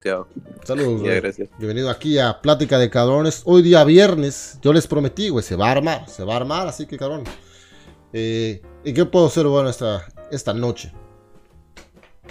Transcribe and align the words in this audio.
Saludos, 0.00 1.02
Ya, 1.02 1.14
gracias. 1.14 1.48
Bienvenido 1.58 1.90
aquí 1.90 2.20
a 2.20 2.40
Plática 2.40 2.78
de 2.78 2.88
Cabrones. 2.88 3.42
Hoy 3.46 3.62
día 3.62 3.82
viernes, 3.82 4.60
yo 4.62 4.72
les 4.72 4.86
prometí, 4.86 5.28
güey, 5.28 5.42
se 5.42 5.56
va 5.56 5.66
a 5.66 5.72
armar, 5.72 6.08
se 6.08 6.22
va 6.22 6.34
a 6.34 6.36
armar, 6.36 6.68
así 6.68 6.86
que 6.86 6.96
cabrón. 6.96 7.24
Eh, 8.12 8.62
¿Y 8.84 8.92
qué 8.94 9.04
puedo 9.06 9.26
hacer 9.26 9.46
bueno 9.48 9.68
esta, 9.68 10.06
esta 10.30 10.54
noche? 10.54 10.92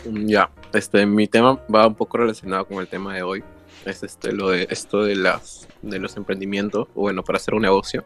Mm, 0.10 0.28
Ya, 0.28 0.50
este, 0.74 1.06
mi 1.06 1.28
tema 1.28 1.62
va 1.74 1.88
un 1.88 1.96
poco 1.96 2.16
relacionado 2.20 2.66
con 2.66 2.78
el 2.78 2.88
tema 2.88 3.14
de 3.14 3.24
hoy. 3.24 3.44
Es 3.84 4.02
este, 4.02 4.32
lo 4.32 4.52
de 4.52 4.68
esto 4.70 5.04
de 5.04 5.18
las, 5.18 5.68
de 5.82 6.00
los 6.00 6.16
emprendimientos, 6.16 6.88
bueno, 6.96 7.22
para 7.22 7.36
hacer 7.36 7.54
un 7.54 7.64
negocio. 7.64 8.06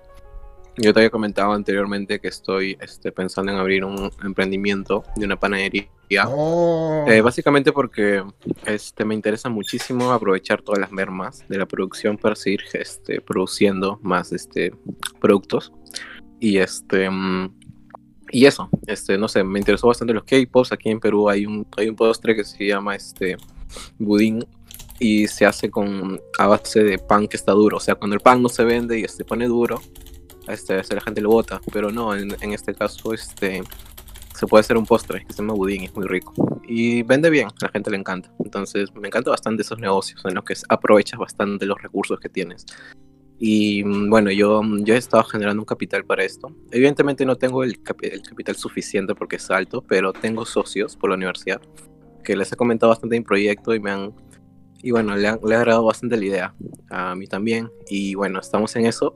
Yo 0.78 0.94
te 0.94 1.00
había 1.02 1.10
comentado 1.10 1.52
anteriormente 1.52 2.20
que 2.20 2.30
estoy 2.30 2.78
este, 2.80 3.12
pensando 3.12 3.52
en 3.52 3.58
abrir 3.58 3.84
un 3.84 4.12
emprendimiento 4.24 5.04
de 5.16 5.26
una 5.26 5.40
panadería. 5.40 5.90
Oh, 6.28 7.06
Eh, 7.08 7.22
básicamente 7.22 7.72
porque 7.72 8.24
este, 8.66 9.06
me 9.06 9.16
interesa 9.16 9.50
muchísimo 9.50 10.12
aprovechar 10.12 10.62
todas 10.62 10.80
las 10.80 10.92
mermas 10.92 11.46
de 11.48 11.58
la 11.58 11.66
producción 11.66 12.18
para 12.18 12.36
seguir 12.36 12.62
este, 12.74 13.22
produciendo 13.22 14.00
más 14.02 14.32
este, 14.32 14.74
productos. 15.20 15.74
Y 16.40 16.58
este 16.58 17.10
mm, 17.10 17.54
y 18.32 18.46
eso, 18.46 18.70
este, 18.88 19.18
no 19.18 19.28
sé, 19.28 19.44
me 19.44 19.60
interesó 19.60 19.88
bastante 19.88 20.14
los 20.14 20.24
K-pops. 20.24 20.72
Aquí 20.72 20.90
en 20.90 21.02
Perú 21.02 21.30
hay 21.30 21.46
un, 21.46 21.68
hay 21.78 21.90
un 21.90 21.96
postre 21.96 22.34
que 22.34 22.46
se 22.46 22.66
llama 22.66 22.96
este 22.96 23.36
budín 24.00 24.46
y 25.00 25.28
se 25.28 25.46
hace 25.46 25.70
con 25.70 26.20
a 26.40 26.48
base 26.48 26.82
de 26.84 26.98
pan 26.98 27.28
que 27.28 27.36
está 27.36 27.52
duro. 27.52 27.78
O 27.78 27.80
sea, 27.82 27.96
cuando 27.96 28.16
el 28.16 28.22
pan 28.22 28.42
no 28.42 28.48
se 28.48 28.64
vende 28.64 28.98
y 29.00 29.08
se 29.08 29.26
pone 29.26 29.48
duro, 29.48 29.82
este, 30.52 30.80
este, 30.80 30.96
la 30.96 31.02
gente 31.02 31.22
lo 31.22 31.30
bota. 31.30 31.60
Pero 31.74 31.92
no, 31.92 32.16
en, 32.16 32.36
en 32.42 32.54
este 32.54 32.74
caso, 32.74 33.14
este 33.14 33.64
se 34.36 34.48
puede 34.48 34.62
hacer 34.62 34.76
un 34.78 34.86
postre 34.86 35.24
que 35.26 35.34
se 35.34 35.40
llama 35.42 35.54
budín, 35.54 35.84
es 35.84 35.96
muy 35.96 36.08
rico. 36.08 36.34
Y 36.68 37.04
vende 37.04 37.30
bien, 37.30 37.48
a 37.48 37.54
la 37.66 37.70
gente 37.70 37.92
le 37.92 37.98
encanta. 37.98 38.34
Entonces, 38.44 38.90
me 38.96 39.08
encanta 39.08 39.30
bastante 39.30 39.62
esos 39.62 39.78
negocios 39.78 40.22
en 40.26 40.34
los 40.34 40.44
que 40.44 40.56
aprovechas 40.70 41.20
bastante 41.20 41.66
los 41.66 41.80
recursos 41.82 42.20
que 42.20 42.30
tienes. 42.30 42.66
Y 43.38 43.84
mm, 43.84 44.10
bueno, 44.10 44.32
yo, 44.32 44.62
yo 44.80 44.94
he 44.96 44.98
estado 44.98 45.24
generando 45.24 45.62
un 45.62 45.66
capital 45.66 46.06
para 46.06 46.24
esto. 46.24 46.56
Evidentemente 46.72 47.26
no 47.26 47.36
tengo 47.36 47.64
el, 47.64 47.84
capi- 47.84 48.12
el 48.12 48.22
capital 48.22 48.56
suficiente 48.56 49.14
porque 49.16 49.36
es 49.36 49.52
alto, 49.52 49.84
pero 49.88 50.14
tengo 50.14 50.46
socios 50.46 50.96
por 50.96 51.10
la 51.10 51.16
universidad 51.18 51.62
que 52.24 52.36
les 52.36 52.52
he 52.52 52.56
comentado 52.56 52.92
bastante 52.92 53.18
mi 53.18 53.26
proyecto 53.26 53.74
y 53.76 53.80
me 53.80 53.92
han... 53.92 54.14
Y 54.84 54.92
bueno, 54.92 55.16
le, 55.16 55.28
han, 55.28 55.40
le 55.44 55.56
ha 55.56 55.60
agradado 55.60 55.86
bastante 55.86 56.18
la 56.18 56.26
idea. 56.26 56.56
A 56.90 57.14
mí 57.16 57.28
también. 57.28 57.70
Y 57.90 58.16
bueno, 58.16 58.40
estamos 58.40 58.76
en 58.76 58.86
eso. 58.86 59.16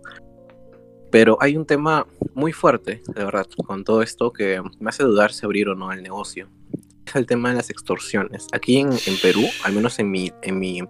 Pero 1.16 1.38
hay 1.40 1.56
un 1.56 1.66
tema 1.66 2.06
muy 2.34 2.52
fuerte, 2.52 3.02
de 3.08 3.24
verdad, 3.24 3.48
con 3.66 3.86
todo 3.86 4.02
esto 4.02 4.34
que 4.34 4.62
me 4.82 4.90
hace 4.90 5.06
dudar 5.06 5.32
si 5.32 5.46
abrir 5.46 5.70
o 5.70 5.74
no 5.74 5.94
el 5.94 6.04
negocio. 6.04 6.50
Es 7.08 7.16
el 7.16 7.26
tema 7.26 7.52
de 7.52 7.56
las 7.56 7.70
extorsiones. 7.70 8.48
Aquí 8.52 8.80
en, 8.80 8.90
en 8.92 9.18
Perú, 9.22 9.44
al 9.64 9.72
menos 9.72 9.98
en 10.00 10.12
mi, 10.12 10.34
en 10.42 10.60
mi, 10.60 10.82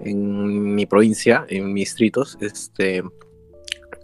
en 0.00 0.74
mi 0.74 0.84
provincia, 0.84 1.46
en 1.48 1.72
mis 1.72 1.90
distritos, 1.90 2.38
este, 2.40 3.04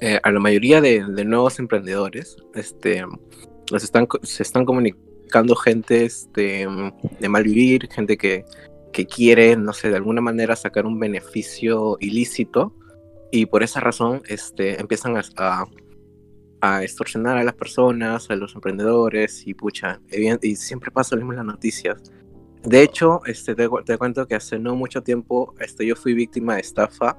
eh, 0.00 0.20
a 0.22 0.30
la 0.30 0.38
mayoría 0.38 0.80
de, 0.80 1.04
de 1.04 1.24
nuevos 1.24 1.58
emprendedores, 1.58 2.36
este, 2.54 3.04
los 3.72 3.82
están, 3.82 4.06
se 4.22 4.44
están 4.44 4.64
comunicando 4.64 5.56
gente 5.56 6.04
este, 6.04 6.68
de 7.18 7.28
mal 7.28 7.42
vivir, 7.42 7.88
gente 7.90 8.16
que, 8.16 8.44
que 8.92 9.06
quiere, 9.06 9.56
no 9.56 9.72
sé, 9.72 9.90
de 9.90 9.96
alguna 9.96 10.20
manera 10.20 10.54
sacar 10.54 10.86
un 10.86 11.00
beneficio 11.00 11.96
ilícito 11.98 12.72
y 13.30 13.46
por 13.46 13.62
esa 13.62 13.80
razón 13.80 14.22
este, 14.28 14.80
empiezan 14.80 15.16
a, 15.16 15.22
a, 15.36 15.66
a 16.60 16.82
extorsionar 16.82 17.36
a 17.38 17.44
las 17.44 17.54
personas, 17.54 18.30
a 18.30 18.36
los 18.36 18.54
emprendedores 18.54 19.46
y 19.46 19.54
pucha, 19.54 20.00
y 20.42 20.56
siempre 20.56 20.90
pasa 20.90 21.16
lo 21.16 21.22
mismo 21.22 21.32
en 21.32 21.38
las 21.38 21.46
noticias. 21.46 22.02
De 22.62 22.82
hecho, 22.82 23.20
este, 23.26 23.54
te, 23.54 23.68
te 23.84 23.96
cuento 23.98 24.26
que 24.26 24.34
hace 24.34 24.58
no 24.58 24.74
mucho 24.74 25.02
tiempo 25.02 25.54
este, 25.60 25.86
yo 25.86 25.94
fui 25.94 26.14
víctima 26.14 26.54
de 26.54 26.62
estafa. 26.62 27.16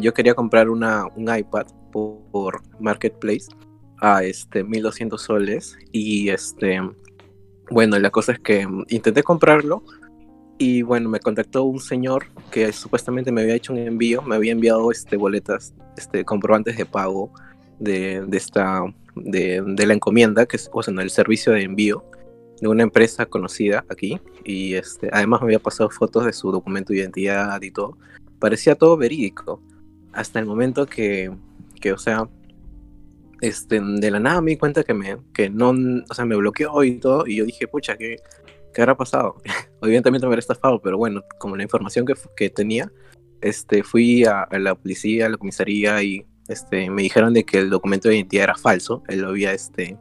Yo 0.00 0.14
quería 0.14 0.34
comprar 0.34 0.68
una, 0.70 1.06
un 1.16 1.34
iPad 1.34 1.66
por, 1.92 2.20
por 2.30 2.62
Marketplace 2.80 3.46
a 3.98 4.22
este, 4.22 4.62
1200 4.62 5.20
soles 5.20 5.76
y 5.90 6.28
este, 6.28 6.80
bueno, 7.70 7.98
la 7.98 8.10
cosa 8.10 8.32
es 8.32 8.38
que 8.40 8.66
intenté 8.88 9.22
comprarlo 9.22 9.82
y 10.58 10.82
bueno, 10.82 11.08
me 11.08 11.20
contactó 11.20 11.64
un 11.64 11.80
señor 11.80 12.26
que 12.50 12.72
supuestamente 12.72 13.32
me 13.32 13.42
había 13.42 13.54
hecho 13.54 13.72
un 13.72 13.78
envío, 13.80 14.22
me 14.22 14.36
había 14.36 14.52
enviado 14.52 14.90
este, 14.90 15.16
boletas, 15.16 15.74
este, 15.96 16.24
comprobantes 16.24 16.76
de 16.76 16.86
pago 16.86 17.32
de, 17.78 18.24
de 18.26 18.36
esta, 18.36 18.84
de, 19.16 19.62
de 19.66 19.86
la 19.86 19.94
encomienda, 19.94 20.46
que 20.46 20.56
es 20.56 20.70
o 20.72 20.82
sea, 20.82 20.94
el 20.94 21.10
servicio 21.10 21.52
de 21.52 21.62
envío 21.62 22.04
de 22.60 22.68
una 22.68 22.84
empresa 22.84 23.26
conocida 23.26 23.84
aquí. 23.88 24.20
Y 24.44 24.74
este, 24.74 25.08
además 25.12 25.40
me 25.40 25.46
había 25.46 25.58
pasado 25.58 25.90
fotos 25.90 26.24
de 26.24 26.32
su 26.32 26.52
documento 26.52 26.92
de 26.92 27.00
identidad 27.00 27.60
y 27.62 27.70
todo. 27.70 27.98
Parecía 28.38 28.74
todo 28.74 28.96
verídico. 28.96 29.60
Hasta 30.12 30.38
el 30.38 30.46
momento 30.46 30.86
que, 30.86 31.32
que 31.80 31.92
o 31.92 31.98
sea, 31.98 32.28
este, 33.40 33.80
de 33.80 34.10
la 34.10 34.20
nada 34.20 34.40
me 34.40 34.52
di 34.52 34.56
cuenta 34.56 34.84
que 34.84 34.94
me, 34.94 35.16
que 35.32 35.50
no, 35.50 35.74
o 36.08 36.14
sea, 36.14 36.24
me 36.24 36.36
bloqueó 36.36 36.84
y 36.84 36.98
todo. 36.98 37.26
Y 37.26 37.36
yo 37.36 37.44
dije, 37.44 37.66
pucha, 37.66 37.96
¿qué, 37.96 38.16
qué 38.74 38.82
habrá 38.82 38.96
pasado? 38.96 39.36
Evidentemente 39.82 40.26
me 40.26 40.32
habrá 40.32 40.40
estafado, 40.40 40.80
pero 40.82 40.98
bueno, 40.98 41.22
como 41.38 41.56
la 41.56 41.62
información 41.62 42.04
que, 42.04 42.14
que 42.36 42.50
tenía, 42.50 42.90
este, 43.40 43.82
fui 43.82 44.24
a, 44.24 44.46
la 44.50 44.74
policía, 44.74 45.26
a 45.26 45.28
la 45.28 45.36
comisaría 45.36 46.02
y 46.02 46.26
este, 46.48 46.90
me 46.90 47.02
dijeron 47.02 47.32
de 47.32 47.44
que 47.44 47.58
el 47.58 47.70
documento 47.70 48.08
de 48.08 48.16
identidad 48.16 48.44
era 48.44 48.54
falso, 48.54 49.02
él 49.08 49.20
lo 49.20 49.28
había, 49.28 49.52
este, 49.52 49.96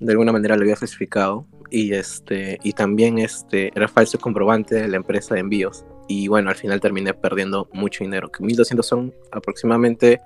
de 0.00 0.12
alguna 0.12 0.32
manera 0.32 0.56
lo 0.56 0.62
había 0.62 0.76
falsificado 0.76 1.46
y 1.70 1.92
este 1.92 2.58
y 2.64 2.72
también 2.72 3.18
este 3.18 3.70
era 3.76 3.86
falso 3.86 4.18
comprobante 4.18 4.74
de 4.74 4.88
la 4.88 4.96
empresa 4.96 5.34
de 5.34 5.40
envíos 5.40 5.84
y 6.08 6.26
bueno 6.26 6.50
al 6.50 6.56
final 6.56 6.80
terminé 6.80 7.14
perdiendo 7.14 7.68
mucho 7.72 8.02
dinero 8.02 8.30
que 8.32 8.42
1200 8.42 8.84
son 8.84 9.14
aproximadamente 9.30 10.20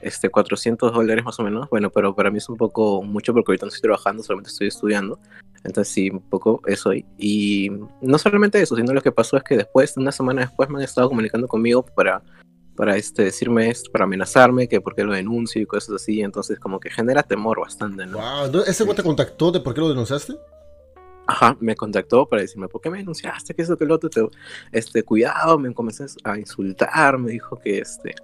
este 0.00 0.28
400 0.28 0.92
dólares 0.92 1.24
más 1.24 1.38
o 1.38 1.42
menos 1.42 1.68
bueno 1.70 1.90
pero 1.90 2.14
para 2.14 2.30
mí 2.30 2.38
es 2.38 2.48
un 2.48 2.56
poco 2.56 3.02
mucho 3.02 3.32
porque 3.32 3.52
ahorita 3.52 3.66
no 3.66 3.68
estoy 3.68 3.82
trabajando 3.82 4.22
solamente 4.22 4.50
estoy 4.50 4.68
estudiando 4.68 5.18
entonces 5.64 5.92
sí 5.92 6.10
un 6.10 6.20
poco 6.20 6.62
eso 6.66 6.92
y, 6.94 7.04
y 7.18 7.70
no 8.00 8.18
solamente 8.18 8.60
eso 8.60 8.76
sino 8.76 8.92
lo 8.92 9.02
que 9.02 9.12
pasó 9.12 9.36
es 9.36 9.42
que 9.42 9.56
después 9.56 9.96
una 9.96 10.12
semana 10.12 10.42
después 10.42 10.68
me 10.68 10.78
han 10.78 10.84
estado 10.84 11.08
comunicando 11.08 11.48
conmigo 11.48 11.84
para 11.84 12.22
para 12.76 12.96
este 12.96 13.24
decirme 13.24 13.68
esto, 13.68 13.90
para 13.92 14.04
amenazarme 14.04 14.66
que 14.66 14.80
por 14.80 14.94
qué 14.94 15.04
lo 15.04 15.12
denuncio 15.12 15.60
y 15.60 15.66
cosas 15.66 15.96
así 15.96 16.22
entonces 16.22 16.58
como 16.58 16.80
que 16.80 16.90
genera 16.90 17.22
temor 17.22 17.60
bastante 17.60 18.06
no 18.06 18.18
wow. 18.18 18.62
¿Ese 18.66 18.84
güey 18.84 18.96
te 18.96 19.02
contactó 19.02 19.52
de 19.52 19.60
por 19.60 19.74
qué 19.74 19.80
lo 19.80 19.88
denunciaste? 19.90 20.34
Ajá, 21.30 21.56
me 21.60 21.76
contactó 21.76 22.26
para 22.26 22.42
decirme, 22.42 22.66
¿por 22.66 22.80
qué 22.80 22.90
me 22.90 22.98
denunciaste? 22.98 23.54
¿Qué 23.54 23.62
es 23.62 23.68
lo 23.68 23.76
que 23.76 23.84
el 23.84 23.92
otro? 23.92 24.10
Te, 24.10 24.20
este, 24.72 25.04
cuidado, 25.04 25.60
me 25.60 25.72
comencé 25.72 26.06
a 26.24 26.36
insultar, 26.36 27.18
me 27.18 27.30
dijo 27.30 27.56
que, 27.56 27.78
este, 27.78 28.16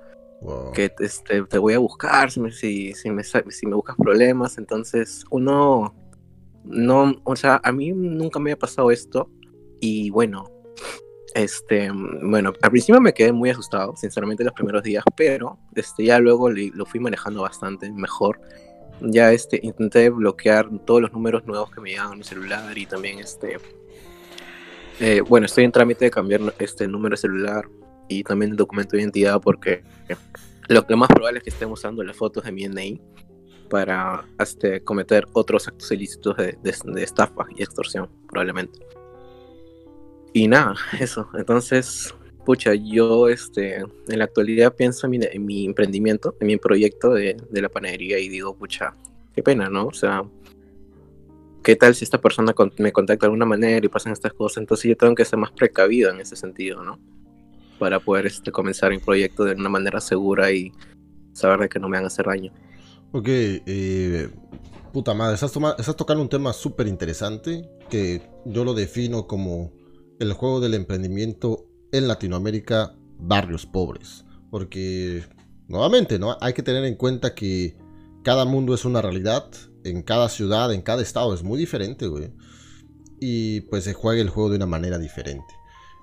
Wow. 0.43 0.73
que 0.73 0.93
este, 1.01 1.43
te 1.45 1.59
voy 1.59 1.75
a 1.75 1.79
buscar 1.79 2.31
si 2.31 2.41
me, 2.41 2.53
si, 2.53 2.93
si, 2.95 3.11
me, 3.11 3.23
si 3.25 3.67
me 3.67 3.75
buscas 3.75 3.97
problemas. 3.97 4.59
Entonces, 4.59 5.25
uno, 5.31 5.95
no, 6.65 7.15
o 7.25 7.37
sea, 7.37 7.61
a 7.65 7.73
mí 7.73 7.93
nunca 7.93 8.39
me 8.39 8.51
había 8.51 8.59
pasado 8.59 8.91
esto 8.91 9.31
y 9.81 10.11
bueno, 10.11 10.45
este, 11.35 11.91
bueno, 12.23 12.53
al 12.63 12.71
principio 12.71 13.01
me 13.01 13.13
quedé 13.13 13.33
muy 13.33 13.51
asustado, 13.51 13.95
sinceramente, 13.97 14.43
los 14.45 14.53
primeros 14.55 14.83
días, 14.83 15.05
pero 15.17 15.59
este, 15.75 16.05
ya 16.05 16.19
luego 16.19 16.51
le- 16.51 16.71
lo 16.75 16.87
fui 16.87 17.01
manejando 17.01 17.43
bastante 17.43 17.91
mejor 17.93 18.41
ya 19.03 19.31
este 19.31 19.61
intenté 19.63 20.09
bloquear 20.09 20.71
todos 20.87 21.03
los 21.03 21.13
números 21.13 21.45
nuevos 21.45 21.71
que 21.71 21.83
me 21.83 21.91
llegaban 21.91 22.15
a 22.15 22.17
mi 22.17 22.25
celular 22.25 22.79
y 22.79 22.87
también 22.87 23.19
este 23.19 23.59
eh, 25.01 25.21
bueno 25.21 25.45
estoy 25.45 25.65
en 25.65 25.73
trámite 25.73 26.07
de 26.07 26.11
cambiar 26.11 26.41
este 26.59 26.89
número 26.89 27.13
de 27.13 27.19
celular 27.19 27.69
y 28.09 28.23
también 28.25 28.53
el 28.53 28.57
documento 28.57 28.97
de 28.97 29.03
identidad 29.03 29.41
porque 29.41 29.83
lo 30.69 30.87
que 30.87 30.97
más 30.97 31.09
probable 31.09 31.39
es 31.39 31.45
que 31.45 31.51
estén 31.51 31.71
usando 31.71 32.03
las 32.03 32.17
fotos 32.17 32.45
de 32.45 32.53
mi 32.53 32.67
DNI 32.67 33.01
para 33.71 34.25
este, 34.39 34.81
cometer 34.83 35.27
otros 35.33 35.67
actos 35.69 35.91
ilícitos 35.93 36.37
de, 36.37 36.59
de- 36.63 36.75
de 36.93 37.03
estafa 37.03 37.47
y 37.57 37.63
extorsión 37.63 38.09
probablemente. 38.29 38.79
Y 40.33 40.49
nada 40.49 40.75
eso. 41.01 41.29
Entonces 41.35 42.15
pucha 42.45 42.75
yo 42.75 43.29
este 43.29 43.79
en 43.79 44.19
la 44.19 44.25
actualidad 44.25 44.75
pienso 44.77 45.07
en 45.07 45.11
mi, 45.11 45.19
en 45.21 45.45
mi 45.45 45.65
emprendimiento 45.67 46.37
en 46.41 46.47
mi 46.47 46.57
proyecto 46.59 47.13
de, 47.13 47.37
de 47.51 47.61
la 47.61 47.69
panadería 47.69 48.21
y 48.21 48.29
digo 48.29 48.55
pucha 48.57 48.95
qué 49.35 49.43
pena 49.43 49.69
no 49.69 49.87
o 49.89 49.93
sea 49.93 50.23
qué 51.65 51.75
tal 51.75 51.97
si 51.97 52.05
esta 52.05 52.21
persona 52.21 52.53
con- 52.53 52.73
me 52.79 52.93
contacta 52.93 53.27
de 53.27 53.31
alguna 53.31 53.47
manera 53.47 53.85
y 53.85 53.89
pasan 53.89 54.13
estas 54.13 54.33
cosas 54.33 54.59
entonces 54.59 54.89
yo 54.91 54.97
tengo 54.97 55.17
que 55.17 55.25
ser 55.25 55.41
más 55.41 55.51
precavido 55.51 56.09
en 56.13 56.21
ese 56.21 56.37
sentido 56.37 56.85
no 56.85 57.01
para 57.79 58.01
poder 58.01 58.27
este 58.27 58.53
comenzar 58.53 58.91
mi 58.91 58.99
proyecto 58.99 59.45
de 59.45 59.55
una 59.55 59.69
manera 59.69 60.01
segura 60.01 60.51
y 60.53 60.73
saber 61.33 61.61
de 61.61 61.69
que 61.69 61.79
no 61.79 61.89
me 61.89 61.97
van 61.99 62.05
a 62.05 62.07
hacer 62.09 62.27
daño 62.27 62.53
Ok, 63.13 63.29
eh, 63.29 64.29
puta 64.93 65.15
madre, 65.15 65.37
estás, 65.37 65.97
tocando 65.97 66.23
un 66.23 66.29
tema 66.29 66.53
súper 66.53 66.87
interesante 66.87 67.69
que 67.89 68.29
yo 68.45 68.65
lo 68.65 68.75
defino 68.75 69.27
como 69.27 69.73
el 70.19 70.33
juego 70.33 70.61
del 70.61 70.75
emprendimiento 70.75 71.67
en 71.93 72.09
Latinoamérica, 72.09 72.95
barrios 73.19 73.65
pobres. 73.65 74.25
Porque, 74.51 75.25
nuevamente, 75.69 76.19
¿no? 76.19 76.37
Hay 76.41 76.53
que 76.53 76.63
tener 76.63 76.85
en 76.85 76.97
cuenta 76.97 77.35
que 77.35 77.77
cada 78.23 78.45
mundo 78.45 78.75
es 78.75 78.85
una 78.85 79.01
realidad, 79.01 79.51
en 79.85 80.03
cada 80.03 80.29
ciudad, 80.29 80.73
en 80.73 80.83
cada 80.83 81.01
estado 81.01 81.33
es 81.33 81.43
muy 81.43 81.59
diferente, 81.59 82.09
güey. 82.09 82.33
Y 83.19 83.63
pues 83.63 83.85
se 83.85 83.95
juega 83.95 84.21
el 84.21 84.29
juego 84.31 84.51
de 84.51 84.57
una 84.57 84.67
manera 84.67 84.99
diferente. 84.99 85.56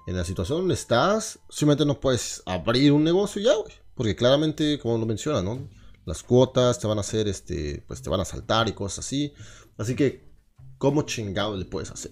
En 0.05 0.17
la 0.17 0.25
situación 0.25 0.59
donde 0.59 0.73
estás, 0.73 1.39
simplemente 1.49 1.85
no 1.85 1.99
puedes 1.99 2.43
abrir 2.45 2.91
un 2.91 3.03
negocio 3.03 3.41
ya, 3.41 3.55
güey. 3.55 3.73
Porque 3.95 4.15
claramente, 4.15 4.79
como 4.79 4.97
lo 4.97 5.05
menciona, 5.05 5.41
¿no? 5.41 5.69
Las 6.05 6.23
cuotas 6.23 6.79
te 6.79 6.87
van 6.87 6.97
a 6.97 7.01
hacer, 7.01 7.27
este, 7.27 7.83
pues 7.87 8.01
te 8.01 8.09
van 8.09 8.19
a 8.19 8.25
saltar 8.25 8.67
y 8.67 8.73
cosas 8.73 9.05
así. 9.05 9.33
Así 9.77 9.95
que, 9.95 10.29
¿cómo 10.77 11.03
chingado 11.03 11.55
le 11.55 11.65
puedes 11.65 11.91
hacer? 11.91 12.11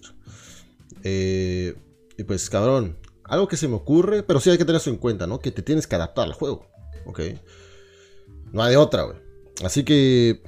Eh, 1.04 1.76
y 2.18 2.24
pues, 2.24 2.50
cabrón, 2.50 2.98
algo 3.26 3.48
que 3.48 3.58
se 3.58 3.68
me 3.68 3.76
ocurre, 3.76 4.24
pero 4.24 4.40
sí 4.40 4.50
hay 4.50 4.58
que 4.58 4.66
tener 4.66 4.80
eso 4.80 4.90
en 4.90 4.98
cuenta, 4.98 5.28
¿no? 5.28 5.40
Que 5.40 5.52
te 5.52 5.62
tienes 5.62 5.88
que 5.88 5.96
adaptar 5.96 6.26
al 6.26 6.34
juego, 6.34 6.68
¿ok? 7.06 7.20
No 8.54 8.64
hay 8.64 8.72
de 8.72 8.78
otra, 8.78 9.04
güey. 9.04 9.18
Así 9.64 9.84
que, 9.84 10.42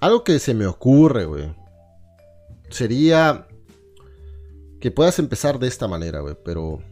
algo 0.00 0.22
que 0.22 0.38
se 0.38 0.54
me 0.54 0.66
ocurre, 0.66 1.24
güey, 1.24 1.54
sería 2.70 3.48
que 4.84 4.90
puedas 4.90 5.18
empezar 5.18 5.58
de 5.58 5.66
esta 5.66 5.88
manera, 5.88 6.20
güey. 6.20 6.36
Pero 6.44 6.82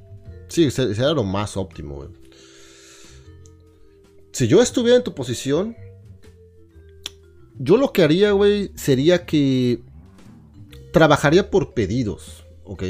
sí, 0.48 0.70
sería 0.70 1.10
lo 1.10 1.24
más 1.24 1.58
óptimo, 1.58 1.96
güey. 1.96 2.08
Si 4.32 4.48
yo 4.48 4.62
estuviera 4.62 4.96
en 4.96 5.04
tu 5.04 5.14
posición, 5.14 5.76
yo 7.58 7.76
lo 7.76 7.92
que 7.92 8.02
haría, 8.02 8.32
güey, 8.32 8.72
sería 8.76 9.26
que 9.26 9.82
trabajaría 10.90 11.50
por 11.50 11.74
pedidos, 11.74 12.46
¿ok? 12.64 12.82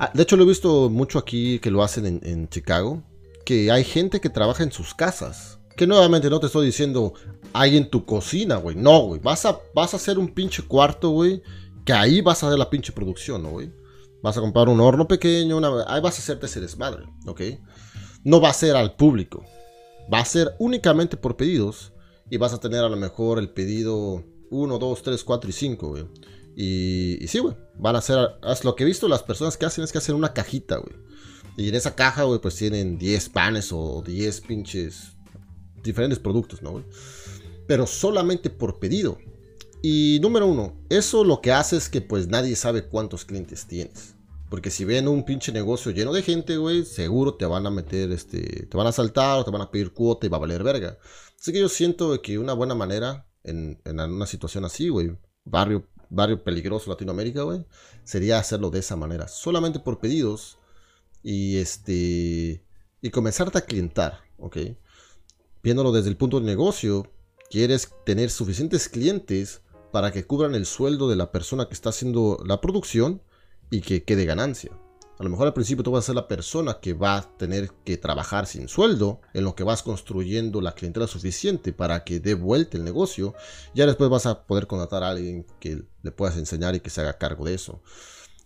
Ah, 0.00 0.10
de 0.12 0.24
hecho, 0.24 0.36
lo 0.36 0.42
he 0.42 0.48
visto 0.48 0.90
mucho 0.90 1.20
aquí 1.20 1.60
que 1.60 1.70
lo 1.70 1.84
hacen 1.84 2.20
en, 2.24 2.48
Chicago, 2.48 3.04
que 3.44 3.70
hay 3.70 3.84
gente 3.84 4.20
que 4.20 4.28
trabaja 4.28 4.64
en 4.64 4.72
sus 4.72 4.92
casas. 4.92 5.60
Que 5.76 5.86
nuevamente 5.86 6.28
no 6.28 6.40
te 6.40 6.46
estoy 6.46 6.66
diciendo, 6.66 7.14
hay 7.52 7.76
en 7.76 7.88
tu 7.88 8.04
cocina, 8.04 8.56
güey. 8.56 8.74
No, 8.74 9.02
güey. 9.02 9.20
Vas 9.20 9.46
a, 9.46 9.60
vas 9.72 9.94
a 9.94 9.98
hacer 9.98 10.18
un 10.18 10.34
pinche 10.34 10.64
cuarto, 10.64 11.10
güey. 11.10 11.44
Que 11.84 11.92
ahí 11.92 12.20
vas 12.20 12.42
a 12.42 12.48
hacer 12.48 12.58
la 12.58 12.68
pinche 12.68 12.90
producción, 12.90 13.44
¿no, 13.44 13.50
güey? 13.50 13.70
Vas 14.22 14.36
a 14.36 14.40
comprar 14.40 14.68
un 14.68 14.80
horno 14.80 15.08
pequeño, 15.08 15.60
ahí 15.86 16.00
vas 16.00 16.16
a 16.16 16.22
hacerte 16.22 16.46
ese 16.46 16.60
desmadre, 16.60 17.04
¿ok? 17.26 17.40
No 18.24 18.40
va 18.40 18.50
a 18.50 18.54
ser 18.54 18.76
al 18.76 18.96
público. 18.96 19.44
Va 20.12 20.20
a 20.20 20.24
ser 20.24 20.54
únicamente 20.58 21.16
por 21.16 21.36
pedidos. 21.36 21.92
Y 22.30 22.36
vas 22.36 22.52
a 22.52 22.60
tener 22.60 22.84
a 22.84 22.88
lo 22.88 22.96
mejor 22.96 23.38
el 23.38 23.50
pedido 23.50 24.24
1, 24.50 24.78
2, 24.78 25.02
3, 25.02 25.24
4 25.24 25.50
y 25.50 25.52
5, 25.52 25.88
güey. 25.88 26.06
Y, 26.54 27.18
y, 27.20 27.26
sí, 27.28 27.38
güey. 27.38 27.56
Van 27.76 27.96
a 27.96 27.98
hacer. 27.98 28.18
Lo 28.62 28.76
que 28.76 28.84
he 28.84 28.86
visto 28.86 29.08
las 29.08 29.22
personas 29.22 29.56
que 29.56 29.66
hacen 29.66 29.82
es 29.82 29.90
que 29.90 29.98
hacen 29.98 30.14
una 30.14 30.32
cajita, 30.32 30.76
güey. 30.76 30.94
Y 31.56 31.68
en 31.68 31.74
esa 31.74 31.96
caja, 31.96 32.24
güey, 32.24 32.40
pues 32.40 32.54
tienen 32.56 32.98
10 32.98 33.28
panes 33.30 33.72
o 33.72 34.02
10 34.06 34.40
pinches. 34.42 35.16
Diferentes 35.82 36.18
productos, 36.18 36.62
¿no, 36.62 36.72
güey? 36.72 36.84
Pero 37.66 37.86
solamente 37.86 38.50
por 38.50 38.78
pedido. 38.78 39.18
Y 39.82 40.18
número 40.20 40.46
uno, 40.46 40.76
eso 40.90 41.24
lo 41.24 41.40
que 41.40 41.52
hace 41.52 41.76
es 41.76 41.88
que 41.88 42.00
pues 42.00 42.28
nadie 42.28 42.54
sabe 42.56 42.86
cuántos 42.86 43.24
clientes 43.24 43.66
tienes. 43.66 44.14
Porque 44.50 44.70
si 44.70 44.84
ven 44.84 45.08
un 45.08 45.24
pinche 45.24 45.52
negocio 45.52 45.92
lleno 45.92 46.12
de 46.12 46.22
gente, 46.22 46.56
güey, 46.56 46.84
seguro 46.84 47.34
te 47.34 47.46
van 47.46 47.66
a 47.66 47.70
meter, 47.70 48.10
este, 48.10 48.66
te 48.66 48.76
van 48.76 48.88
a 48.88 48.92
saltar 48.92 49.38
o 49.38 49.44
te 49.44 49.50
van 49.50 49.62
a 49.62 49.70
pedir 49.70 49.92
cuota 49.92 50.26
y 50.26 50.28
va 50.28 50.38
a 50.38 50.40
valer 50.40 50.64
verga. 50.64 50.98
Así 51.40 51.52
que 51.52 51.60
yo 51.60 51.68
siento 51.68 52.20
que 52.20 52.38
una 52.38 52.52
buena 52.52 52.74
manera 52.74 53.28
en, 53.44 53.80
en 53.84 54.00
una 54.00 54.26
situación 54.26 54.64
así, 54.64 54.88
güey, 54.88 55.16
barrio, 55.44 55.88
barrio 56.10 56.42
peligroso 56.42 56.90
Latinoamérica, 56.90 57.42
güey, 57.42 57.64
sería 58.04 58.38
hacerlo 58.38 58.70
de 58.70 58.80
esa 58.80 58.96
manera. 58.96 59.28
Solamente 59.28 59.78
por 59.78 60.00
pedidos 60.00 60.58
y 61.22 61.56
este, 61.58 62.64
y 63.00 63.10
comenzarte 63.10 63.58
a 63.58 63.62
clientar, 63.62 64.20
¿ok? 64.36 64.58
Viéndolo 65.62 65.92
desde 65.92 66.10
el 66.10 66.16
punto 66.16 66.40
de 66.40 66.46
negocio, 66.46 67.10
quieres 67.50 67.90
tener 68.04 68.30
suficientes 68.30 68.88
clientes 68.88 69.62
para 69.90 70.12
que 70.12 70.24
cubran 70.24 70.54
el 70.54 70.66
sueldo 70.66 71.08
de 71.08 71.16
la 71.16 71.32
persona 71.32 71.66
que 71.66 71.74
está 71.74 71.90
haciendo 71.90 72.42
la 72.44 72.60
producción 72.60 73.22
y 73.70 73.80
que 73.80 74.04
quede 74.04 74.24
ganancia. 74.24 74.72
A 75.20 75.22
lo 75.22 75.28
mejor 75.28 75.46
al 75.46 75.52
principio 75.52 75.84
tú 75.84 75.90
vas 75.90 76.04
a 76.04 76.06
ser 76.06 76.14
la 76.14 76.28
persona 76.28 76.78
que 76.80 76.94
va 76.94 77.18
a 77.18 77.36
tener 77.36 77.70
que 77.84 77.98
trabajar 77.98 78.46
sin 78.46 78.68
sueldo, 78.68 79.20
en 79.34 79.44
lo 79.44 79.54
que 79.54 79.64
vas 79.64 79.82
construyendo 79.82 80.62
la 80.62 80.72
clientela 80.72 81.06
suficiente 81.06 81.74
para 81.74 82.04
que 82.04 82.20
dé 82.20 82.32
vuelta 82.32 82.78
el 82.78 82.84
negocio. 82.84 83.34
Ya 83.74 83.84
después 83.84 84.08
vas 84.08 84.24
a 84.24 84.46
poder 84.46 84.66
contratar 84.66 85.02
a 85.02 85.10
alguien 85.10 85.46
que 85.60 85.84
le 86.02 86.10
puedas 86.10 86.38
enseñar 86.38 86.74
y 86.74 86.80
que 86.80 86.88
se 86.88 87.02
haga 87.02 87.18
cargo 87.18 87.44
de 87.44 87.52
eso. 87.52 87.82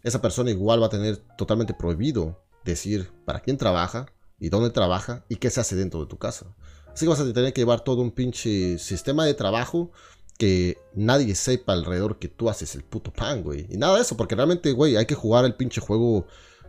Esa 0.02 0.20
persona 0.20 0.50
igual 0.50 0.82
va 0.82 0.86
a 0.86 0.90
tener 0.90 1.18
totalmente 1.38 1.74
prohibido 1.74 2.42
decir 2.64 3.08
para 3.24 3.38
quién 3.38 3.56
trabaja 3.56 4.06
y 4.40 4.48
dónde 4.48 4.70
trabaja 4.70 5.24
y 5.28 5.36
qué 5.36 5.50
se 5.50 5.60
hace 5.60 5.76
dentro 5.76 6.00
de 6.00 6.06
tu 6.06 6.18
casa. 6.18 6.56
Así 6.92 7.04
que 7.04 7.10
vas 7.10 7.20
a 7.20 7.32
tener 7.32 7.52
que 7.52 7.60
llevar 7.60 7.82
todo 7.82 8.02
un 8.02 8.10
pinche 8.10 8.78
sistema 8.78 9.24
de 9.24 9.34
trabajo 9.34 9.92
que 10.38 10.78
nadie 10.94 11.34
sepa 11.34 11.72
alrededor 11.72 12.18
que 12.18 12.28
tú 12.28 12.48
haces 12.48 12.74
el 12.74 12.82
puto 12.82 13.12
pan, 13.12 13.42
güey. 13.42 13.66
Y 13.70 13.76
nada 13.76 13.96
de 13.96 14.02
eso, 14.02 14.16
porque 14.16 14.34
realmente, 14.34 14.72
güey, 14.72 14.96
hay 14.96 15.06
que 15.06 15.14
jugar 15.14 15.44
el 15.44 15.54
pinche 15.54 15.80
juego 15.80 16.26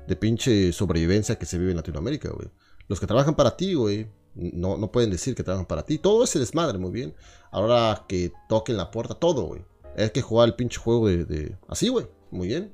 de 0.07 0.15
pinche 0.15 0.71
sobrevivencia 0.71 1.37
que 1.37 1.45
se 1.45 1.57
vive 1.57 1.71
en 1.71 1.77
Latinoamérica, 1.77 2.29
güey. 2.29 2.49
Los 2.87 2.99
que 2.99 3.07
trabajan 3.07 3.35
para 3.35 3.57
ti, 3.57 3.73
güey, 3.73 4.07
no, 4.35 4.77
no 4.77 4.91
pueden 4.91 5.09
decir 5.09 5.33
que 5.33 5.43
trabajan 5.43 5.65
para 5.65 5.83
ti. 5.85 5.97
Todo 5.97 6.23
ese 6.23 6.39
desmadre, 6.39 6.77
muy 6.77 6.91
bien. 6.91 7.15
Ahora 7.51 8.05
que 8.07 8.31
toquen 8.47 8.77
la 8.77 8.91
puerta, 8.91 9.15
todo, 9.15 9.43
güey. 9.43 9.63
Hay 9.97 10.11
que 10.11 10.21
jugar 10.21 10.49
el 10.49 10.55
pinche 10.55 10.79
juego 10.79 11.07
de... 11.07 11.57
Así, 11.67 11.87
güey. 11.87 12.05
Muy 12.29 12.49
bien. 12.49 12.73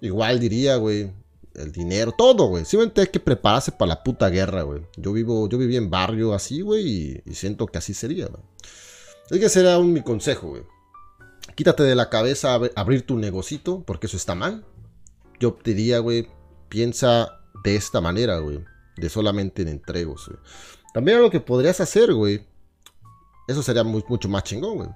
Igual 0.00 0.38
diría, 0.38 0.76
güey, 0.76 1.10
el 1.54 1.72
dinero, 1.72 2.12
todo, 2.12 2.46
güey. 2.46 2.64
Simplemente 2.64 3.00
hay 3.00 3.06
que 3.08 3.20
prepararse 3.20 3.72
para 3.72 3.88
la 3.88 4.04
puta 4.04 4.28
guerra, 4.28 4.62
güey. 4.62 4.82
Yo 4.96 5.12
vivo, 5.12 5.48
yo 5.48 5.58
viví 5.58 5.76
en 5.76 5.90
barrio 5.90 6.34
así, 6.34 6.60
güey, 6.60 6.86
y, 6.86 7.22
y 7.24 7.34
siento 7.34 7.66
que 7.66 7.78
así 7.78 7.94
sería, 7.94 8.26
güey. 8.26 8.42
Es 9.30 9.38
que 9.38 9.48
será 9.48 9.78
un 9.78 9.92
mi 9.92 10.02
consejo, 10.02 10.48
güey. 10.48 10.62
Quítate 11.54 11.82
de 11.82 11.94
la 11.94 12.08
cabeza 12.08 12.58
abrir 12.76 13.02
tu 13.04 13.18
negocito, 13.18 13.82
porque 13.84 14.06
eso 14.06 14.16
está 14.16 14.34
mal. 14.34 14.64
Yo 15.38 15.52
te 15.52 15.74
diría, 15.74 15.98
güey, 15.98 16.28
piensa 16.68 17.40
de 17.62 17.76
esta 17.76 18.00
manera, 18.00 18.38
güey. 18.38 18.64
De 18.96 19.08
solamente 19.08 19.62
en 19.62 19.68
entregos, 19.68 20.28
güey. 20.28 20.38
También 20.94 21.20
lo 21.20 21.30
que 21.30 21.40
podrías 21.40 21.80
hacer, 21.80 22.14
güey. 22.14 22.46
Eso 23.46 23.62
sería 23.62 23.84
mucho 23.84 24.28
más 24.28 24.44
chingón, 24.44 24.76
güey. 24.76 24.88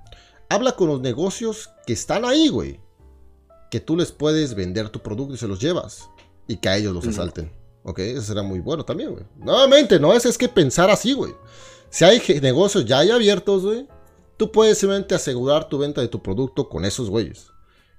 Habla 0.49 0.73
con 0.73 0.89
los 0.89 1.01
negocios 1.01 1.71
que 1.87 1.93
están 1.93 2.25
ahí, 2.25 2.49
güey. 2.49 2.81
Que 3.71 3.81
tú 3.81 3.97
les 3.97 4.13
puedes 4.13 4.55
vender 4.55 4.89
tu 4.89 5.01
producto 5.01 5.35
y 5.35 5.39
se 5.39 5.49
los 5.49 5.61
llevas. 5.61 6.09
Y 6.47 6.57
que 6.57 6.69
a 6.69 6.77
ellos 6.77 6.95
los 6.95 7.07
asalten. 7.07 7.53
Ok, 7.83 7.99
eso 7.99 8.23
será 8.23 8.43
muy 8.43 8.61
bueno 8.61 8.85
también, 8.85 9.13
güey. 9.13 9.25
Nuevamente, 9.37 9.99
no 9.99 10.15
es, 10.15 10.25
es 10.25 10.39
que 10.39 10.49
pensar 10.49 10.91
así, 10.91 11.13
güey. 11.13 11.35
Si 11.91 12.05
hay 12.05 12.23
negocios 12.41 12.85
ya 12.87 13.01
hay 13.01 13.11
abiertos, 13.11 13.63
güey 13.65 13.87
Tú 14.43 14.51
puedes 14.51 14.77
simplemente 14.77 15.15
asegurar 15.15 15.69
tu 15.69 15.79
venta 15.79 16.01
de 16.01 16.09
tu 16.09 16.21
producto 16.21 16.69
con 16.69 16.85
esos 16.85 17.09
güeyes. 17.09 17.53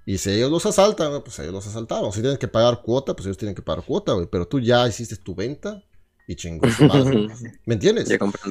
Y 0.05 0.17
si 0.17 0.31
ellos 0.31 0.51
los 0.51 0.65
asaltan, 0.65 1.23
pues 1.23 1.39
ellos 1.39 1.53
los 1.53 1.65
asaltaron. 1.65 2.11
Si 2.11 2.19
tienen 2.19 2.37
que 2.37 2.49
pagar 2.49 2.81
cuota, 2.81 3.13
pues 3.13 3.27
ellos 3.27 3.37
tienen 3.37 3.55
que 3.55 3.61
pagar 3.61 3.85
cuota, 3.85 4.11
güey. 4.11 4.27
Pero 4.29 4.45
tú 4.45 4.59
ya 4.59 4.85
hiciste 4.85 5.15
tu 5.15 5.33
venta 5.35 5.81
y 6.27 6.35
chingón. 6.35 6.69
¿Me 7.65 7.75
entiendes? 7.75 8.09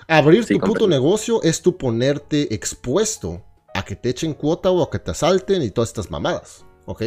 Abrir 0.09 0.47
tu 0.47 0.59
puto 0.59 0.89
negocio 0.89 1.43
es 1.43 1.61
tu 1.61 1.77
ponerte 1.77 2.55
expuesto 2.55 3.45
a 3.75 3.85
que 3.85 3.95
te 3.95 4.09
echen 4.09 4.33
cuota 4.33 4.71
o 4.71 4.83
a 4.83 4.91
que 4.91 4.99
te 4.99 5.11
asalten 5.11 5.61
y 5.61 5.71
todas 5.71 5.91
estas 5.91 6.11
mamadas. 6.11 6.65
¿Ok? 6.87 7.03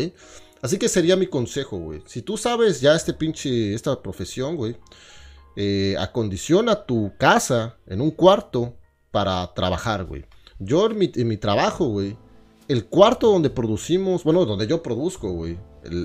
Así 0.61 0.77
que 0.77 0.87
sería 0.87 1.15
mi 1.15 1.25
consejo, 1.25 1.79
güey. 1.79 2.03
Si 2.05 2.21
tú 2.21 2.37
sabes 2.37 2.79
ya 2.79 2.93
este 2.93 3.15
pinche, 3.15 3.73
esta 3.73 3.99
profesión, 4.03 4.55
güey, 4.55 4.77
eh, 5.55 5.95
acondiciona 5.97 6.85
tu 6.85 7.11
casa 7.17 7.75
en 7.87 8.01
un 8.01 8.11
cuarto 8.11 8.77
para 9.09 9.51
trabajar, 9.55 10.05
güey. 10.05 10.27
Yo 10.59 10.89
en 10.89 11.27
mi, 11.27 11.37
trabajo, 11.37 11.87
güey, 11.87 12.17
el 12.67 12.85
cuarto 12.85 13.31
donde 13.31 13.49
producimos, 13.49 14.23
bueno, 14.23 14.45
donde 14.45 14.67
yo 14.67 14.81
produzco, 14.81 15.31
güey, 15.31 15.57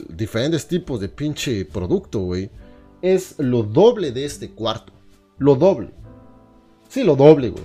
diferentes 0.09 0.67
tipos 0.67 1.01
de 1.01 1.09
pinche 1.09 1.65
producto, 1.65 2.21
güey, 2.21 2.51
es 3.03 3.37
lo 3.39 3.63
doble 3.63 4.13
de 4.13 4.25
este 4.25 4.51
cuarto. 4.51 4.93
Lo 5.39 5.55
doble. 5.55 5.95
Sí, 6.89 7.03
lo 7.03 7.17
doble, 7.17 7.51
güey. 7.51 7.65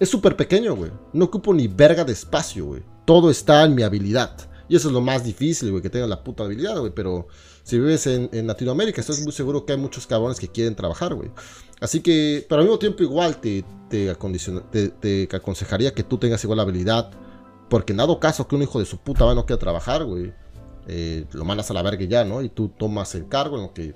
Es 0.00 0.08
súper 0.08 0.36
pequeño, 0.36 0.74
güey. 0.74 0.90
No 1.12 1.26
ocupo 1.26 1.54
ni 1.54 1.68
verga 1.68 2.04
de 2.04 2.12
espacio, 2.12 2.66
güey. 2.66 2.82
Todo 3.04 3.30
está 3.30 3.64
en 3.64 3.74
mi 3.74 3.82
habilidad. 3.82 4.36
Y 4.68 4.76
eso 4.76 4.88
es 4.88 4.94
lo 4.94 5.00
más 5.00 5.22
difícil, 5.22 5.70
güey, 5.70 5.82
que 5.82 5.90
tenga 5.90 6.06
la 6.06 6.24
puta 6.24 6.44
habilidad, 6.44 6.78
güey. 6.80 6.92
Pero 6.94 7.28
si 7.62 7.78
vives 7.78 8.06
en, 8.06 8.46
Latinoamérica, 8.46 9.00
estoy 9.00 9.22
muy 9.22 9.32
seguro 9.32 9.64
que 9.64 9.72
hay 9.72 9.78
muchos 9.78 10.06
cabrones 10.06 10.40
que 10.40 10.48
quieren 10.48 10.74
trabajar, 10.74 11.14
güey. 11.14 11.30
Así 11.82 12.00
que, 12.00 12.46
pero 12.48 12.60
al 12.60 12.68
mismo 12.68 12.78
tiempo 12.78 13.02
igual 13.02 13.40
te, 13.40 13.64
te, 13.90 15.28
aconsejaría 15.34 15.92
que 15.92 16.04
tú 16.04 16.16
tengas 16.16 16.42
igual 16.44 16.60
habilidad. 16.60 17.10
Porque 17.68 17.92
en 17.92 17.96
dado 17.96 18.20
caso 18.20 18.46
que 18.46 18.54
un 18.54 18.62
hijo 18.62 18.78
de 18.78 18.84
su 18.84 18.98
puta 18.98 19.24
va 19.24 19.34
no 19.34 19.46
quiera 19.46 19.58
trabajar, 19.58 20.04
güey, 20.04 20.32
eh, 20.86 21.24
lo 21.32 21.44
mandas 21.44 21.70
a 21.72 21.74
la 21.74 21.82
verga 21.82 22.04
ya, 22.04 22.24
¿no? 22.24 22.40
Y 22.40 22.50
tú 22.50 22.68
tomas 22.68 23.14
el 23.16 23.26
cargo 23.28 23.56
en 23.56 23.62
lo 23.62 23.74
que 23.74 23.94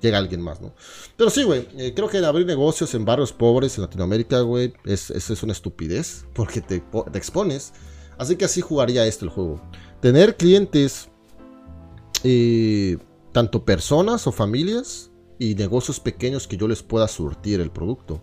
llega 0.00 0.16
alguien 0.16 0.40
más, 0.40 0.62
¿no? 0.62 0.72
Pero 1.16 1.28
sí, 1.28 1.42
güey, 1.42 1.68
eh, 1.76 1.92
creo 1.94 2.08
que 2.08 2.18
abrir 2.18 2.46
negocios 2.46 2.94
en 2.94 3.04
barrios 3.04 3.32
pobres 3.32 3.76
en 3.76 3.82
Latinoamérica, 3.82 4.40
güey, 4.40 4.72
es, 4.84 5.10
es, 5.10 5.42
una 5.42 5.52
estupidez 5.52 6.24
porque 6.34 6.62
te, 6.62 6.80
te, 6.80 7.18
expones. 7.18 7.74
Así 8.16 8.36
que 8.36 8.46
así 8.46 8.62
jugaría 8.62 9.04
esto 9.06 9.26
el 9.26 9.30
juego. 9.30 9.60
Tener 10.00 10.36
clientes 10.36 11.10
eh, 12.24 12.96
tanto 13.32 13.66
personas 13.66 14.26
o 14.26 14.32
familias 14.32 15.11
y 15.42 15.56
negocios 15.56 15.98
pequeños 15.98 16.46
que 16.46 16.56
yo 16.56 16.68
les 16.68 16.84
pueda 16.84 17.08
surtir 17.08 17.60
el 17.60 17.72
producto. 17.72 18.22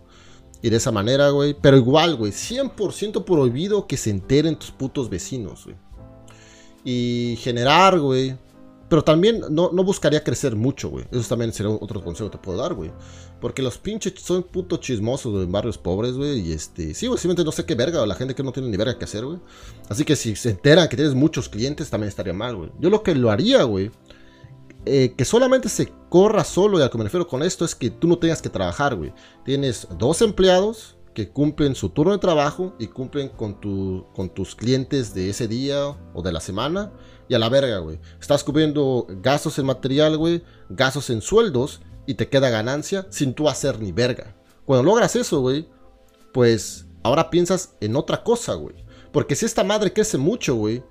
Y 0.62 0.70
de 0.70 0.76
esa 0.78 0.90
manera, 0.90 1.28
güey. 1.28 1.54
Pero 1.60 1.76
igual, 1.76 2.16
güey. 2.16 2.32
100% 2.32 3.24
prohibido 3.24 3.86
que 3.86 3.98
se 3.98 4.08
enteren 4.08 4.56
tus 4.56 4.70
putos 4.70 5.10
vecinos, 5.10 5.64
güey. 5.64 5.76
Y 6.82 7.36
generar, 7.40 8.00
güey. 8.00 8.38
Pero 8.88 9.04
también 9.04 9.42
no, 9.50 9.70
no 9.70 9.84
buscaría 9.84 10.24
crecer 10.24 10.56
mucho, 10.56 10.88
güey. 10.88 11.04
Eso 11.12 11.28
también 11.28 11.52
sería 11.52 11.70
otro 11.72 12.02
consejo 12.02 12.30
que 12.30 12.38
te 12.38 12.42
puedo 12.42 12.56
dar, 12.56 12.72
güey. 12.72 12.90
Porque 13.38 13.60
los 13.60 13.76
pinches 13.76 14.14
son 14.16 14.42
puto 14.42 14.78
chismosos 14.78 15.44
en 15.44 15.52
barrios 15.52 15.76
pobres, 15.76 16.14
güey. 16.14 16.40
Y 16.40 16.52
este, 16.52 16.94
sí, 16.94 17.06
güey, 17.06 17.18
simplemente 17.18 17.44
no 17.44 17.52
sé 17.52 17.66
qué 17.66 17.74
verga. 17.74 18.06
La 18.06 18.14
gente 18.14 18.34
que 18.34 18.42
no 18.42 18.50
tiene 18.50 18.70
ni 18.70 18.78
verga 18.78 18.98
que 18.98 19.04
hacer, 19.04 19.26
güey. 19.26 19.38
Así 19.90 20.06
que 20.06 20.16
si 20.16 20.34
se 20.36 20.50
enteran 20.50 20.88
que 20.88 20.96
tienes 20.96 21.14
muchos 21.14 21.50
clientes, 21.50 21.90
también 21.90 22.08
estaría 22.08 22.32
mal, 22.32 22.56
güey. 22.56 22.70
Yo 22.78 22.88
lo 22.88 23.02
que 23.02 23.14
lo 23.14 23.30
haría, 23.30 23.62
güey. 23.64 23.90
Eh, 24.86 25.14
que 25.16 25.24
solamente 25.24 25.68
se 25.68 25.92
corra 26.08 26.42
solo, 26.44 26.78
y 26.78 26.82
a 26.82 26.86
lo 26.86 26.90
que 26.90 26.98
me 26.98 27.04
refiero 27.04 27.26
con 27.26 27.42
esto 27.42 27.64
es 27.64 27.74
que 27.74 27.90
tú 27.90 28.08
no 28.08 28.18
tengas 28.18 28.40
que 28.40 28.48
trabajar, 28.48 28.96
güey. 28.96 29.12
Tienes 29.44 29.86
dos 29.98 30.22
empleados 30.22 30.96
que 31.14 31.28
cumplen 31.28 31.74
su 31.74 31.90
turno 31.90 32.12
de 32.12 32.18
trabajo 32.18 32.74
y 32.78 32.86
cumplen 32.86 33.28
con, 33.28 33.60
tu, 33.60 34.06
con 34.14 34.30
tus 34.30 34.54
clientes 34.54 35.12
de 35.12 35.30
ese 35.30 35.48
día 35.48 35.88
o 36.14 36.22
de 36.22 36.32
la 36.32 36.40
semana. 36.40 36.92
Y 37.28 37.34
a 37.34 37.38
la 37.38 37.48
verga, 37.48 37.78
güey. 37.78 38.00
Estás 38.20 38.44
cubriendo 38.44 39.06
gastos 39.22 39.58
en 39.58 39.66
material, 39.66 40.16
güey. 40.16 40.42
Gastos 40.68 41.10
en 41.10 41.20
sueldos. 41.20 41.80
Y 42.06 42.14
te 42.14 42.28
queda 42.28 42.50
ganancia 42.50 43.06
sin 43.10 43.34
tú 43.34 43.48
hacer 43.48 43.80
ni 43.80 43.92
verga. 43.92 44.34
Cuando 44.64 44.84
logras 44.84 45.14
eso, 45.16 45.40
güey. 45.40 45.68
Pues 46.32 46.86
ahora 47.02 47.30
piensas 47.30 47.76
en 47.80 47.96
otra 47.96 48.22
cosa, 48.22 48.54
güey. 48.54 48.76
Porque 49.12 49.36
si 49.36 49.46
esta 49.46 49.64
madre 49.64 49.92
crece 49.92 50.18
mucho, 50.18 50.54
güey. 50.54 50.82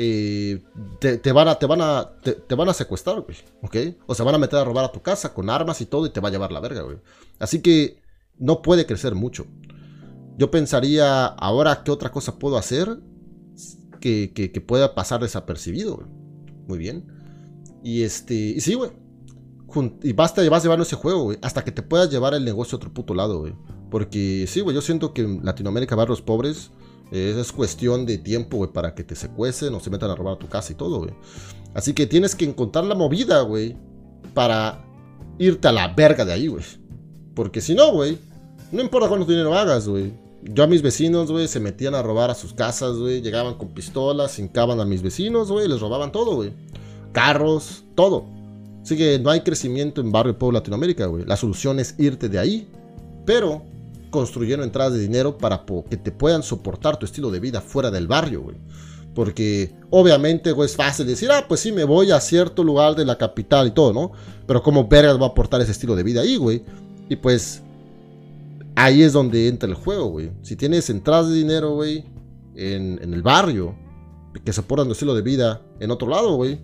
Eh, 0.00 0.62
te, 1.00 1.32
van 1.32 1.48
a, 1.48 1.58
te, 1.58 1.66
van 1.66 1.80
a, 1.80 2.12
te, 2.22 2.54
van 2.54 2.68
a 2.68 2.72
secuestrar, 2.72 3.20
güey. 3.22 3.36
¿Ok? 3.62 3.96
O 4.06 4.14
se 4.14 4.22
van 4.22 4.36
a 4.36 4.38
meter 4.38 4.60
a 4.60 4.64
robar 4.64 4.84
a 4.84 4.92
tu 4.92 5.02
casa 5.02 5.34
con 5.34 5.50
armas 5.50 5.80
y 5.80 5.86
todo 5.86 6.06
y 6.06 6.10
te 6.10 6.20
va 6.20 6.28
a 6.28 6.30
llevar 6.30 6.52
la 6.52 6.60
verga, 6.60 6.82
güey. 6.82 6.98
Así 7.40 7.60
que 7.62 8.00
no 8.38 8.62
puede 8.62 8.86
crecer 8.86 9.16
mucho. 9.16 9.46
Yo 10.36 10.52
pensaría, 10.52 11.26
ahora, 11.26 11.82
¿qué 11.82 11.90
otra 11.90 12.12
cosa 12.12 12.38
puedo 12.38 12.56
hacer 12.56 13.00
que, 14.00 14.64
pueda 14.64 14.94
pasar 14.94 15.20
desapercibido? 15.20 15.96
Güey? 15.96 16.06
Muy 16.68 16.78
bien. 16.78 17.04
Y 17.82 18.04
este, 18.04 18.34
y 18.34 18.60
sí, 18.60 18.74
güey. 18.74 18.92
Y 20.04 20.12
basta, 20.12 20.48
vas 20.48 20.62
llevando 20.62 20.84
ese 20.84 20.94
juego, 20.94 21.24
güey. 21.24 21.38
Hasta 21.42 21.64
que 21.64 21.72
te 21.72 21.82
puedas 21.82 22.08
llevar 22.08 22.34
el 22.34 22.44
negocio 22.44 22.76
a 22.76 22.78
otro 22.78 22.94
puto 22.94 23.14
lado, 23.14 23.40
güey. 23.40 23.54
Porque 23.90 24.44
sí, 24.46 24.60
güey, 24.60 24.76
yo 24.76 24.80
siento 24.80 25.12
que 25.12 25.22
en 25.22 25.44
Latinoamérica, 25.44 25.96
barrios 25.96 26.22
pobres, 26.22 26.70
eh, 27.10 27.36
es 27.38 27.52
cuestión 27.52 28.06
de 28.06 28.18
tiempo, 28.18 28.58
güey, 28.58 28.70
para 28.72 28.94
que 28.94 29.04
te 29.04 29.14
secuestren 29.14 29.74
o 29.74 29.80
se 29.80 29.90
metan 29.90 30.10
a 30.10 30.14
robar 30.14 30.34
a 30.34 30.38
tu 30.38 30.48
casa 30.48 30.72
y 30.72 30.76
todo, 30.76 30.98
güey. 30.98 31.12
Así 31.74 31.92
que 31.92 32.06
tienes 32.06 32.34
que 32.34 32.44
encontrar 32.44 32.84
la 32.84 32.94
movida, 32.94 33.40
güey, 33.42 33.76
para 34.34 34.84
irte 35.38 35.68
a 35.68 35.72
la 35.72 35.88
verga 35.88 36.24
de 36.24 36.32
ahí, 36.32 36.48
güey. 36.48 36.64
Porque 37.34 37.60
si 37.60 37.74
no, 37.74 37.92
güey, 37.92 38.18
no 38.72 38.82
importa 38.82 39.08
cuánto 39.08 39.26
dinero 39.26 39.54
hagas, 39.54 39.88
güey. 39.88 40.12
Yo 40.42 40.64
a 40.64 40.66
mis 40.66 40.82
vecinos, 40.82 41.30
güey, 41.30 41.48
se 41.48 41.60
metían 41.60 41.94
a 41.94 42.02
robar 42.02 42.30
a 42.30 42.34
sus 42.34 42.52
casas, 42.52 42.96
güey. 42.96 43.22
Llegaban 43.22 43.54
con 43.54 43.68
pistolas, 43.68 44.38
hincaban 44.38 44.80
a 44.80 44.84
mis 44.84 45.02
vecinos, 45.02 45.50
güey, 45.50 45.68
les 45.68 45.80
robaban 45.80 46.12
todo, 46.12 46.34
güey. 46.36 46.52
Carros, 47.12 47.84
todo. 47.94 48.24
Así 48.82 48.96
que 48.96 49.18
no 49.18 49.30
hay 49.30 49.40
crecimiento 49.40 50.00
en 50.00 50.12
barrio 50.12 50.38
pueblo 50.38 50.58
Latinoamérica, 50.58 51.06
güey. 51.06 51.24
La 51.24 51.36
solución 51.36 51.78
es 51.78 51.94
irte 51.98 52.28
de 52.28 52.38
ahí, 52.38 52.68
pero 53.26 53.62
construyendo 54.10 54.64
entradas 54.64 54.94
de 54.94 55.00
dinero 55.00 55.38
para 55.38 55.64
que 55.88 55.96
te 55.96 56.12
puedan 56.12 56.42
soportar 56.42 56.98
tu 56.98 57.06
estilo 57.06 57.30
de 57.30 57.40
vida 57.40 57.60
fuera 57.60 57.90
del 57.90 58.06
barrio, 58.06 58.42
güey. 58.42 58.56
Porque 59.14 59.74
obviamente, 59.90 60.52
güey, 60.52 60.66
es 60.66 60.76
fácil 60.76 61.06
decir, 61.06 61.30
ah, 61.32 61.44
pues 61.48 61.60
sí, 61.60 61.72
me 61.72 61.84
voy 61.84 62.12
a 62.12 62.20
cierto 62.20 62.62
lugar 62.62 62.94
de 62.94 63.04
la 63.04 63.18
capital 63.18 63.66
y 63.66 63.70
todo, 63.72 63.92
¿no? 63.92 64.12
Pero 64.46 64.62
como 64.62 64.86
vergas 64.86 65.20
va 65.20 65.26
a 65.26 65.28
aportar 65.30 65.60
ese 65.60 65.72
estilo 65.72 65.96
de 65.96 66.04
vida 66.04 66.20
ahí, 66.20 66.36
güey. 66.36 66.62
Y 67.08 67.16
pues 67.16 67.62
ahí 68.76 69.02
es 69.02 69.12
donde 69.12 69.48
entra 69.48 69.68
el 69.68 69.74
juego, 69.74 70.06
güey. 70.06 70.30
Si 70.42 70.54
tienes 70.54 70.88
entradas 70.88 71.28
de 71.28 71.34
dinero, 71.34 71.74
güey, 71.74 72.04
en, 72.54 73.12
el 73.12 73.22
barrio, 73.22 73.74
que 74.44 74.52
soportan 74.52 74.86
tu 74.86 74.92
estilo 74.92 75.14
de 75.14 75.22
vida 75.22 75.62
en 75.80 75.90
otro 75.90 76.08
lado, 76.08 76.36
güey, 76.36 76.60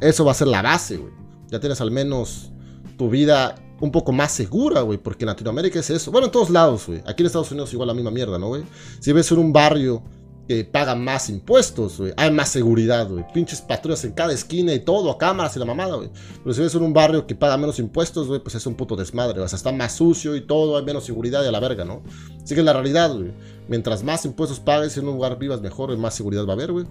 eso 0.00 0.24
va 0.24 0.32
a 0.32 0.34
ser 0.34 0.48
la 0.48 0.62
base, 0.62 0.96
güey. 0.96 1.12
Ya 1.48 1.60
tienes 1.60 1.80
al 1.80 1.90
menos 1.90 2.50
tu 2.96 3.08
vida 3.08 3.54
un 3.80 3.90
poco 3.90 4.12
más 4.12 4.32
segura, 4.32 4.82
güey, 4.82 4.98
porque 4.98 5.24
en 5.24 5.28
Latinoamérica 5.28 5.80
es 5.80 5.90
eso. 5.90 6.10
Bueno, 6.10 6.26
en 6.26 6.32
todos 6.32 6.50
lados, 6.50 6.86
güey. 6.86 7.02
Aquí 7.06 7.22
en 7.22 7.26
Estados 7.26 7.50
Unidos 7.50 7.72
igual 7.72 7.88
la 7.88 7.94
misma 7.94 8.10
mierda, 8.10 8.38
¿no, 8.38 8.48
güey? 8.48 8.62
Si 9.00 9.12
ves 9.12 9.30
en 9.32 9.38
un 9.38 9.52
barrio 9.52 10.02
que 10.46 10.64
paga 10.64 10.96
más 10.96 11.30
impuestos, 11.30 11.98
güey. 11.98 12.12
Hay 12.16 12.30
más 12.32 12.48
seguridad, 12.48 13.08
güey. 13.08 13.24
Pinches 13.32 13.60
patrullas 13.60 14.04
en 14.04 14.12
cada 14.12 14.32
esquina 14.32 14.74
y 14.74 14.80
todo, 14.80 15.16
cámaras 15.16 15.54
y 15.54 15.60
la 15.60 15.64
mamada, 15.64 15.94
güey. 15.94 16.10
Pero 16.42 16.54
si 16.54 16.60
ves 16.60 16.74
en 16.74 16.82
un 16.82 16.92
barrio 16.92 17.26
que 17.26 17.34
paga 17.34 17.56
menos 17.56 17.78
impuestos, 17.78 18.26
güey, 18.26 18.40
pues 18.40 18.56
es 18.56 18.66
un 18.66 18.74
puto 18.74 18.96
desmadre. 18.96 19.40
O 19.40 19.48
sea, 19.48 19.56
está 19.56 19.70
más 19.70 19.92
sucio 19.92 20.34
y 20.34 20.40
todo, 20.40 20.76
hay 20.76 20.84
menos 20.84 21.04
seguridad 21.04 21.44
y 21.44 21.46
a 21.46 21.52
la 21.52 21.60
verga, 21.60 21.84
¿no? 21.84 22.02
Así 22.42 22.54
que 22.54 22.60
es 22.60 22.66
la 22.66 22.72
realidad, 22.72 23.14
güey. 23.14 23.32
Mientras 23.68 24.02
más 24.02 24.24
impuestos 24.24 24.58
pagues 24.58 24.96
en 24.96 25.06
un 25.06 25.14
lugar 25.14 25.38
vivas 25.38 25.60
mejor, 25.60 25.96
más 25.96 26.14
seguridad 26.14 26.44
va 26.44 26.50
a 26.50 26.56
haber, 26.56 26.72
güey. 26.72 26.84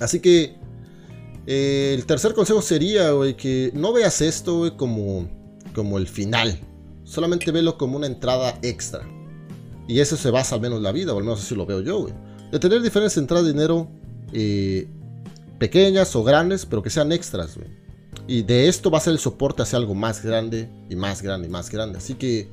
Así 0.00 0.20
que 0.20 0.56
eh, 1.46 1.94
el 1.94 2.06
tercer 2.06 2.34
consejo 2.34 2.60
sería, 2.60 3.12
güey, 3.12 3.36
que 3.36 3.70
no 3.72 3.92
veas 3.92 4.20
esto, 4.20 4.58
güey, 4.58 4.76
como, 4.76 5.28
como 5.74 5.98
el 5.98 6.08
final. 6.08 6.58
Solamente 7.04 7.50
velo 7.50 7.78
como 7.78 7.96
una 7.96 8.06
entrada 8.06 8.58
extra. 8.62 9.00
Y 9.86 10.00
eso 10.00 10.16
se 10.16 10.30
basa 10.30 10.56
al 10.56 10.60
menos 10.60 10.78
en 10.78 10.84
la 10.84 10.92
vida, 10.92 11.14
o 11.14 11.18
al 11.18 11.24
menos 11.24 11.40
así 11.40 11.54
lo 11.54 11.64
veo 11.64 11.80
yo, 11.80 12.00
güey 12.00 12.14
de 12.50 12.58
tener 12.58 12.80
diferentes 12.82 13.16
entradas 13.16 13.46
de 13.46 13.52
dinero 13.52 13.88
eh, 14.32 14.88
pequeñas 15.58 16.14
o 16.16 16.24
grandes, 16.24 16.66
pero 16.66 16.82
que 16.82 16.90
sean 16.90 17.12
extras, 17.12 17.56
güey. 17.56 17.68
Y 18.26 18.42
de 18.42 18.68
esto 18.68 18.90
va 18.90 18.98
a 18.98 19.00
ser 19.00 19.14
el 19.14 19.18
soporte 19.18 19.62
hacia 19.62 19.78
algo 19.78 19.94
más 19.94 20.22
grande 20.22 20.68
y 20.90 20.96
más 20.96 21.22
grande 21.22 21.48
y 21.48 21.50
más 21.50 21.70
grande. 21.70 21.98
Así 21.98 22.14
que 22.14 22.48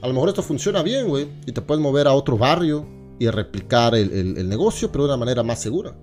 a 0.00 0.08
lo 0.08 0.12
mejor 0.12 0.28
esto 0.28 0.42
funciona 0.42 0.82
bien, 0.82 1.08
güey. 1.08 1.28
Y 1.46 1.52
te 1.52 1.60
puedes 1.60 1.82
mover 1.82 2.08
a 2.08 2.12
otro 2.12 2.36
barrio 2.36 2.84
y 3.18 3.28
replicar 3.28 3.94
el, 3.94 4.48
negocio, 4.48 4.90
pero 4.90 5.04
de 5.04 5.10
una 5.10 5.16
manera 5.16 5.42
más 5.42 5.60
segura. 5.60 5.94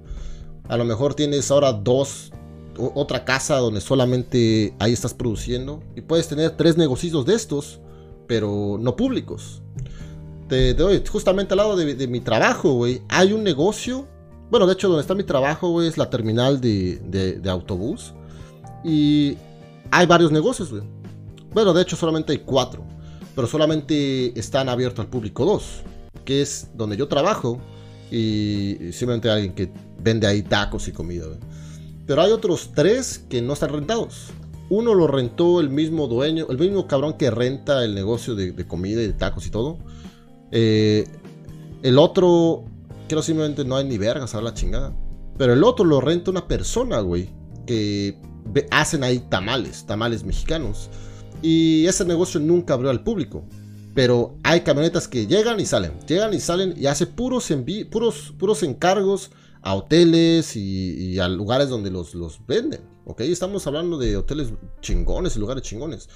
A 0.70 0.78
lo 0.78 0.86
mejor 0.86 1.14
tienes 1.14 1.52
ahora 1.52 1.74
dos, 1.74 2.32
otra 2.78 3.26
casa 3.26 3.58
donde 3.58 3.82
solamente 3.82 4.74
ahí 4.80 4.94
estás 4.94 5.14
produciendo. 5.14 5.84
Y 5.96 6.02
puedes 6.02 6.28
tener 6.28 6.52
tres 6.52 6.78
negocios 6.78 7.26
de 7.26 7.36
estos, 7.36 7.80
pero 8.28 8.78
no 8.80 8.96
públicos 8.96 9.62
te, 10.48 10.74
doy, 10.74 11.04
justamente 11.10 11.54
al 11.54 11.58
lado 11.58 11.76
de, 11.76 12.08
mi 12.08 12.20
trabajo, 12.20 12.74
güey, 12.74 13.02
hay 13.10 13.34
un 13.34 13.44
negocio. 13.44 14.08
Bueno, 14.50 14.66
de 14.66 14.74
hecho, 14.74 14.88
donde 14.88 15.02
está 15.02 15.14
mi 15.14 15.24
trabajo, 15.24 15.70
güey, 15.72 15.88
es 15.88 15.98
la 15.98 16.10
terminal 16.10 16.62
de, 16.62 17.42
autobús. 17.50 18.14
Y 18.84 19.38
hay 19.92 20.06
varios 20.06 20.32
negocios, 20.32 20.72
güey. 20.72 20.84
Bueno, 21.54 21.74
de 21.74 21.82
hecho, 21.82 21.96
solamente 21.96 22.32
hay 22.32 22.40
cuatro. 22.40 22.84
Pero 23.36 23.48
solamente 23.48 24.38
están 24.40 24.70
abiertos 24.70 25.00
al 25.00 25.08
público 25.08 25.46
dos. 25.46 25.82
Que 26.24 26.42
es 26.42 26.70
donde 26.76 26.98
yo 26.98 27.08
trabajo. 27.08 27.60
Y 28.10 28.78
simplemente 28.94 29.30
alguien 29.30 29.54
que 29.54 29.70
vende 30.00 30.28
ahí 30.28 30.42
tacos 30.44 30.88
y 30.88 30.92
comida. 30.92 31.26
Pero 32.08 32.22
hay 32.22 32.32
otros 32.32 32.72
tres 32.74 33.24
que 33.30 33.42
no 33.42 33.54
están 33.54 33.70
rentados. 33.70 34.28
Uno 34.70 34.96
lo 34.96 35.08
rentó 35.08 35.60
el 35.60 35.70
mismo 35.70 36.08
dueño, 36.08 36.48
el 36.50 36.58
mismo 36.58 36.88
cabrón 36.88 37.14
que 37.14 37.30
renta 37.30 37.84
el 37.84 37.94
negocio 37.94 38.34
de, 38.34 38.54
comida 38.66 39.02
y 39.02 39.08
de 39.08 39.14
tacos 39.14 39.46
y 39.46 39.52
todo. 39.52 39.78
Eh, 40.52 41.06
el 41.84 42.00
otro, 42.00 42.64
creo 43.08 43.22
simplemente 43.22 43.66
no 43.66 43.76
hay 43.76 43.86
ni 43.86 43.98
vergas 43.98 44.34
a 44.36 44.42
la 44.42 44.54
chingada. 44.54 44.96
Pero 45.38 45.54
el 45.54 45.64
otro 45.64 45.86
lo 45.86 46.02
renta 46.02 46.32
una 46.32 46.48
persona, 46.48 47.00
güey, 47.02 47.30
que 47.66 48.18
hacen 48.72 49.04
ahí 49.04 49.20
tamales, 49.20 49.86
tamales 49.86 50.24
mexicanos. 50.24 50.90
Y 51.42 51.86
ese 51.86 52.06
negocio 52.06 52.40
nunca 52.40 52.74
abrió 52.74 52.90
al 52.90 53.04
público. 53.04 53.44
Pero 53.94 54.36
hay 54.44 54.62
camionetas 54.62 55.08
que 55.08 55.28
llegan 55.28 55.60
y 55.60 55.66
salen, 55.66 55.94
llegan 56.08 56.34
y 56.34 56.40
salen 56.40 56.74
y 56.78 56.86
hace 56.86 57.06
puros, 57.08 57.52
puros, 57.90 58.34
puros 58.38 58.64
encargos 58.64 59.32
a 59.68 59.76
hoteles 59.76 60.56
y, 60.56 61.20
a 61.20 61.28
lugares 61.28 61.68
donde 61.68 61.92
los, 61.92 62.16
los 62.16 62.40
venden. 62.48 62.80
¿Ok? 63.04 63.20
Estamos 63.22 63.68
hablando 63.68 63.98
de 63.98 64.16
hoteles 64.16 64.54
chingones 64.80 65.36
y 65.36 65.40
lugares 65.40 65.62
chingones. 65.62 66.08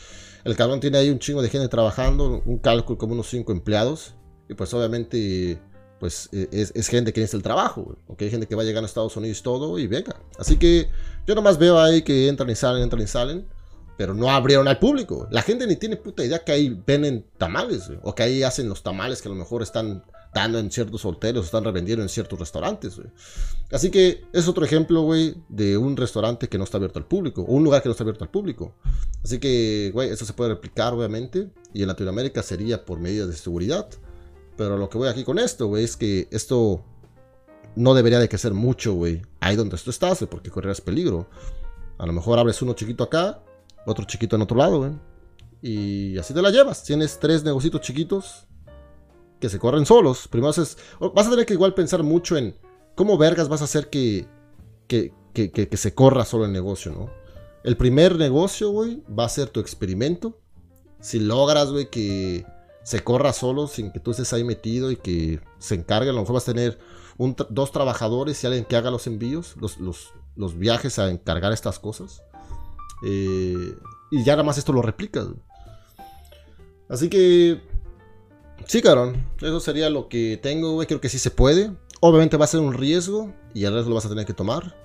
El 0.46 0.56
cabrón 0.56 0.80
tiene 0.80 0.98
ahí 0.98 1.10
un 1.10 1.20
chingo 1.20 1.42
de 1.42 1.50
gente 1.50 1.68
trabajando, 1.68 2.42
un 2.46 2.60
cálculo 2.60 2.98
como 2.98 3.14
unos 3.14 3.30
5 3.30 3.52
empleados. 3.52 4.16
Y 4.48 4.54
pues 4.54 4.74
obviamente, 4.74 5.60
pues 6.00 6.30
e, 6.32 6.48
es, 6.54 6.88
gente 6.88 7.12
que 7.12 7.20
necesita 7.20 7.38
el 7.38 7.44
trabajo, 7.44 7.98
¿ok? 8.08 8.20
Gente 8.30 8.48
que 8.48 8.56
va 8.56 8.64
llegando 8.64 8.86
a 8.86 8.88
Estados 8.88 9.18
Unidos 9.18 9.40
y 9.40 9.44
todo 9.44 9.78
y 9.78 9.86
venga. 9.86 10.16
Así 10.40 10.56
que 10.56 10.88
yo 11.28 11.36
nomás 11.36 11.58
veo 11.58 11.78
ahí 11.78 12.04
que 12.04 12.30
entran 12.30 12.50
y 12.50 12.56
salen, 12.56 12.84
entran 12.84 13.02
y 13.02 13.08
salen. 13.08 13.46
Pero 13.98 14.14
no 14.14 14.32
abrieron 14.32 14.70
al 14.70 14.80
público. 14.80 15.28
La 15.30 15.42
gente 15.42 15.68
ni 15.68 15.76
tiene 15.76 15.98
puta 15.98 16.24
idea 16.24 16.40
que 16.40 16.54
ahí 16.54 16.82
venden 16.88 17.26
tamales, 17.38 17.92
o 18.02 18.16
que 18.16 18.24
ahí 18.24 18.44
hacen 18.44 18.70
los 18.70 18.82
tamales 18.82 19.22
que 19.22 19.28
a 19.28 19.32
lo 19.32 19.36
mejor 19.36 19.62
están 19.62 20.06
dando 20.34 20.60
en 20.60 20.72
ciertos 20.72 21.04
hoteles 21.06 21.42
o 21.42 21.46
están 21.46 21.64
revendiendo 21.64 22.04
en 22.04 22.10
ciertos 22.10 22.40
restaurantes, 22.40 23.00
Así 23.72 23.90
que 23.90 24.26
es 24.34 24.48
otro 24.48 24.66
ejemplo, 24.66 25.02
güey, 25.02 25.36
de 25.48 25.78
un 25.78 25.96
restaurante 25.96 26.50
que 26.50 26.58
no 26.58 26.66
está 26.66 26.78
abierto 26.78 27.00
al 27.00 27.06
público, 27.06 27.42
o 27.42 27.54
un 27.54 27.64
lugar 27.64 27.82
que 27.82 27.88
no 27.88 27.92
está 27.92 28.04
abierto 28.04 28.26
al 28.26 28.30
público. 28.30 28.76
Así 29.24 29.40
que, 29.40 29.92
güey, 29.94 30.10
eso 30.10 30.26
se 30.26 30.34
puede 30.34 30.50
replicar, 30.50 30.94
obviamente, 30.94 31.50
y 31.74 31.82
en 31.82 31.88
Latinoamérica 31.88 32.44
sería 32.44 32.84
por 32.84 33.00
medidas 33.00 33.30
de 33.30 33.34
seguridad. 33.36 33.88
Pero 34.58 34.78
lo 34.78 34.90
que 34.90 34.98
voy 34.98 35.08
aquí 35.08 35.24
con 35.24 35.40
esto, 35.40 35.68
güey, 35.68 35.86
es 35.86 35.96
que 35.96 36.28
esto 36.32 36.84
no 37.78 37.94
debería 37.94 38.20
de 38.20 38.28
crecer 38.28 38.54
mucho, 38.54 38.94
güey. 38.94 39.22
Ahí 39.40 39.56
donde 39.56 39.78
tú 39.78 39.90
estás, 39.90 40.26
porque 40.30 40.52
correrás 40.52 40.82
peligro. 40.82 41.30
A 41.98 42.06
lo 42.06 42.12
mejor 42.12 42.40
abres 42.40 42.62
uno 42.62 42.74
chiquito 42.74 43.06
acá, 43.06 43.42
otro 43.86 44.04
chiquito 44.06 44.36
en 44.36 44.42
otro 44.42 44.58
lado, 44.58 44.80
güey. 44.80 44.92
Y 45.62 46.18
así 46.18 46.34
te 46.34 46.42
la 46.42 46.50
llevas. 46.50 46.84
Tienes 46.84 47.20
tres 47.20 47.44
negocios 47.44 47.80
chiquitos 47.80 48.48
que 49.42 49.50
se 49.50 49.60
corren 49.60 49.86
solos. 49.86 50.30
Primero 50.30 50.52
es, 50.52 50.78
vas 51.14 51.28
a 51.28 51.32
tener 51.32 51.46
que 51.46 51.54
igual 51.54 51.74
pensar 51.74 52.04
mucho 52.04 52.38
en 52.38 52.56
cómo 52.96 53.18
vergas 53.18 53.50
vas 53.50 53.62
a 53.62 53.66
hacer 53.66 53.90
que, 53.90 54.28
que, 54.88 55.14
que, 55.34 55.52
que, 55.52 55.68
que 55.68 55.78
se 55.78 55.94
corra 55.94 56.24
solo 56.24 56.46
el 56.46 56.54
negocio, 56.54 56.94
¿no? 56.94 57.10
El 57.64 57.76
primer 57.76 58.16
negocio, 58.16 58.70
güey, 58.70 59.04
va 59.08 59.26
a 59.26 59.30
ser 59.30 59.50
tu 59.50 59.60
experimento. 59.60 60.40
Si 61.00 61.20
logras, 61.20 61.72
güey, 61.72 61.90
que 61.90 62.46
se 62.84 63.04
corra 63.04 63.34
solo 63.34 63.68
sin 63.68 63.92
que 63.92 64.00
tú 64.00 64.12
estés 64.12 64.32
ahí 64.34 64.44
metido 64.44 64.92
y 64.92 64.96
que 64.96 65.40
se 65.60 65.76
encargue, 65.76 66.10
a 66.10 66.14
lo 66.14 66.22
mejor 66.22 66.36
vas 66.36 66.48
a 66.48 66.54
tener 66.54 66.80
un 67.18 67.36
dos 67.50 67.72
trabajadores 67.72 68.44
y 68.44 68.48
alguien 68.48 68.66
que 68.66 68.76
haga 68.76 68.90
los 68.90 69.06
envíos, 69.06 69.56
los, 69.60 69.80
los, 69.80 70.12
los 70.36 70.58
viajes 70.58 70.98
a 70.98 71.10
encargar 71.10 71.52
estas 71.52 71.78
cosas. 71.78 72.24
Eh, 73.06 73.76
y 74.12 74.24
ya 74.24 74.34
nada 74.34 74.44
más 74.44 74.58
esto 74.58 74.74
lo 74.74 74.82
replicas. 74.82 75.28
Así 76.90 77.10
que, 77.10 77.62
sí, 78.66 78.82
cabrón, 78.82 79.26
eso 79.42 79.60
sería 79.60 79.90
lo 79.90 80.08
que 80.10 80.40
tengo, 80.42 80.74
güey. 80.74 80.88
Creo 80.88 81.02
que 81.02 81.10
sí 81.10 81.20
se 81.20 81.32
puede. 81.32 81.72
Obviamente 82.00 82.38
va 82.38 82.46
a 82.46 82.48
ser 82.48 82.60
un 82.60 82.74
riesgo 82.74 83.34
y 83.54 83.66
el 83.66 83.74
riesgo 83.74 83.90
lo 83.90 83.96
vas 83.96 84.06
a 84.06 84.10
tener 84.10 84.26
que 84.26 84.34
tomar. 84.34 84.76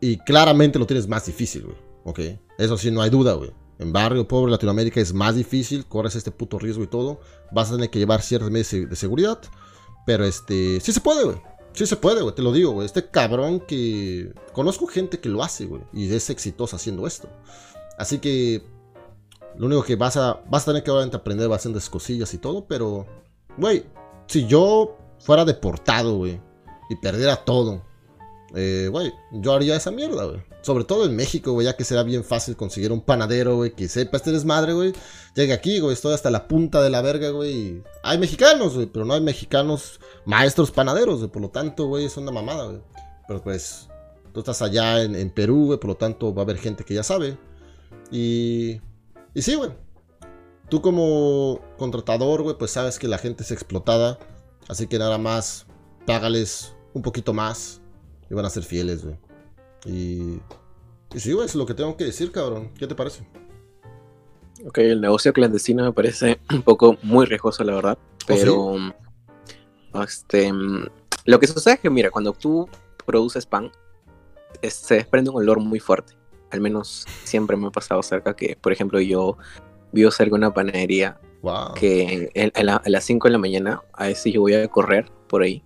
Y 0.00 0.18
claramente 0.18 0.78
lo 0.78 0.86
tienes 0.86 1.08
más 1.08 1.26
difícil, 1.26 1.64
güey. 1.64 1.76
Ok, 2.04 2.20
eso 2.58 2.78
sí, 2.78 2.90
no 2.90 3.02
hay 3.02 3.10
duda, 3.10 3.34
güey. 3.34 3.50
En 3.78 3.92
barrio 3.92 4.26
pobre 4.26 4.50
Latinoamérica 4.50 5.00
es 5.00 5.12
más 5.12 5.34
difícil, 5.34 5.84
corres 5.86 6.14
este 6.14 6.30
puto 6.30 6.58
riesgo 6.58 6.82
y 6.82 6.86
todo. 6.86 7.20
Vas 7.52 7.68
a 7.68 7.74
tener 7.74 7.90
que 7.90 7.98
llevar 7.98 8.22
ciertas 8.22 8.50
medidas 8.50 8.70
de 8.70 8.96
seguridad. 8.96 9.40
Pero 10.06 10.24
este, 10.24 10.80
sí 10.80 10.92
se 10.92 11.00
puede, 11.00 11.24
güey. 11.24 11.36
Sí 11.72 11.84
se 11.86 11.96
puede, 11.96 12.22
güey, 12.22 12.34
te 12.34 12.42
lo 12.42 12.52
digo, 12.52 12.70
güey. 12.70 12.86
Este 12.86 13.10
cabrón 13.10 13.60
que... 13.60 14.32
Conozco 14.52 14.86
gente 14.86 15.20
que 15.20 15.28
lo 15.28 15.42
hace, 15.42 15.66
güey. 15.66 15.82
Y 15.92 16.10
es 16.10 16.30
exitosa 16.30 16.76
haciendo 16.76 17.06
esto. 17.06 17.28
Así 17.98 18.18
que... 18.18 18.62
Lo 19.58 19.66
único 19.66 19.82
que 19.82 19.96
vas 19.96 20.16
a... 20.16 20.42
Vas 20.48 20.62
a 20.62 20.66
tener 20.66 20.82
que 20.82 20.90
obviamente 20.90 21.16
aprender 21.16 21.48
bastantes 21.48 21.88
cosillas 21.88 22.32
y 22.34 22.38
todo, 22.38 22.66
pero... 22.66 23.06
Güey, 23.56 23.84
si 24.26 24.46
yo 24.46 24.96
fuera 25.18 25.44
deportado, 25.44 26.16
güey. 26.16 26.40
Y 26.88 26.96
perdiera 26.96 27.36
todo. 27.36 27.82
Eh, 28.54 28.88
güey, 28.90 29.12
yo 29.32 29.52
haría 29.52 29.76
esa 29.76 29.90
mierda, 29.90 30.24
güey. 30.24 30.40
Sobre 30.62 30.84
todo 30.84 31.04
en 31.04 31.14
México, 31.14 31.52
güey, 31.52 31.66
ya 31.66 31.76
que 31.76 31.84
será 31.84 32.02
bien 32.02 32.24
fácil 32.24 32.56
conseguir 32.56 32.92
un 32.92 33.00
panadero, 33.00 33.56
güey, 33.56 33.72
que 33.72 33.88
sepa 33.88 34.16
este 34.16 34.32
desmadre, 34.32 34.72
güey. 34.72 34.92
Llegue 35.34 35.52
aquí, 35.52 35.78
güey, 35.80 35.92
estoy 35.92 36.14
hasta 36.14 36.30
la 36.30 36.48
punta 36.48 36.82
de 36.82 36.90
la 36.90 37.02
verga, 37.02 37.30
güey. 37.30 37.82
Hay 38.02 38.18
mexicanos, 38.18 38.74
güey, 38.74 38.86
pero 38.86 39.04
no 39.04 39.14
hay 39.14 39.20
mexicanos 39.20 40.00
maestros 40.24 40.70
panaderos, 40.70 41.18
güey. 41.18 41.30
Por 41.30 41.42
lo 41.42 41.50
tanto, 41.50 41.86
güey, 41.86 42.04
es 42.04 42.16
una 42.16 42.30
mamada, 42.30 42.66
güey. 42.66 42.80
Pero 43.28 43.42
pues, 43.42 43.88
tú 44.32 44.40
estás 44.40 44.62
allá 44.62 45.02
en 45.02 45.30
Perú, 45.30 45.66
güey, 45.66 45.78
por 45.78 45.88
lo 45.88 45.96
tanto 45.96 46.34
va 46.34 46.42
a 46.42 46.44
haber 46.44 46.58
gente 46.58 46.84
que 46.84 46.94
ya 46.94 47.02
sabe. 47.02 47.36
Y... 48.10 48.80
Y 49.36 49.42
sí, 49.42 49.54
güey. 49.54 49.70
Tú 50.70 50.80
como 50.80 51.60
contratador, 51.76 52.42
güey, 52.42 52.56
pues 52.56 52.70
sabes 52.70 52.98
que 52.98 53.06
la 53.06 53.18
gente 53.18 53.42
es 53.42 53.50
explotada. 53.50 54.18
Así 54.66 54.86
que 54.86 54.98
nada 54.98 55.18
más, 55.18 55.66
págales 56.06 56.74
un 56.94 57.02
poquito 57.02 57.34
más 57.34 57.82
y 58.30 58.34
van 58.34 58.46
a 58.46 58.50
ser 58.50 58.62
fieles, 58.62 59.04
güey. 59.04 59.16
Y, 59.84 60.40
y 61.14 61.20
sí, 61.20 61.32
güey, 61.34 61.44
es 61.44 61.54
lo 61.54 61.66
que 61.66 61.74
tengo 61.74 61.98
que 61.98 62.04
decir, 62.04 62.32
cabrón. 62.32 62.72
¿Qué 62.78 62.86
te 62.86 62.94
parece? 62.94 63.28
Ok, 64.66 64.78
el 64.78 65.02
negocio 65.02 65.34
clandestino 65.34 65.84
me 65.84 65.92
parece 65.92 66.40
un 66.50 66.62
poco 66.62 66.96
muy 67.02 67.26
riesgoso, 67.26 67.62
la 67.62 67.74
verdad. 67.74 67.98
Pero 68.26 68.74
este, 70.02 70.50
mm, 70.50 70.86
lo 71.26 71.38
que 71.38 71.46
sucede 71.46 71.74
es 71.74 71.80
que, 71.80 71.90
mira, 71.90 72.10
cuando 72.10 72.32
tú 72.32 72.68
produces 73.04 73.44
pan, 73.44 73.70
es- 74.62 74.72
se 74.74 74.94
desprende 74.94 75.28
un 75.30 75.36
olor 75.36 75.60
muy 75.60 75.78
fuerte. 75.78 76.14
Al 76.50 76.60
menos 76.60 77.06
siempre 77.24 77.56
me 77.56 77.66
ha 77.66 77.70
pasado 77.70 78.02
cerca 78.02 78.34
que, 78.36 78.56
por 78.60 78.72
ejemplo, 78.72 79.00
yo 79.00 79.36
vivo 79.92 80.10
cerca 80.10 80.30
de 80.30 80.36
una 80.38 80.54
panadería 80.54 81.18
Wow. 81.42 81.74
que 81.74 82.30
en- 82.34 82.50
en 82.54 82.66
la- 82.66 82.76
a 82.76 82.88
las 82.88 83.04
5 83.04 83.28
de 83.28 83.32
la 83.32 83.38
mañana, 83.38 83.82
a 83.92 84.06
veces 84.06 84.32
yo 84.32 84.40
voy 84.40 84.54
a 84.54 84.66
correr 84.68 85.10
por 85.28 85.42
ahí 85.42 85.62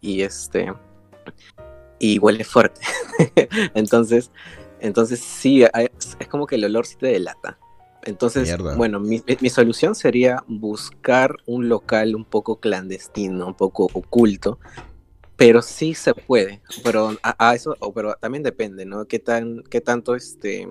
y 0.00 0.22
este 0.22 0.72
y 1.98 2.18
huele 2.18 2.44
fuerte. 2.44 2.80
entonces, 3.74 4.30
entonces 4.80 5.20
sí, 5.20 5.62
es 6.18 6.28
como 6.28 6.46
que 6.46 6.56
el 6.56 6.64
olor 6.64 6.86
sí 6.86 6.96
te 6.96 7.08
delata. 7.08 7.58
Entonces, 8.02 8.48
Mierda. 8.48 8.76
bueno, 8.76 8.98
mi- 8.98 9.22
mi 9.40 9.50
solución 9.50 9.94
sería 9.94 10.42
buscar 10.48 11.36
un 11.46 11.68
local 11.68 12.16
un 12.16 12.24
poco 12.24 12.58
clandestino, 12.58 13.46
un 13.48 13.54
poco 13.54 13.88
oculto, 13.92 14.58
pero 15.40 15.62
sí 15.62 15.94
se 15.94 16.12
puede. 16.12 16.60
Pero 16.84 17.12
a, 17.22 17.48
a 17.48 17.54
eso, 17.54 17.74
o- 17.80 17.94
pero 17.94 18.12
también 18.20 18.42
depende, 18.42 18.84
¿no? 18.84 19.06
¿Qué 19.06 19.18
tan, 19.18 19.62
qué 19.70 19.80
tanto 19.80 20.14
este 20.14 20.68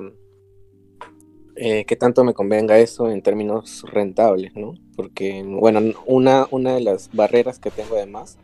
eh, 1.56 1.86
qué 1.86 1.96
tanto 1.96 2.24
me 2.24 2.36
convenga 2.36 2.78
eso 2.78 3.10
en 3.10 3.24
términos 3.24 3.84
rentables, 3.92 4.52
¿no? 4.56 4.76
Porque, 4.96 5.44
bueno, 5.44 5.80
una, 6.06 6.48
una 6.52 6.76
de 6.76 6.82
las 6.82 7.10
barreras 7.12 7.58
que 7.58 7.72
tengo 7.72 7.96
además 7.96 8.38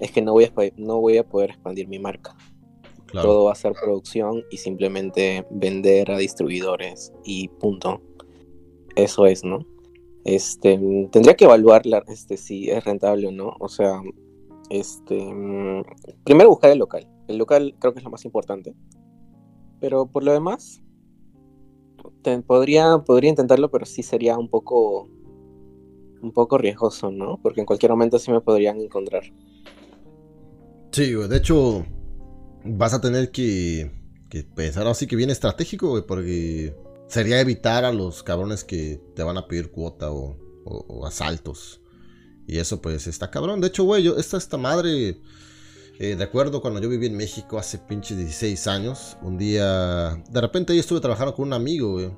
es 0.00 0.12
que 0.12 0.20
no 0.20 0.32
voy 0.32 0.44
a, 0.44 0.52
no 0.76 1.00
voy 1.00 1.16
a 1.16 1.24
poder 1.26 1.50
expandir 1.50 1.88
mi 1.88 1.98
marca. 1.98 2.36
Claro. 3.06 3.28
Todo 3.28 3.44
va 3.46 3.52
a 3.52 3.56
ser 3.56 3.72
producción 3.72 4.44
y 4.50 4.58
simplemente 4.58 5.46
vender 5.50 6.10
a 6.10 6.18
distribuidores 6.18 7.10
y 7.24 7.48
punto. 7.48 8.02
Eso 8.96 9.24
es, 9.24 9.44
¿no? 9.44 9.66
Este, 10.26 10.78
tendría 11.10 11.34
que 11.36 11.46
evaluar 11.46 11.86
la- 11.86 12.04
este, 12.06 12.36
si 12.36 12.68
es 12.70 12.84
rentable 12.84 13.28
o 13.28 13.32
no. 13.32 13.56
O 13.58 13.68
sea, 13.68 14.00
este, 14.70 15.34
mm, 15.34 15.82
primero 16.24 16.48
buscar 16.48 16.70
el 16.70 16.78
local. 16.78 17.06
El 17.28 17.36
local 17.38 17.76
creo 17.78 17.92
que 17.92 17.98
es 17.98 18.04
lo 18.04 18.10
más 18.10 18.24
importante. 18.24 18.74
Pero 19.80 20.06
por 20.06 20.24
lo 20.24 20.32
demás, 20.32 20.82
te- 22.22 22.40
podría, 22.42 22.98
podría 22.98 23.30
intentarlo, 23.30 23.70
pero 23.70 23.84
sí 23.86 24.02
sería 24.02 24.38
un 24.38 24.48
poco, 24.48 25.08
un 26.22 26.32
poco 26.32 26.56
riesgoso, 26.58 27.10
¿no? 27.10 27.38
Porque 27.42 27.60
en 27.60 27.66
cualquier 27.66 27.90
momento 27.90 28.18
sí 28.18 28.30
me 28.30 28.40
podrían 28.40 28.80
encontrar. 28.80 29.24
Sí. 30.92 31.12
De 31.12 31.36
hecho, 31.36 31.84
vas 32.64 32.94
a 32.94 33.00
tener 33.00 33.30
que, 33.30 33.90
que 34.28 34.44
pensar 34.44 34.86
así 34.86 35.06
que 35.06 35.16
bien 35.16 35.30
estratégico, 35.30 36.04
porque 36.06 36.74
sería 37.08 37.40
evitar 37.40 37.84
a 37.84 37.92
los 37.92 38.22
cabrones 38.22 38.64
que 38.64 39.00
te 39.14 39.22
van 39.22 39.36
a 39.36 39.46
pedir 39.46 39.70
cuota 39.70 40.10
o 40.12 41.06
asaltos. 41.06 41.80
Y 42.50 42.58
eso, 42.58 42.80
pues, 42.82 43.06
está 43.06 43.30
cabrón. 43.30 43.60
De 43.60 43.68
hecho, 43.68 43.84
güey, 43.84 44.02
yo, 44.02 44.16
esta, 44.16 44.36
esta 44.36 44.56
madre. 44.56 45.20
eh, 46.00 46.16
recuerdo 46.18 46.60
cuando 46.60 46.80
yo 46.80 46.88
viví 46.88 47.06
en 47.06 47.16
México 47.16 47.58
hace 47.58 47.78
pinches 47.78 48.16
16 48.16 48.66
años. 48.66 49.16
Un 49.22 49.38
día. 49.38 50.16
De 50.28 50.40
repente 50.40 50.72
ahí 50.72 50.78
estuve 50.80 51.00
trabajando 51.00 51.34
con 51.34 51.46
un 51.46 51.52
amigo, 51.52 51.92
güey. 51.92 52.10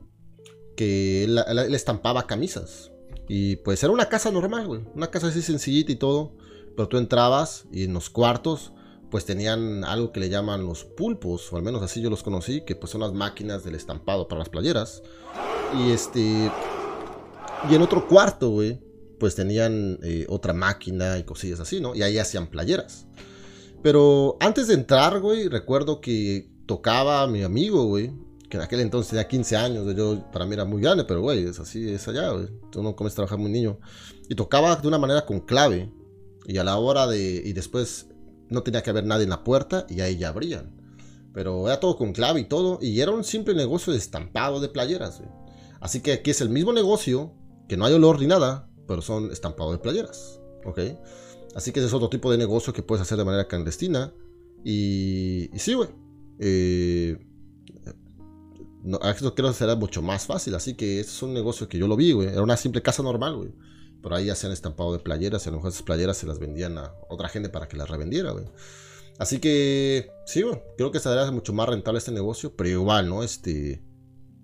Que 0.76 1.24
él, 1.24 1.38
él- 1.46 1.58
él 1.58 1.74
estampaba 1.74 2.26
camisas. 2.26 2.90
Y 3.28 3.56
pues 3.56 3.82
era 3.82 3.92
una 3.92 4.08
casa 4.08 4.30
normal, 4.30 4.66
güey. 4.68 4.80
Una 4.94 5.10
casa 5.10 5.26
así 5.26 5.42
sencillita 5.42 5.92
y 5.92 5.96
todo. 5.96 6.34
Pero 6.76 6.88
tú 6.88 6.96
entrabas 6.96 7.64
y 7.70 7.84
en 7.84 7.92
los 7.92 8.08
cuartos 8.08 8.72
pues 9.10 9.26
tenían 9.26 9.84
algo 9.84 10.10
que 10.12 10.20
le 10.20 10.30
llaman 10.30 10.64
los 10.64 10.84
pulpos, 10.86 11.52
o 11.52 11.56
al 11.58 11.62
menos 11.62 11.82
así 11.82 12.00
yo 12.00 12.08
los 12.08 12.22
conocí, 12.22 12.62
que 12.64 12.74
pues 12.76 12.90
son 12.92 13.02
las 13.02 13.12
máquinas 13.12 13.62
del 13.62 13.74
estampado 13.74 14.26
para 14.26 14.38
las 14.38 14.48
playeras. 14.48 15.02
Y 15.78 15.90
este... 15.90 16.50
Y 17.70 17.74
en 17.74 17.82
otro 17.82 18.08
cuarto, 18.08 18.48
güey, 18.48 18.80
pues 19.22 19.36
tenían 19.36 20.00
eh, 20.02 20.26
otra 20.28 20.52
máquina 20.52 21.16
y 21.16 21.22
cosillas 21.22 21.60
así, 21.60 21.80
¿no? 21.80 21.94
Y 21.94 22.02
ahí 22.02 22.18
hacían 22.18 22.48
playeras. 22.48 23.06
Pero 23.80 24.36
antes 24.40 24.66
de 24.66 24.74
entrar, 24.74 25.20
güey, 25.20 25.46
recuerdo 25.46 26.00
que 26.00 26.50
tocaba 26.66 27.22
a 27.22 27.28
mi 27.28 27.44
amigo, 27.44 27.84
güey, 27.84 28.10
que 28.50 28.56
en 28.56 28.64
aquel 28.64 28.80
entonces 28.80 29.10
tenía 29.10 29.28
15 29.28 29.56
años, 29.56 29.96
yo 29.96 30.28
para 30.32 30.44
mí 30.44 30.54
era 30.54 30.64
muy 30.64 30.82
grande, 30.82 31.04
pero 31.04 31.20
güey, 31.20 31.44
es 31.44 31.60
así, 31.60 31.88
es 31.88 32.08
allá, 32.08 32.30
güey. 32.30 32.48
Tú 32.72 32.82
no 32.82 32.96
comes 32.96 33.14
trabajar 33.14 33.38
muy 33.38 33.48
niño. 33.48 33.78
Y 34.28 34.34
tocaba 34.34 34.74
de 34.74 34.88
una 34.88 34.98
manera 34.98 35.24
con 35.24 35.38
clave. 35.38 35.92
Y 36.48 36.58
a 36.58 36.64
la 36.64 36.76
hora 36.78 37.06
de... 37.06 37.42
Y 37.44 37.52
después 37.52 38.08
no 38.48 38.64
tenía 38.64 38.82
que 38.82 38.90
haber 38.90 39.06
nadie 39.06 39.22
en 39.22 39.30
la 39.30 39.44
puerta 39.44 39.86
y 39.88 40.00
ahí 40.00 40.16
ya 40.16 40.30
abrían. 40.30 40.74
Pero 41.32 41.68
era 41.68 41.78
todo 41.78 41.96
con 41.96 42.12
clave 42.12 42.40
y 42.40 42.46
todo. 42.46 42.80
Y 42.82 42.98
era 42.98 43.12
un 43.12 43.22
simple 43.22 43.54
negocio 43.54 43.92
de 43.92 44.00
estampado 44.00 44.58
de 44.58 44.68
playeras. 44.68 45.20
güey. 45.20 45.30
Así 45.80 46.00
que 46.00 46.14
aquí 46.14 46.32
es 46.32 46.40
el 46.40 46.48
mismo 46.48 46.72
negocio, 46.72 47.32
que 47.68 47.76
no 47.76 47.84
hay 47.84 47.92
olor 47.92 48.18
ni 48.18 48.26
nada, 48.26 48.68
pero 48.92 49.00
son 49.00 49.32
estampado 49.32 49.72
de 49.72 49.78
playeras. 49.78 50.38
¿Ok? 50.66 50.78
Así 51.54 51.72
que 51.72 51.80
ese 51.80 51.86
es 51.86 51.94
otro 51.94 52.10
tipo 52.10 52.30
de 52.30 52.36
negocio 52.36 52.74
que 52.74 52.82
puedes 52.82 53.00
hacer 53.00 53.16
de 53.16 53.24
manera 53.24 53.48
clandestina. 53.48 54.12
Y, 54.62 55.48
y 55.50 55.58
sí, 55.58 55.72
güey. 55.72 55.88
Eh, 56.38 57.16
esto 59.08 59.34
creo 59.34 59.48
que 59.48 59.54
será 59.54 59.76
mucho 59.76 60.02
más 60.02 60.26
fácil. 60.26 60.54
Así 60.54 60.74
que 60.74 61.00
este 61.00 61.10
es 61.10 61.22
un 61.22 61.32
negocio 61.32 61.70
que 61.70 61.78
yo 61.78 61.88
lo 61.88 61.96
vi, 61.96 62.12
güey. 62.12 62.28
Era 62.28 62.42
una 62.42 62.58
simple 62.58 62.82
casa 62.82 63.02
normal, 63.02 63.34
güey. 63.36 63.54
Pero 64.02 64.14
ahí 64.14 64.28
hacían 64.28 64.52
estampado 64.52 64.92
de 64.92 64.98
playeras 64.98 65.46
y 65.46 65.48
a 65.48 65.52
lo 65.52 65.56
mejor 65.56 65.70
esas 65.70 65.84
playeras 65.84 66.18
se 66.18 66.26
las 66.26 66.38
vendían 66.38 66.76
a 66.76 66.92
otra 67.08 67.30
gente 67.30 67.48
para 67.48 67.68
que 67.68 67.78
las 67.78 67.88
revendiera, 67.88 68.32
güey. 68.32 68.44
Así 69.18 69.38
que, 69.38 70.10
sí, 70.26 70.42
güey. 70.42 70.60
Creo 70.76 70.92
que 70.92 71.00
sería 71.00 71.30
mucho 71.30 71.54
más 71.54 71.66
rentable 71.66 71.96
este 71.96 72.12
negocio. 72.12 72.54
Pero 72.54 72.68
igual, 72.68 73.08
¿no? 73.08 73.22
Este. 73.22 73.82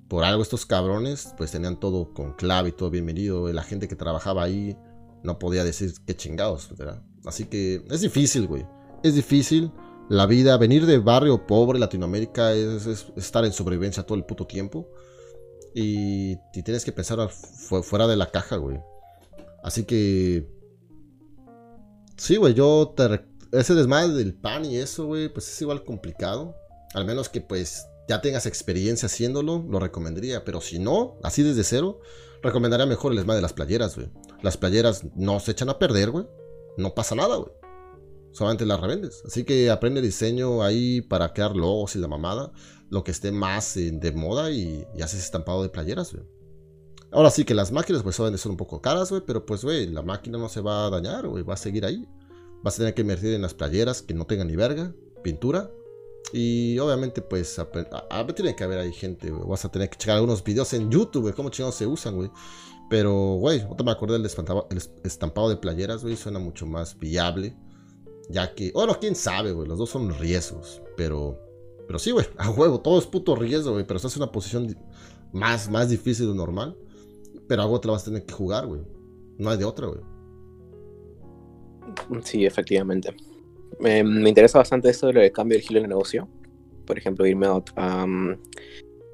Por 0.09 0.25
algo 0.25 0.42
estos 0.42 0.64
cabrones, 0.64 1.35
pues 1.37 1.51
tenían 1.51 1.79
todo 1.79 2.14
con 2.14 2.33
clave 2.33 2.71
y 2.71 2.73
todo 2.73 2.88
bienvenido. 2.90 3.53
La 3.53 3.62
gente 3.62 3.88
que 3.88 3.97
trabajaba 3.97 4.42
ahí 4.42 4.77
no 5.23 5.38
podía 5.38 5.64
decir 5.64 5.92
qué 6.07 6.16
chingados, 6.16 6.75
¿verdad? 6.77 7.03
Así 7.27 7.44
que 7.44 7.85
es 7.90 8.01
difícil, 8.01 8.47
güey. 8.47 8.66
Es 9.03 9.14
difícil. 9.14 9.71
La 10.09 10.25
vida, 10.25 10.57
venir 10.57 10.87
de 10.87 10.99
barrio 10.99 11.47
pobre, 11.47 11.79
Latinoamérica, 11.79 12.55
es, 12.55 12.87
es 12.87 13.07
estar 13.16 13.44
en 13.44 13.53
sobrevivencia 13.53 14.05
todo 14.05 14.16
el 14.16 14.25
puto 14.25 14.47
tiempo. 14.47 14.88
Y, 15.75 16.38
y 16.55 16.62
tienes 16.62 16.87
que 16.87 16.92
pensar 16.92 17.29
fuera 17.29 18.07
de 18.07 18.16
la 18.16 18.31
caja, 18.31 18.57
güey. 18.57 18.81
Así 19.62 19.85
que. 19.85 20.49
Sí, 22.16 22.37
güey, 22.37 22.55
yo 22.55 22.94
te. 22.97 23.25
Ese 23.53 23.75
desmadre 23.75 24.14
del 24.14 24.35
pan 24.35 24.64
y 24.64 24.77
eso, 24.77 25.07
güey, 25.07 25.29
pues 25.29 25.49
es 25.49 25.61
igual 25.61 25.85
complicado. 25.85 26.55
Al 26.94 27.05
menos 27.05 27.29
que 27.29 27.42
pues 27.42 27.87
ya 28.09 28.23
tengas 28.23 28.47
experiencia 28.47 29.07
haciéndolo, 29.07 29.64
lo 29.68 29.79
recomendaría. 29.79 30.44
Pero 30.44 30.61
si 30.61 30.79
no, 30.79 31.18
así 31.23 31.42
desde 31.42 31.62
cero, 31.62 32.01
recomendaría 32.42 32.87
mejor 32.87 33.12
el 33.12 33.18
esma 33.18 33.37
de 33.37 33.42
las 33.42 33.53
playeras, 33.53 33.97
güey. 33.97 34.11
Las 34.42 34.57
playeras 34.57 35.05
no 35.14 35.38
se 35.40 35.53
echan 35.53 35.68
a 35.68 35.79
perder, 35.79 36.11
güey. 36.11 36.27
No 36.77 36.94
pasa 36.94 37.14
nada, 37.14 37.37
güey. 37.37 37.53
Solamente 38.33 38.66
las 38.66 38.81
revendes. 38.81 39.23
Así 39.27 39.44
que 39.44 39.71
aprende 39.71 40.01
diseño 40.01 40.62
ahí 40.62 41.03
para 41.03 41.33
crear 41.33 41.55
logos 41.55 41.97
y 41.97 41.99
la 41.99 42.09
mamada. 42.09 42.53
Lo 42.88 43.05
que 43.05 43.11
esté 43.11 43.31
más 43.31 43.77
eh, 43.77 43.90
de 43.92 44.12
moda 44.12 44.51
y, 44.51 44.87
haces 45.03 45.23
estampado 45.23 45.62
de 45.62 45.68
playeras, 45.68 46.12
güey. 46.12 46.25
Ahora 47.11 47.31
sí 47.31 47.44
que 47.44 47.55
las 47.55 47.73
máquinas 47.73 48.03
pues 48.03 48.16
saben 48.16 48.37
ser 48.37 48.51
un 48.51 48.59
poco 48.59 48.83
caras, 48.83 49.11
güey, 49.11 49.23
pero 49.27 49.47
pues, 49.47 49.64
güey, 49.64 49.87
la 49.87 50.03
máquina 50.03 50.37
no 50.37 50.49
se 50.51 50.61
va 50.61 50.87
a 50.87 50.90
dañar, 50.90 51.27
güey, 51.27 51.42
va 51.42 51.55
a 51.55 51.59
seguir 51.59 51.85
ahí. 51.85 52.07
Vas 52.62 52.75
a 52.75 52.79
tener 52.79 52.94
que 52.94 53.01
invertir 53.03 53.33
en 53.33 53.42
las 53.42 53.55
playeras 53.55 54.03
que 54.03 54.14
no 54.14 54.27
tengan 54.27 54.49
ni 54.49 54.57
verga, 54.57 54.94
pintura. 55.23 55.71
Y 56.33 56.79
obviamente, 56.79 57.23
pues, 57.23 57.59
a, 57.59 57.69
a, 58.11 58.27
tiene 58.27 58.55
que 58.55 58.64
haber 58.64 58.79
ahí 58.79 58.93
gente, 58.93 59.31
güey. 59.31 59.49
Vas 59.49 59.64
a 59.64 59.71
tener 59.71 59.88
que 59.88 59.97
checar 59.97 60.17
algunos 60.17 60.45
videos 60.45 60.73
en 60.75 60.91
YouTube, 60.91 61.23
güey, 61.23 61.35
cómo 61.35 61.49
chingados 61.49 61.77
se 61.77 61.87
usan, 61.87 62.17
güey. 62.17 62.31
Pero, 62.91 63.35
güey, 63.35 63.62
otra 63.69 63.85
me 63.85 63.93
acordé 63.93 64.14
del 64.14 64.27
el 64.71 64.83
estampado 65.05 65.49
de 65.49 65.57
playeras, 65.57 66.03
güey, 66.03 66.17
suena 66.17 66.38
mucho 66.38 66.67
más 66.67 66.99
viable. 66.99 67.57
Ya 68.31 68.55
que, 68.55 68.73
bueno, 68.73 68.99
quién 69.01 69.14
sabe, 69.14 69.53
güey, 69.53 69.67
los 69.67 69.79
dos 69.79 69.91
son 69.91 70.11
riesgos. 70.19 70.83
Pero, 70.97 71.38
pero 71.87 71.99
sí, 71.99 72.11
güey, 72.11 72.27
a 72.38 72.51
huevo, 72.51 72.81
todo 72.81 72.99
es 72.99 73.07
puto 73.07 73.35
riesgo, 73.35 73.73
güey. 73.73 73.87
Pero 73.87 73.97
estás 73.97 74.14
en 74.17 74.23
una 74.23 74.33
posición 74.33 74.77
más, 75.33 75.71
más 75.71 75.88
difícil 75.88 76.27
de 76.27 76.33
lo 76.33 76.37
normal. 76.37 76.77
Pero 77.47 77.62
algo 77.62 77.81
te 77.81 77.88
lo 77.88 77.93
vas 77.95 78.03
a 78.03 78.07
tener 78.07 78.27
que 78.27 78.35
jugar, 78.35 78.67
güey. 78.67 78.83
No 79.38 79.51
hay 79.51 79.57
de 79.57 79.64
otra, 79.64 79.87
güey. 79.87 80.01
Sí, 82.23 82.45
efectivamente. 82.45 83.14
Me 83.81 84.29
interesa 84.29 84.59
bastante 84.59 84.91
esto 84.91 85.09
del 85.09 85.33
cambio 85.33 85.57
del 85.57 85.67
giro 85.67 85.81
de 85.81 85.88
negocio. 85.88 86.29
Por 86.87 86.99
ejemplo, 86.99 87.27
irme 87.27 87.47
a, 87.47 88.07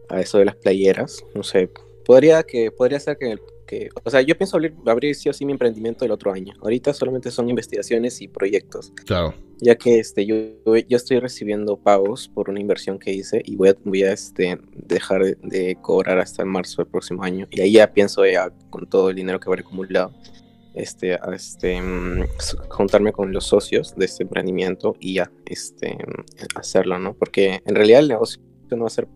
a, 0.09 0.21
eso 0.21 0.39
de 0.39 0.45
las 0.45 0.57
playeras. 0.57 1.25
No 1.35 1.43
sé, 1.43 1.71
podría, 2.05 2.43
que, 2.43 2.71
podría 2.71 3.01
ser 3.01 3.17
que, 3.19 3.37
que 3.67 3.89
o 4.03 4.11
sea, 4.11 4.21
yo 4.21 4.37
pienso 4.37 4.57
abrir, 4.57 4.75
abrir 4.87 5.15
sí 5.15 5.29
o 5.29 5.33
sí 5.33 5.45
mi 5.45 5.53
emprendimiento 5.53 6.05
el 6.05 6.13
otro 6.13 6.33
año. 6.33 6.55
Ahorita 6.61 6.95
solamente 6.95 7.31
son 7.31 7.49
investigaciones 7.49 8.21
y 8.21 8.29
proyectos. 8.29 8.93
Claro. 9.05 9.35
Ya 9.59 9.77
que 9.77 9.99
este, 9.99 10.25
yo, 10.27 10.37
yo 10.65 10.97
estoy 10.97 11.19
recibiendo 11.19 11.77
pagos 11.77 12.29
por 12.29 12.51
una 12.51 12.61
inversión 12.61 12.99
que 12.99 13.13
hice 13.13 13.43
y 13.45 13.57
voy 13.57 13.71
a, 13.71 13.77
voy 13.85 14.03
a 14.05 14.13
este, 14.13 14.59
dejar 14.73 15.25
de, 15.25 15.37
de 15.43 15.77
cobrar 15.81 16.19
hasta 16.19 16.43
el 16.43 16.49
marzo 16.49 16.83
del 16.83 16.91
próximo 16.91 17.23
año. 17.25 17.49
Y 17.51 17.61
ahí 17.61 17.73
ya 17.73 17.93
pienso 17.93 18.25
ya 18.25 18.53
con 18.71 18.87
todo 18.87 19.11
el 19.11 19.17
dinero 19.17 19.41
que 19.41 19.49
habré 19.49 19.63
acumulado 19.63 20.13
este, 20.75 21.19
este, 21.33 21.81
mm, 21.81 22.25
juntarme 22.69 23.13
con 23.13 23.33
los 23.33 23.47
socios 23.47 23.95
de 23.97 24.05
este 24.07 24.25
emprendimiento 24.25 24.95
y 24.99 25.15
ya, 25.15 25.31
este, 25.47 25.97
hacerlo, 26.55 26.99
¿no? 26.99 27.15
Porque 27.15 27.61
en 27.65 27.75
realidad 27.75 28.01
el 28.01 28.09
negocio 28.09 28.43
no 28.71 28.81
va 28.83 28.87
a 28.89 28.91
ser 28.91 29.09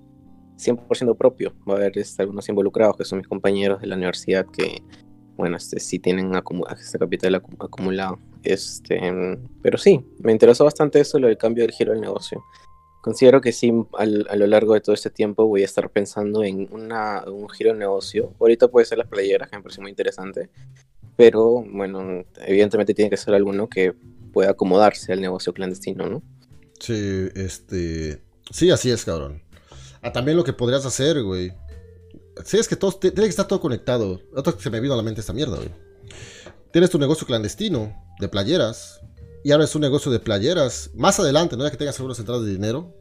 100% 0.57 1.17
propio, 1.17 1.55
va 1.69 1.75
a 1.75 1.77
haber 1.77 1.99
este, 1.99 2.23
algunos 2.23 2.49
involucrados 2.49 2.97
que 2.97 3.05
son 3.05 3.19
mis 3.19 3.29
compañeros 3.29 3.81
de 3.81 3.89
la 3.89 3.97
universidad 3.97 4.47
que, 4.47 4.83
bueno, 5.37 5.57
este, 5.57 5.81
sí 5.81 5.99
tienen 5.99 6.33
este 6.79 6.99
capital 6.99 7.35
acumulado. 7.35 8.19
Este, 8.43 9.01
pero 9.63 9.79
sí, 9.79 10.05
me 10.21 10.33
interesó 10.33 10.65
bastante 10.65 11.01
eso, 11.01 11.19
lo 11.19 11.27
del 11.27 11.39
cambio 11.39 11.65
del 11.65 11.73
giro 11.73 11.93
del 11.93 12.01
negocio. 12.01 12.43
Considero 13.03 13.41
que 13.41 13.53
sí, 13.53 13.73
a 13.97 14.37
lo 14.37 14.47
largo 14.47 14.75
de 14.75 14.81
todo 14.81 14.95
este 14.95 15.11
tiempo 15.11 15.47
voy 15.47 15.63
a 15.63 15.65
estar 15.65 15.89
pensando 15.91 16.43
en 16.43 16.69
una, 16.73 17.25
un 17.27 17.49
giro 17.49 17.73
de 17.73 17.79
negocio. 17.79 18.35
Ahorita 18.41 18.69
puede 18.69 18.87
ser 18.87 18.99
las 18.99 19.07
playeras, 19.07 19.49
que 19.49 19.57
me 19.57 19.63
parece 19.63 19.81
muy 19.81 19.91
interesante 19.91 20.51
pero 21.19 21.65
bueno, 21.69 22.25
evidentemente 22.47 22.95
tiene 22.95 23.11
que 23.11 23.17
ser 23.17 23.35
alguno 23.35 23.69
que 23.69 23.93
pueda 24.33 24.51
acomodarse 24.51 25.13
al 25.13 25.21
negocio 25.21 25.53
clandestino, 25.53 26.09
¿no? 26.09 26.23
Sí, 26.79 27.29
este... 27.35 28.23
Sí, 28.53 28.71
así 28.71 28.93
es, 28.93 29.05
cabrón. 29.05 29.43
Ah, 30.01 30.13
también 30.13 30.37
lo 30.37 30.45
que 30.45 30.53
podrías 30.53 30.87
hacer, 30.87 31.21
güey. 31.25 31.53
Sí, 32.45 32.57
es 32.57 32.69
que 32.69 32.77
todo, 32.77 32.93
tiene 32.93 33.17
que 33.17 33.27
estar 33.27 33.49
todo 33.49 33.61
conectado. 33.61 34.21
Otra 34.33 34.53
que 34.53 34.63
se 34.63 34.71
me 34.71 34.79
vino 34.79 34.95
a 34.95 34.97
la 34.97 35.03
mente 35.03 35.21
esta 35.21 35.33
mierda, 35.33 35.57
güey. 35.57 35.71
Tienes 36.73 36.89
tu 36.89 37.01
negocio 37.01 37.27
clandestino 37.27 37.93
de 38.21 38.29
playeras 38.29 39.01
y 39.43 39.51
abres 39.51 39.75
un 39.75 39.81
negocio 39.81 40.13
de 40.13 40.21
playeras 40.21 40.93
más 40.95 41.19
adelante, 41.19 41.57
¿no? 41.57 41.65
Ya 41.65 41.73
que 41.73 41.79
tengas 41.79 41.99
algunas 41.99 42.21
entradas 42.21 42.45
de 42.45 42.53
dinero 42.53 42.95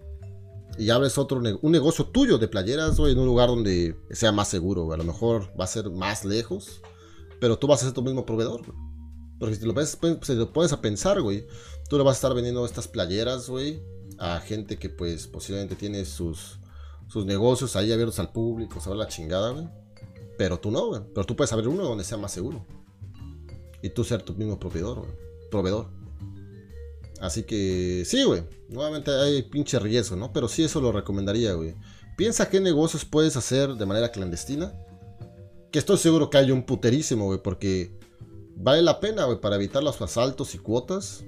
y 0.79 0.89
abres 0.89 1.19
otro 1.19 1.39
un 1.61 1.71
negocio 1.71 2.05
tuyo 2.05 2.39
de 2.39 2.47
playeras, 2.47 2.97
güey, 2.97 3.13
en 3.13 3.19
un 3.19 3.27
lugar 3.27 3.49
donde 3.49 3.95
sea 4.09 4.31
más 4.31 4.47
seguro, 4.47 4.85
güey. 4.85 4.95
A 4.95 4.97
lo 4.97 5.03
mejor 5.03 5.51
va 5.59 5.65
a 5.65 5.67
ser 5.67 5.91
más 5.91 6.25
lejos 6.25 6.81
pero 7.39 7.57
tú 7.57 7.67
vas 7.67 7.81
a 7.81 7.85
ser 7.85 7.93
tu 7.93 8.01
mismo 8.01 8.25
proveedor. 8.25 8.61
Porque 9.39 9.55
si 9.55 9.61
te 9.61 9.67
lo, 9.67 9.73
ves, 9.73 9.97
si 10.23 10.35
lo 10.35 10.51
pones 10.51 10.73
a 10.73 10.81
pensar, 10.81 11.21
güey, 11.21 11.45
tú 11.89 11.97
le 11.97 12.03
vas 12.03 12.15
a 12.15 12.17
estar 12.17 12.33
vendiendo 12.33 12.65
estas 12.65 12.87
playeras, 12.87 13.49
güey, 13.49 13.81
a 14.17 14.39
gente 14.39 14.77
que, 14.77 14.89
pues, 14.89 15.27
posiblemente 15.27 15.75
tiene 15.75 16.05
sus, 16.05 16.59
sus 17.07 17.25
negocios 17.25 17.75
ahí 17.75 17.91
abiertos 17.91 18.19
al 18.19 18.31
público, 18.31 18.81
sabe 18.81 18.95
la 18.95 19.07
chingada, 19.07 19.51
güey. 19.51 19.67
Pero 20.37 20.59
tú 20.59 20.71
no, 20.71 20.87
güey. 20.87 21.01
Pero 21.13 21.25
tú 21.25 21.35
puedes 21.35 21.53
abrir 21.53 21.67
uno 21.67 21.83
donde 21.83 22.03
sea 22.03 22.17
más 22.17 22.31
seguro. 22.31 22.65
Y 23.81 23.89
tú 23.89 24.03
ser 24.03 24.23
tu 24.23 24.33
mismo 24.33 24.59
proveedor. 24.59 25.05
Proveedor. 25.51 25.89
Así 27.19 27.43
que, 27.43 28.03
sí, 28.05 28.23
güey. 28.23 28.43
Nuevamente 28.69 29.11
hay 29.11 29.43
pinche 29.43 29.79
riesgo, 29.79 30.15
¿no? 30.15 30.33
Pero 30.33 30.47
sí, 30.47 30.63
eso 30.63 30.81
lo 30.81 30.91
recomendaría, 30.91 31.53
güey. 31.53 31.75
Piensa 32.17 32.49
qué 32.49 32.59
negocios 32.59 33.05
puedes 33.05 33.37
hacer 33.37 33.75
de 33.75 33.85
manera 33.85 34.11
clandestina 34.11 34.73
que 35.71 35.79
estoy 35.79 35.97
seguro 35.97 36.29
que 36.29 36.37
hay 36.37 36.51
un 36.51 36.63
puterísimo, 36.63 37.25
güey, 37.25 37.41
porque 37.41 37.91
vale 38.55 38.81
la 38.81 38.99
pena, 38.99 39.25
güey, 39.25 39.39
para 39.39 39.55
evitar 39.55 39.83
los 39.83 40.01
asaltos 40.01 40.55
y 40.55 40.57
cuotas. 40.57 41.23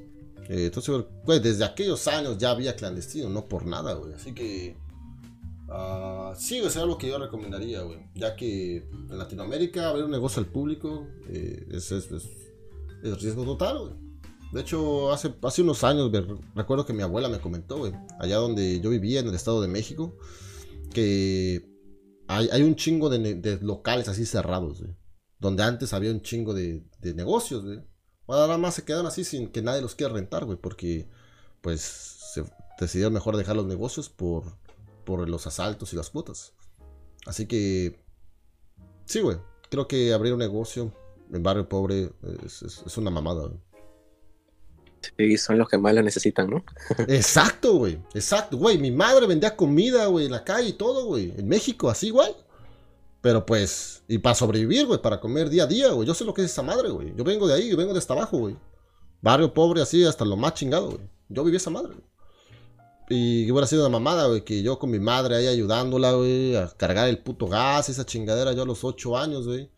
Eh, 0.50 0.66
estoy 0.68 0.84
seguro, 0.84 1.10
güey, 1.26 1.40
desde 1.40 1.64
aquellos 1.64 2.08
años 2.08 2.38
ya 2.38 2.52
había 2.52 2.76
clandestino, 2.76 3.30
no 3.30 3.46
por 3.46 3.66
nada, 3.66 3.94
güey. 3.94 4.14
Así 4.14 4.34
que. 4.34 4.76
Uh, 5.68 6.34
sí, 6.36 6.58
es 6.58 6.76
algo 6.78 6.98
que 6.98 7.08
yo 7.08 7.20
recomendaría, 7.20 7.84
güey. 7.84 8.00
Ya 8.16 8.36
que 8.36 8.78
en 8.78 9.18
Latinoamérica 9.18 9.90
abrir 9.90 10.06
un 10.06 10.12
negocio 10.12 10.40
al 10.40 10.48
público 10.48 11.06
eh, 11.30 11.68
es, 11.72 11.92
es, 11.92 12.12
es, 12.12 13.22
riesgo 13.22 13.46
total, 13.46 13.80
güey. 13.80 13.94
De 14.52 14.62
hecho, 14.62 15.12
hace, 15.12 15.32
hace 15.44 15.62
unos 15.62 15.84
años 15.84 16.12
recuerdo 16.56 16.84
que 16.84 16.94
mi 16.94 17.04
abuela 17.04 17.30
me 17.30 17.40
comentó, 17.40 17.78
güey, 17.78 17.94
allá 18.20 18.38
donde 18.38 18.80
yo 18.82 18.90
vivía, 18.90 19.20
en 19.20 19.28
el 19.28 19.36
Estado 19.36 19.62
de 19.62 19.68
México, 19.68 20.18
que 20.92 21.69
hay, 22.30 22.62
un 22.62 22.76
chingo 22.76 23.10
de, 23.10 23.60
locales 23.62 24.08
así 24.08 24.26
cerrados. 24.26 24.84
Donde 25.40 25.64
antes 25.64 25.94
había 25.94 26.12
un 26.12 26.22
chingo 26.22 26.54
de, 26.54 26.84
negocios, 27.02 27.66
güey. 27.66 27.82
Ahora 28.28 28.60
más 28.60 28.76
se 28.76 28.86
quedan 28.86 29.08
así 29.08 29.24
sin 29.24 29.52
que 29.52 29.64
nadie 29.64 29.82
los 29.82 29.96
quiera 29.96 30.14
rentar, 30.14 30.46
güey. 30.46 30.58
Porque, 30.58 31.10
pues, 31.62 31.82
se 31.82 32.44
decidieron 32.80 33.14
mejor 33.14 33.36
dejar 33.36 33.56
los 33.56 33.66
negocios 33.66 34.10
por, 34.10 34.44
por 35.06 35.28
los 35.28 35.48
asaltos 35.48 35.92
y 35.92 35.96
las 35.96 36.12
cuotas. 36.12 36.54
Así 37.26 37.48
que, 37.48 38.06
sí, 39.06 39.22
güey. 39.22 39.38
Creo 39.72 39.88
que 39.88 40.14
abrir 40.14 40.34
un 40.34 40.40
negocio 40.40 40.94
en 41.32 41.42
barrio 41.42 41.68
pobre 41.68 42.12
es, 42.46 42.62
es 42.62 42.98
una 42.98 43.10
mamada, 43.10 43.48
güey. 43.48 43.60
Sí, 45.18 45.38
son 45.38 45.58
los 45.58 45.70
que 45.70 45.78
más 45.78 45.94
la 45.94 46.02
necesitan, 46.02 46.50
¿no? 46.50 46.64
Exacto, 47.08 47.76
güey. 47.76 48.00
Exacto, 48.14 48.58
güey. 48.58 48.78
Mi 48.78 48.92
madre 48.92 49.28
vendía 49.28 49.56
comida, 49.56 50.06
güey, 50.08 50.26
en 50.26 50.32
la 50.32 50.44
calle 50.44 50.70
y 50.70 50.74
todo, 50.74 51.06
güey. 51.06 51.34
En 51.38 51.48
México, 51.48 51.90
así, 51.90 52.10
güey. 52.10 52.36
Pero 53.22 53.46
pues, 53.46 54.04
y 54.08 54.18
para 54.20 54.36
sobrevivir, 54.36 54.86
güey, 54.86 55.02
para 55.02 55.20
comer 55.20 55.50
día 55.50 55.64
a 55.64 55.68
día, 55.68 55.92
güey. 55.92 56.08
Yo 56.08 56.14
sé 56.14 56.24
lo 56.24 56.34
que 56.34 56.42
es 56.42 56.52
esa 56.52 56.64
madre, 56.64 56.90
güey. 56.90 57.14
Yo 57.16 57.24
vengo 57.24 57.48
de 57.48 57.54
ahí, 57.54 57.70
yo 57.70 57.78
vengo 57.78 57.94
de 57.94 58.00
hasta 58.00 58.14
abajo, 58.14 58.38
güey. 58.38 58.56
Barrio 59.22 59.54
pobre, 59.54 59.82
así, 59.82 60.04
hasta 60.06 60.24
lo 60.24 60.38
más 60.38 60.54
chingado, 60.54 60.92
güey. 60.92 61.10
Yo 61.28 61.44
viví 61.44 61.58
esa 61.58 61.70
madre, 61.70 61.94
güey. 61.94 62.10
Y 63.10 63.50
hubiera 63.52 63.68
sido 63.68 63.82
una 63.82 63.98
mamada, 64.00 64.28
güey, 64.28 64.46
que 64.46 64.62
yo 64.62 64.78
con 64.78 64.92
mi 64.92 65.00
madre 65.00 65.36
ahí 65.36 65.48
ayudándola, 65.48 66.12
güey, 66.14 66.56
a 66.56 66.70
cargar 66.70 67.10
el 67.10 67.18
puto 67.18 67.48
gas, 67.48 67.90
esa 67.90 68.06
chingadera, 68.06 68.54
yo 68.54 68.62
a 68.62 68.66
los 68.66 68.84
ocho 68.84 69.18
años, 69.18 69.48
güey. 69.48 69.72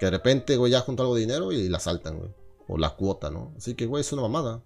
Que 0.00 0.06
de 0.06 0.10
repente, 0.10 0.56
güey, 0.56 0.72
ya 0.72 0.80
junto 0.80 1.02
algo 1.02 1.14
de 1.14 1.20
dinero 1.20 1.52
y 1.52 1.68
la 1.68 1.80
saltan, 1.80 2.18
güey. 2.18 2.30
O 2.66 2.78
la 2.78 2.96
cuota, 2.96 3.30
¿no? 3.30 3.52
Así 3.56 3.74
que, 3.74 3.86
güey, 3.86 4.00
es 4.00 4.12
una 4.12 4.22
mamada. 4.22 4.62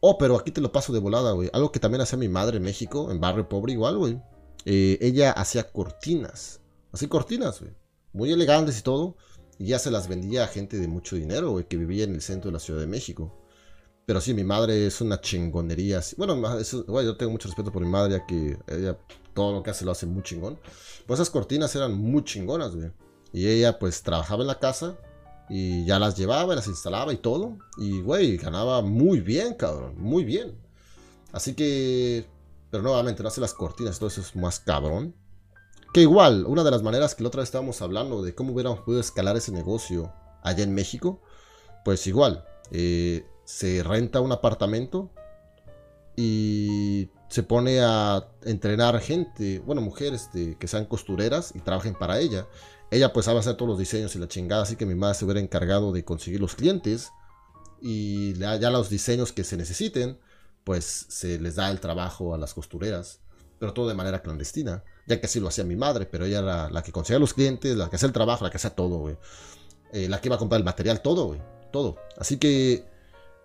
Oh, 0.00 0.18
pero 0.18 0.36
aquí 0.36 0.50
te 0.50 0.60
lo 0.60 0.72
paso 0.72 0.92
de 0.92 0.98
volada, 0.98 1.32
güey. 1.32 1.50
Algo 1.52 1.72
que 1.72 1.80
también 1.80 2.00
hacía 2.00 2.18
mi 2.18 2.28
madre 2.28 2.58
en 2.58 2.62
México, 2.62 3.10
en 3.10 3.20
barrio 3.20 3.48
pobre 3.48 3.72
igual, 3.72 3.98
güey. 3.98 4.20
Eh, 4.64 4.98
ella 5.00 5.32
hacía 5.32 5.70
cortinas. 5.70 6.60
Así 6.92 7.08
cortinas, 7.08 7.60
güey. 7.60 7.72
Muy 8.12 8.32
elegantes 8.32 8.78
y 8.78 8.82
todo. 8.82 9.16
Y 9.58 9.68
ya 9.68 9.78
se 9.78 9.90
las 9.90 10.08
vendía 10.08 10.44
a 10.44 10.48
gente 10.48 10.78
de 10.78 10.88
mucho 10.88 11.16
dinero, 11.16 11.50
güey, 11.50 11.66
que 11.66 11.76
vivía 11.76 12.04
en 12.04 12.14
el 12.14 12.22
centro 12.22 12.50
de 12.50 12.54
la 12.54 12.60
Ciudad 12.60 12.80
de 12.80 12.86
México. 12.86 13.42
Pero 14.06 14.20
sí, 14.20 14.34
mi 14.34 14.44
madre 14.44 14.86
es 14.86 15.00
una 15.00 15.20
chingonería. 15.20 16.00
Bueno, 16.16 16.60
yo 16.62 17.16
tengo 17.16 17.32
mucho 17.32 17.48
respeto 17.48 17.72
por 17.72 17.82
mi 17.82 17.88
madre, 17.88 18.18
ya 18.18 18.26
que 18.26 18.58
ella 18.68 18.98
todo 19.34 19.52
lo 19.52 19.62
que 19.62 19.70
hace 19.70 19.84
lo 19.84 19.92
hace 19.92 20.06
muy 20.06 20.22
chingón. 20.22 20.58
Pues 21.06 21.20
esas 21.20 21.30
cortinas 21.30 21.74
eran 21.74 21.94
muy 21.94 22.24
chingonas, 22.24 22.74
güey. 22.74 22.90
Y 23.32 23.48
ella 23.48 23.78
pues 23.78 24.02
trabajaba 24.02 24.42
en 24.42 24.48
la 24.48 24.58
casa 24.58 24.96
y 25.48 25.84
ya 25.84 25.98
las 25.98 26.16
llevaba, 26.16 26.54
las 26.54 26.66
instalaba 26.66 27.12
y 27.12 27.18
todo. 27.18 27.56
Y, 27.76 28.00
güey, 28.00 28.36
ganaba 28.36 28.82
muy 28.82 29.20
bien, 29.20 29.54
cabrón. 29.54 29.94
Muy 29.98 30.24
bien. 30.24 30.58
Así 31.32 31.54
que... 31.54 32.26
Pero 32.70 32.82
nuevamente, 32.82 33.22
no 33.22 33.28
hace 33.28 33.40
las 33.40 33.54
cortinas, 33.54 33.98
todo 33.98 34.08
eso 34.08 34.20
es 34.20 34.34
más 34.34 34.58
cabrón. 34.58 35.14
Que 35.92 36.02
igual, 36.02 36.44
una 36.46 36.64
de 36.64 36.70
las 36.70 36.82
maneras 36.82 37.14
que 37.14 37.22
la 37.22 37.28
otra 37.28 37.40
vez 37.40 37.48
estábamos 37.48 37.80
hablando 37.80 38.22
de 38.22 38.34
cómo 38.34 38.52
hubiéramos 38.52 38.80
podido 38.80 39.00
escalar 39.00 39.36
ese 39.36 39.52
negocio 39.52 40.12
allá 40.42 40.64
en 40.64 40.74
México, 40.74 41.22
pues 41.84 42.06
igual, 42.06 42.44
eh, 42.70 43.24
se 43.44 43.82
renta 43.82 44.20
un 44.20 44.32
apartamento 44.32 45.10
y 46.16 47.08
se 47.28 47.42
pone 47.42 47.80
a 47.80 48.28
entrenar 48.42 48.98
gente, 49.00 49.60
bueno, 49.60 49.80
mujeres 49.80 50.28
que 50.32 50.68
sean 50.68 50.86
costureras 50.86 51.52
y 51.54 51.60
trabajen 51.60 51.94
para 51.94 52.18
ella. 52.18 52.46
Ella 52.90 53.12
pues 53.12 53.26
sabe 53.26 53.40
hacer 53.40 53.56
todos 53.56 53.68
los 53.68 53.78
diseños 53.78 54.14
y 54.14 54.18
la 54.18 54.28
chingada, 54.28 54.62
así 54.62 54.76
que 54.76 54.86
mi 54.86 54.94
madre 54.94 55.14
se 55.14 55.24
hubiera 55.24 55.40
encargado 55.40 55.92
de 55.92 56.04
conseguir 56.04 56.40
los 56.40 56.54
clientes 56.54 57.10
y 57.80 58.34
ya 58.34 58.70
los 58.70 58.88
diseños 58.88 59.32
que 59.32 59.44
se 59.44 59.56
necesiten, 59.56 60.18
pues 60.64 61.06
se 61.08 61.38
les 61.38 61.56
da 61.56 61.70
el 61.70 61.80
trabajo 61.80 62.34
a 62.34 62.38
las 62.38 62.54
costureras, 62.54 63.20
pero 63.58 63.72
todo 63.72 63.88
de 63.88 63.94
manera 63.94 64.22
clandestina, 64.22 64.84
ya 65.06 65.20
que 65.20 65.26
así 65.26 65.40
lo 65.40 65.48
hacía 65.48 65.64
mi 65.64 65.76
madre, 65.76 66.06
pero 66.06 66.24
ella 66.24 66.38
era 66.40 66.70
la 66.70 66.82
que 66.82 66.92
conseguía 66.92 67.18
los 67.18 67.34
clientes, 67.34 67.76
la 67.76 67.88
que 67.90 67.96
hacía 67.96 68.06
el 68.06 68.12
trabajo, 68.12 68.44
la 68.44 68.50
que 68.50 68.56
hacía 68.56 68.70
todo, 68.70 68.98
güey. 68.98 69.16
Eh, 69.92 70.08
la 70.08 70.20
que 70.20 70.28
iba 70.28 70.36
a 70.36 70.38
comprar 70.38 70.60
el 70.60 70.64
material, 70.64 71.02
todo, 71.02 71.26
güey, 71.26 71.40
todo. 71.72 71.96
Así 72.18 72.38
que 72.38 72.84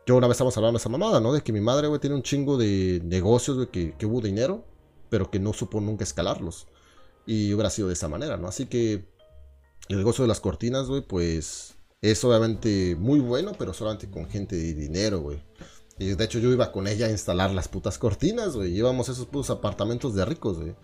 yo 0.06 0.16
una 0.16 0.28
vez 0.28 0.36
estábamos 0.36 0.58
hablando 0.58 0.78
de 0.78 0.82
esa 0.82 0.90
mamada, 0.90 1.20
¿no? 1.20 1.34
De 1.34 1.42
que 1.42 1.54
mi 1.54 1.62
madre, 1.62 1.88
güey, 1.88 2.00
tiene 2.00 2.16
un 2.16 2.24
chingo 2.24 2.58
de 2.58 3.02
negocios, 3.04 3.58
güey, 3.58 3.70
que, 3.70 3.96
que 3.98 4.06
hubo 4.06 4.22
dinero, 4.22 4.66
pero 5.10 5.30
que 5.30 5.40
no 5.40 5.54
supo 5.54 5.80
nunca 5.80 6.04
escalarlos. 6.04 6.68
Y 7.26 7.54
hubiera 7.54 7.70
sido 7.70 7.88
de 7.88 7.94
esa 7.94 8.08
manera, 8.08 8.38
¿no? 8.38 8.48
Así 8.48 8.66
que 8.66 9.06
el 9.90 9.98
negocio 9.98 10.24
de 10.24 10.28
las 10.28 10.40
cortinas, 10.40 10.88
güey, 10.88 11.02
pues 11.02 11.76
es 12.02 12.24
obviamente 12.24 12.96
muy 12.98 13.20
bueno, 13.20 13.52
pero 13.58 13.74
solamente 13.74 14.10
con 14.10 14.28
gente 14.28 14.56
de 14.56 14.74
dinero, 14.74 15.22
güey. 15.22 15.44
Y 16.00 16.16
de 16.16 16.24
hecho 16.24 16.40
yo 16.40 16.52
iba 16.52 16.72
con 16.72 16.88
ella 16.88 17.06
a 17.06 17.12
instalar 17.12 17.52
las 17.52 17.68
putas 17.68 18.00
cortinas, 18.00 18.56
güey. 18.56 18.76
Íbamos 18.76 19.08
a 19.08 19.12
esos 19.12 19.28
putos 19.28 19.52
apartamentos 19.52 20.16
de 20.16 20.26
ricos, 20.26 20.58
güey. 20.58 20.76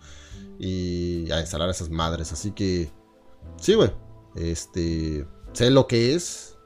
Y 0.60 1.30
a 1.32 1.40
instalar 1.40 1.68
esas 1.70 1.90
madres. 1.90 2.32
Así 2.32 2.52
que, 2.52 2.88
sí, 3.60 3.74
güey. 3.74 3.90
Este, 4.36 5.26
sé 5.52 5.70
lo 5.70 5.88
que 5.88 6.14
es. 6.14 6.56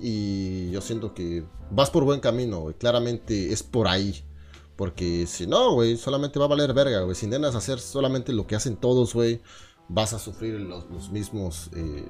Y 0.00 0.70
yo 0.72 0.80
siento 0.80 1.14
que 1.14 1.44
vas 1.70 1.90
por 1.90 2.02
buen 2.02 2.18
camino, 2.18 2.60
güey. 2.60 2.74
Claramente 2.74 3.52
es 3.52 3.62
por 3.62 3.86
ahí. 3.86 4.24
Porque 4.74 5.26
si 5.28 5.46
no, 5.46 5.74
güey, 5.74 5.96
solamente 5.96 6.40
va 6.40 6.46
a 6.46 6.48
valer 6.48 6.74
verga, 6.74 7.02
güey. 7.02 7.14
Si 7.14 7.26
intentas 7.26 7.54
hacer 7.54 7.78
solamente 7.78 8.32
lo 8.32 8.48
que 8.48 8.56
hacen 8.56 8.76
todos, 8.76 9.14
güey, 9.14 9.40
vas 9.88 10.12
a 10.12 10.18
sufrir 10.18 10.60
los, 10.60 11.10
mismos... 11.10 11.70
Eh, 11.74 12.08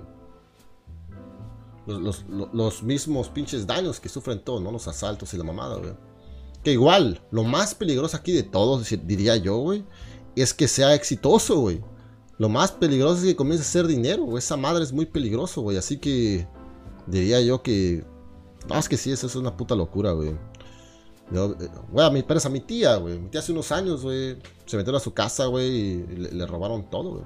los, 1.87 2.83
mismos 2.83 3.29
pinches 3.29 3.67
daños 3.67 4.01
que 4.01 4.09
sufren 4.09 4.43
todos, 4.43 4.61
¿no? 4.61 4.73
Los 4.73 4.89
asaltos 4.89 5.33
y 5.35 5.39
la 5.39 5.45
mamada, 5.45 5.77
güey. 5.77 5.95
Que 6.65 6.73
igual, 6.73 7.23
lo 7.31 7.45
más 7.45 7.75
peligroso 7.75 8.17
aquí 8.17 8.33
de 8.33 8.43
todos, 8.43 8.89
diría 9.05 9.37
yo, 9.37 9.59
güey, 9.59 9.85
es 10.35 10.53
que 10.53 10.67
sea 10.67 10.95
exitoso, 10.95 11.61
güey. 11.61 11.81
Lo 12.39 12.49
más 12.49 12.73
peligroso 12.73 13.19
es 13.19 13.25
que 13.25 13.37
comience 13.37 13.63
a 13.63 13.67
hacer 13.67 13.87
dinero, 13.87 14.25
güey. 14.25 14.39
Esa 14.39 14.57
madre 14.57 14.83
es 14.83 14.93
muy 14.93 15.07
peligroso, 15.07 15.63
güey. 15.63 15.77
Así 15.77 15.99
que 15.99 16.47
diría 17.07 17.41
yo 17.41 17.63
que... 17.63 18.05
No, 18.69 18.77
es 18.77 18.89
que 18.89 18.97
sí, 18.97 19.13
eso 19.13 19.27
es 19.29 19.37
una 19.37 19.57
puta 19.57 19.75
locura, 19.75 20.11
güey. 20.11 20.31
Eh, 21.33 21.69
güey, 21.91 22.07
a 22.07 22.11
mi, 22.11 22.25
a 22.29 22.49
mi 22.49 22.61
tía, 22.61 22.97
güey. 22.97 23.19
Mi 23.19 23.29
tía 23.29 23.41
hace 23.41 23.53
unos 23.53 23.73
años, 23.73 24.03
güey. 24.03 24.37
Se 24.67 24.77
metieron 24.77 24.97
a 24.97 25.05
su 25.05 25.15
casa, 25.15 25.47
güey, 25.47 25.71
y 25.71 26.07
le 26.33 26.47
robaron 26.47 26.91
todo, 26.91 27.11
güey. 27.13 27.25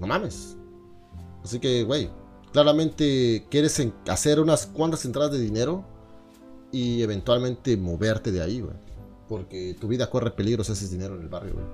No 0.00 0.06
mames. 0.06 0.56
Así 1.44 1.58
que, 1.58 1.82
güey, 1.84 2.10
claramente 2.52 3.46
quieres 3.50 3.80
hacer 4.08 4.40
unas 4.40 4.66
cuantas 4.66 5.04
entradas 5.04 5.32
de 5.32 5.40
dinero 5.40 5.84
y 6.70 7.02
eventualmente 7.02 7.76
moverte 7.76 8.30
de 8.32 8.42
ahí, 8.42 8.60
güey. 8.60 8.76
Porque 9.28 9.76
tu 9.80 9.88
vida 9.88 10.10
corre 10.10 10.30
peligro 10.30 10.62
si 10.64 10.72
haces 10.72 10.90
dinero 10.90 11.14
en 11.16 11.22
el 11.22 11.28
barrio, 11.28 11.54
güey. 11.54 11.66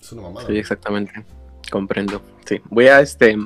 Es 0.00 0.12
una 0.12 0.22
mamada. 0.22 0.46
Sí, 0.46 0.56
exactamente. 0.56 1.24
Comprendo. 1.70 2.20
Sí. 2.46 2.60
Voy 2.70 2.88
a 2.88 3.00
este. 3.00 3.36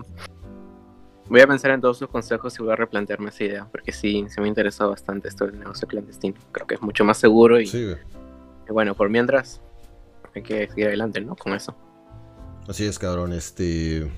Voy 1.29 1.41
a 1.41 1.47
pensar 1.47 1.71
en 1.73 1.81
todos 1.81 1.99
sus 1.99 2.09
consejos 2.09 2.55
y 2.59 2.63
voy 2.63 2.73
a 2.73 2.77
replantearme 2.77 3.31
esa 3.31 3.45
idea. 3.45 3.69
Porque 3.71 3.93
sí, 3.93 4.25
se 4.29 4.41
me 4.41 4.47
ha 4.47 4.49
interesado 4.49 4.91
bastante 4.91 5.29
esto 5.29 5.47
del 5.47 5.59
negocio 5.59 5.89
clandestino. 5.89 6.37
Creo 6.53 6.67
que 6.67 6.75
es 6.77 6.83
mucho 6.83 7.05
más 7.05 7.19
seguro 7.19 7.61
y. 7.61 7.67
Sí, 7.67 7.85
güey. 7.85 7.99
Y 8.69 8.73
bueno, 8.73 8.95
por 8.95 9.11
mientras, 9.11 9.61
hay 10.35 10.43
que 10.43 10.69
seguir 10.69 10.87
adelante, 10.87 11.21
¿no? 11.21 11.37
Con 11.37 11.53
eso. 11.53 11.75
Así 12.69 12.85
es, 12.85 12.99
cabrón. 12.99 13.33
Este. 13.33 14.11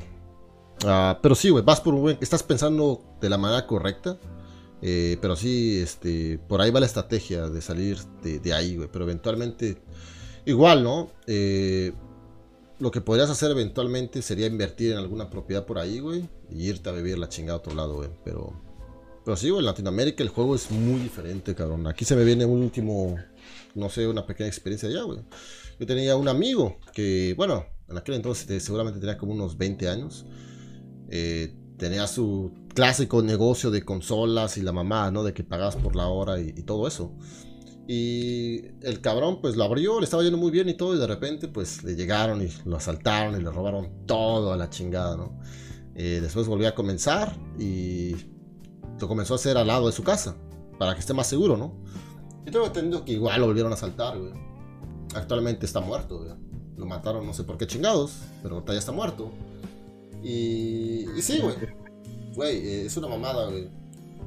Ah, 0.85 1.19
pero 1.23 1.35
sí, 1.35 1.51
güey, 1.51 1.65
vas 1.65 1.81
por 1.81 1.95
un 1.95 2.03
buen. 2.03 2.19
Estás 2.21 2.43
pensando 2.43 3.03
de 3.21 3.29
la 3.29 3.39
manera 3.39 3.67
correcta. 3.67 4.19
Eh, 4.83 5.19
pero 5.21 5.37
sí, 5.37 5.81
este. 5.81 6.39
Por 6.39 6.61
ahí 6.61 6.71
va 6.71 6.81
la 6.81 6.87
estrategia 6.87 7.49
de 7.49 7.61
salir 7.61 7.99
de, 8.23 8.53
ahí, 8.53 8.77
güey. 8.77 8.89
Pero 8.91 9.05
eventualmente. 9.05 9.79
Igual, 10.45 10.85
¿no? 10.85 11.11
Eh, 11.27 11.93
lo 12.79 12.91
que 12.91 13.01
podrías 13.01 13.31
hacer 13.31 13.51
eventualmente 13.51 14.23
sería 14.23 14.47
invertir 14.47 14.93
en 14.93 14.99
alguna 14.99 15.29
propiedad 15.29 15.67
por 15.67 15.79
ahí, 15.79 15.99
güey. 15.99 16.29
Y 16.51 16.69
irte 16.69 16.89
a 16.89 16.93
vivir 16.93 17.19
la 17.19 17.29
chingada 17.29 17.55
a 17.55 17.61
otro 17.61 17.75
lado, 17.75 17.95
güey. 17.97 18.11
Pero. 18.25 18.53
Pero 19.25 19.37
sí, 19.37 19.51
güey, 19.51 19.59
en 19.59 19.67
Latinoamérica 19.67 20.23
el 20.23 20.29
juego 20.29 20.55
es 20.55 20.71
muy 20.71 21.01
diferente, 21.01 21.53
cabrón. 21.57 21.89
Aquí 21.89 22.05
se 22.05 22.15
me 22.15 22.23
viene 22.23 22.45
un 22.45 22.63
último. 22.63 23.17
No 23.75 23.91
sé, 23.91 24.07
una 24.07 24.25
pequeña 24.25 24.49
experiencia 24.49 24.89
allá, 24.89 25.03
güey. 25.03 25.19
Yo 25.81 25.87
tenía 25.87 26.17
un 26.17 26.29
amigo 26.29 26.79
que, 26.95 27.35
bueno, 27.37 27.67
en 27.89 27.99
aquel 27.99 28.17
entonces 28.17 28.49
eh, 28.51 28.61
seguramente 28.61 29.01
tenía 29.01 29.17
como 29.17 29.33
unos 29.33 29.57
20 29.57 29.89
años. 29.89 30.27
Eh, 31.09 31.55
tenía 31.77 32.07
su 32.07 32.53
clásico 32.75 33.23
negocio 33.23 33.71
de 33.71 33.85
consolas 33.85 34.57
y 34.57 34.63
la 34.63 34.73
mamá, 34.73 35.11
¿no? 35.11 35.23
De 35.23 35.33
que 35.33 35.45
pagabas 35.45 35.77
por 35.77 35.95
la 35.95 36.09
hora 36.09 36.41
y, 36.41 36.53
todo 36.63 36.89
eso. 36.89 37.13
Y 37.87 38.63
el 38.83 39.01
cabrón 39.01 39.41
pues 39.41 39.57
lo 39.57 39.65
abrió, 39.65 40.01
le 40.01 40.05
estaba 40.05 40.23
yendo 40.23 40.39
muy 40.39 40.51
bien 40.51 40.69
y 40.69 40.75
todo, 40.75 40.95
y 40.95 40.99
de 40.99 41.07
repente 41.07 41.47
pues 41.49 41.85
le 41.85 41.95
llegaron 41.95 42.43
y 42.43 42.49
lo 42.65 42.77
asaltaron 42.77 43.41
y 43.41 43.45
le 43.45 43.51
robaron 43.51 44.07
todo 44.07 44.53
a 44.53 44.57
la 44.57 44.69
chingada, 44.69 45.17
¿no? 45.17 45.39
Eh, 45.95 46.19
después 46.21 46.47
volvió 46.49 46.69
a 46.69 46.75
comenzar 46.75 47.39
y 47.59 48.17
lo 49.01 49.09
comenzó 49.09 49.35
a 49.35 49.37
hacer 49.37 49.57
al 49.57 49.69
lado 49.69 49.87
de 49.87 49.93
su 49.93 50.03
casa, 50.03 50.37
para 50.79 50.95
que 50.95 51.01
esté 51.01 51.15
más 51.15 51.29
seguro, 51.29 51.57
¿no? 51.57 51.81
Y 52.45 52.51
tengo 52.51 52.67
entendido 52.67 53.05
que 53.05 53.13
igual 53.13 53.41
lo 53.41 53.47
volvieron 53.47 53.73
a 53.73 53.77
asaltar, 53.77 54.19
güey. 54.19 54.33
Actualmente 55.15 55.65
está 55.65 55.81
muerto, 55.81 56.19
güey. 56.19 56.46
Lo 56.77 56.87
mataron, 56.87 57.27
no 57.27 57.33
sé 57.33 57.45
por 57.45 57.57
qué 57.57 57.67
chingados, 57.67 58.13
pero 58.43 58.57
ahorita 58.57 58.73
ya 58.73 58.79
está 58.79 58.93
muerto. 58.93 59.31
Y, 60.23 61.07
sí, 61.21 61.41
güey. 61.41 61.55
Güey, 62.35 62.57
eh, 62.57 62.87
es 62.87 62.97
una 62.97 63.09
mamada, 63.09 63.49
güey. 63.49 63.69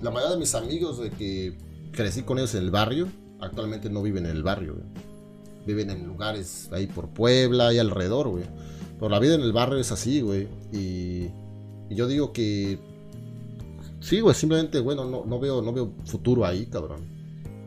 La 0.01 0.11
mayoría 0.11 0.35
de 0.35 0.39
mis 0.39 0.55
amigos 0.55 0.99
de 0.99 1.11
que 1.11 1.57
crecí 1.91 2.23
con 2.23 2.37
ellos 2.37 2.55
en 2.55 2.63
el 2.63 2.71
barrio, 2.71 3.07
actualmente 3.39 3.89
no 3.89 4.01
viven 4.01 4.25
en 4.25 4.31
el 4.31 4.43
barrio, 4.43 4.75
güey. 4.75 4.85
Viven 5.65 5.89
en 5.89 6.07
lugares 6.07 6.69
ahí 6.71 6.87
por 6.87 7.09
Puebla 7.09 7.73
y 7.73 7.79
alrededor, 7.79 8.29
güey. 8.29 8.45
Pero 8.97 9.09
la 9.09 9.19
vida 9.19 9.35
en 9.35 9.41
el 9.41 9.53
barrio 9.53 9.77
es 9.77 9.91
así, 9.91 10.21
güey. 10.21 10.47
Y, 10.71 11.29
y 11.89 11.95
yo 11.95 12.07
digo 12.07 12.33
que 12.33 12.79
Sí, 13.99 14.21
güey, 14.21 14.33
simplemente, 14.33 14.79
bueno, 14.79 15.05
no, 15.05 15.25
no, 15.25 15.39
veo, 15.39 15.61
no 15.61 15.73
veo 15.73 15.91
futuro 16.05 16.45
ahí, 16.45 16.65
cabrón. 16.65 17.01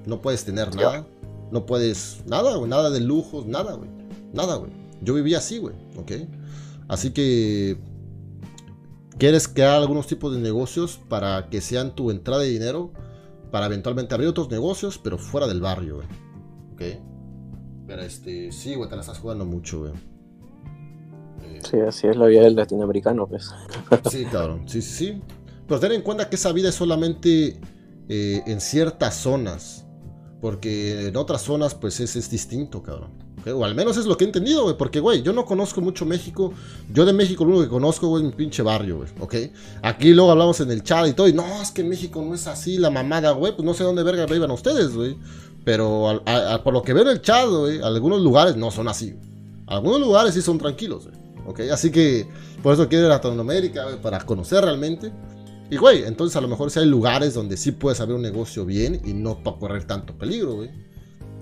No 0.06 0.22
puedes 0.22 0.44
tener 0.44 0.74
nada. 0.74 1.06
No 1.50 1.66
puedes. 1.66 2.22
Nada, 2.26 2.56
güey. 2.56 2.68
Nada 2.68 2.90
de 2.90 3.00
lujos, 3.00 3.46
nada, 3.46 3.74
güey. 3.74 3.90
Nada, 4.32 4.56
güey. 4.56 4.70
Yo 5.00 5.14
vivía 5.14 5.38
así, 5.38 5.58
güey. 5.58 5.74
¿Ok? 5.96 6.12
Así 6.88 7.10
que... 7.10 7.78
¿Quieres 9.18 9.46
crear 9.46 9.76
algunos 9.80 10.06
tipos 10.06 10.34
de 10.34 10.40
negocios 10.40 10.98
para 11.08 11.48
que 11.50 11.60
sean 11.60 11.94
tu 11.94 12.10
entrada 12.10 12.42
de 12.42 12.48
dinero? 12.48 12.92
Para 13.50 13.66
eventualmente 13.66 14.14
abrir 14.14 14.28
otros 14.28 14.50
negocios, 14.50 14.98
pero 14.98 15.18
fuera 15.18 15.46
del 15.46 15.60
barrio, 15.60 15.96
güey. 15.96 16.06
¿Ok? 16.72 17.00
Pero 17.86 18.02
este... 18.02 18.50
Sí, 18.52 18.74
güey, 18.74 18.88
te 18.88 18.96
la 18.96 19.02
estás 19.02 19.18
jugando 19.18 19.44
mucho, 19.44 19.80
güey. 19.80 19.92
Eh, 21.42 21.60
sí, 21.68 21.78
así 21.80 22.06
es 22.06 22.16
la 22.16 22.26
vida 22.26 22.42
del 22.42 22.56
latinoamericano, 22.56 23.26
pues. 23.26 23.50
sí, 24.10 24.24
cabrón. 24.24 24.62
Sí, 24.66 24.80
sí, 24.80 25.06
sí. 25.06 25.22
Pero 25.66 25.78
ten 25.78 25.92
en 25.92 26.02
cuenta 26.02 26.28
que 26.28 26.36
esa 26.36 26.52
vida 26.52 26.70
es 26.70 26.74
solamente 26.74 27.60
eh, 28.08 28.42
en 28.46 28.60
ciertas 28.60 29.14
zonas. 29.16 29.86
Porque 30.40 31.08
en 31.08 31.16
otras 31.16 31.42
zonas, 31.42 31.74
pues 31.74 32.00
es, 32.00 32.16
es 32.16 32.28
distinto, 32.30 32.82
cabrón. 32.82 33.21
O 33.50 33.64
al 33.64 33.74
menos 33.74 33.96
es 33.96 34.06
lo 34.06 34.16
que 34.16 34.24
he 34.24 34.26
entendido, 34.26 34.62
güey. 34.62 34.76
Porque, 34.76 35.00
güey, 35.00 35.22
yo 35.22 35.32
no 35.32 35.44
conozco 35.44 35.80
mucho 35.80 36.06
México. 36.06 36.52
Yo 36.92 37.04
de 37.04 37.12
México 37.12 37.44
lo 37.44 37.50
único 37.50 37.64
que 37.64 37.70
conozco, 37.70 38.08
güey, 38.08 38.22
es 38.22 38.30
mi 38.30 38.36
pinche 38.36 38.62
barrio, 38.62 38.98
güey. 38.98 39.08
¿Ok? 39.20 39.34
Aquí 39.82 40.12
luego 40.12 40.30
hablamos 40.30 40.60
en 40.60 40.70
el 40.70 40.82
chat 40.82 41.08
y 41.08 41.12
todo. 41.12 41.26
Y 41.28 41.32
no, 41.32 41.62
es 41.62 41.70
que 41.70 41.82
México 41.82 42.22
no 42.22 42.34
es 42.34 42.46
así, 42.46 42.78
la 42.78 42.90
mamada, 42.90 43.32
güey. 43.32 43.54
Pues 43.56 43.64
no 43.64 43.74
sé 43.74 43.84
dónde 43.84 44.02
verga 44.02 44.26
iban 44.34 44.50
ustedes, 44.50 44.94
güey. 44.94 45.16
Pero 45.64 46.22
por 46.64 46.72
lo 46.72 46.82
que 46.82 46.92
veo 46.92 47.02
en 47.02 47.10
el 47.10 47.22
chat, 47.22 47.48
güey, 47.48 47.80
algunos 47.82 48.20
lugares 48.20 48.56
no 48.56 48.70
son 48.70 48.88
así. 48.88 49.14
Algunos 49.66 50.00
lugares 50.00 50.34
sí 50.34 50.42
son 50.42 50.58
tranquilos, 50.58 51.06
güey. 51.06 51.70
Así 51.70 51.90
que 51.90 52.28
por 52.62 52.74
eso 52.74 52.88
quiero 52.88 53.06
ir 53.06 53.10
a 53.10 53.16
Latinoamérica, 53.16 53.84
güey, 53.84 54.00
para 54.00 54.20
conocer 54.24 54.64
realmente. 54.64 55.12
Y, 55.70 55.76
güey, 55.76 56.04
entonces 56.04 56.36
a 56.36 56.40
lo 56.40 56.48
mejor 56.48 56.70
sí 56.70 56.80
hay 56.80 56.86
lugares 56.86 57.34
donde 57.34 57.56
sí 57.56 57.72
puedes 57.72 58.00
abrir 58.00 58.16
un 58.16 58.22
negocio 58.22 58.64
bien 58.64 59.00
y 59.04 59.12
no 59.14 59.42
para 59.42 59.56
correr 59.56 59.84
tanto 59.84 60.12
peligro, 60.16 60.54
güey. 60.56 60.70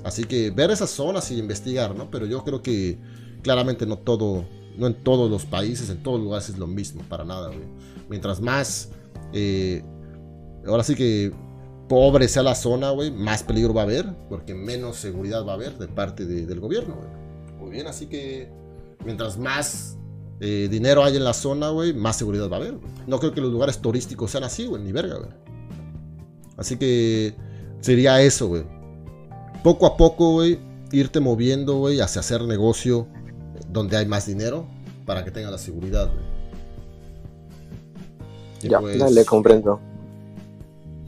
Así 0.05 0.25
que 0.25 0.51
ver 0.51 0.71
esas 0.71 0.91
zonas 0.91 1.31
y 1.31 1.39
investigar, 1.39 1.95
¿no? 1.95 2.11
Pero 2.11 2.27
yo 2.27 2.43
creo 2.45 2.63
que 2.63 2.99
claramente 3.43 3.87
no 3.87 3.99
todo, 3.99 4.45
no 4.77 4.87
en 4.87 4.95
todos 4.95 5.31
los 5.31 5.45
países, 5.45 5.91
en 5.91 6.03
todos 6.03 6.19
los 6.19 6.25
lugares 6.25 6.49
es 6.49 6.59
lo 6.59 6.67
mismo, 6.67 7.03
para 7.09 7.25
nada, 7.25 7.49
güey. 7.49 7.67
Mientras 8.09 8.41
más, 8.41 8.91
eh, 9.33 9.83
ahora 10.67 10.83
sí 10.85 10.95
que 10.95 11.33
pobre 11.89 12.29
sea 12.29 12.43
la 12.43 12.55
zona, 12.55 12.91
güey, 12.91 13.11
más 13.11 13.43
peligro 13.43 13.75
va 13.75 13.83
a 13.83 13.85
haber, 13.85 14.15
porque 14.29 14.55
menos 14.55 14.97
seguridad 14.97 15.45
va 15.45 15.53
a 15.53 15.55
haber 15.57 15.77
de 15.77 15.89
parte 15.89 16.25
del 16.25 16.61
gobierno, 16.61 16.95
güey. 16.97 17.59
Muy 17.59 17.71
bien, 17.71 17.87
así 17.87 18.07
que 18.07 18.51
mientras 19.05 19.39
más 19.39 19.99
eh, 20.41 20.69
dinero 20.71 21.05
hay 21.05 21.17
en 21.17 21.25
la 21.25 21.35
zona, 21.35 21.69
güey, 21.69 21.93
más 21.93 22.17
seguridad 22.17 22.49
va 22.49 22.57
a 22.57 22.61
haber. 22.61 22.79
No 23.07 23.19
creo 23.19 23.33
que 23.33 23.41
los 23.43 23.53
lugares 23.53 23.79
turísticos 23.79 24.31
sean 24.31 24.45
así, 24.45 24.67
güey, 24.67 24.83
ni 24.83 24.93
verga, 24.93 25.17
güey. 25.19 25.31
Así 26.57 26.77
que 26.77 27.35
sería 27.81 28.23
eso, 28.23 28.49
güey. 28.49 28.80
Poco 29.63 29.87
a 29.87 29.97
poco, 29.97 30.33
güey, 30.33 30.59
irte 30.93 31.21
moviendo, 31.21 31.79
güey, 31.79 32.01
hacia 32.01 32.21
hacer 32.21 32.43
negocio 32.43 33.07
donde 33.69 33.97
hay 33.97 34.07
más 34.07 34.27
dinero 34.27 34.67
para 35.07 35.25
que 35.25 35.31
tengas 35.31 35.53
la 35.53 35.59
seguridad, 35.59 36.11
güey. 36.13 36.25
ya, 38.71 38.81
pues, 38.81 38.99
dale, 38.99 39.25
comprendo. 39.25 39.81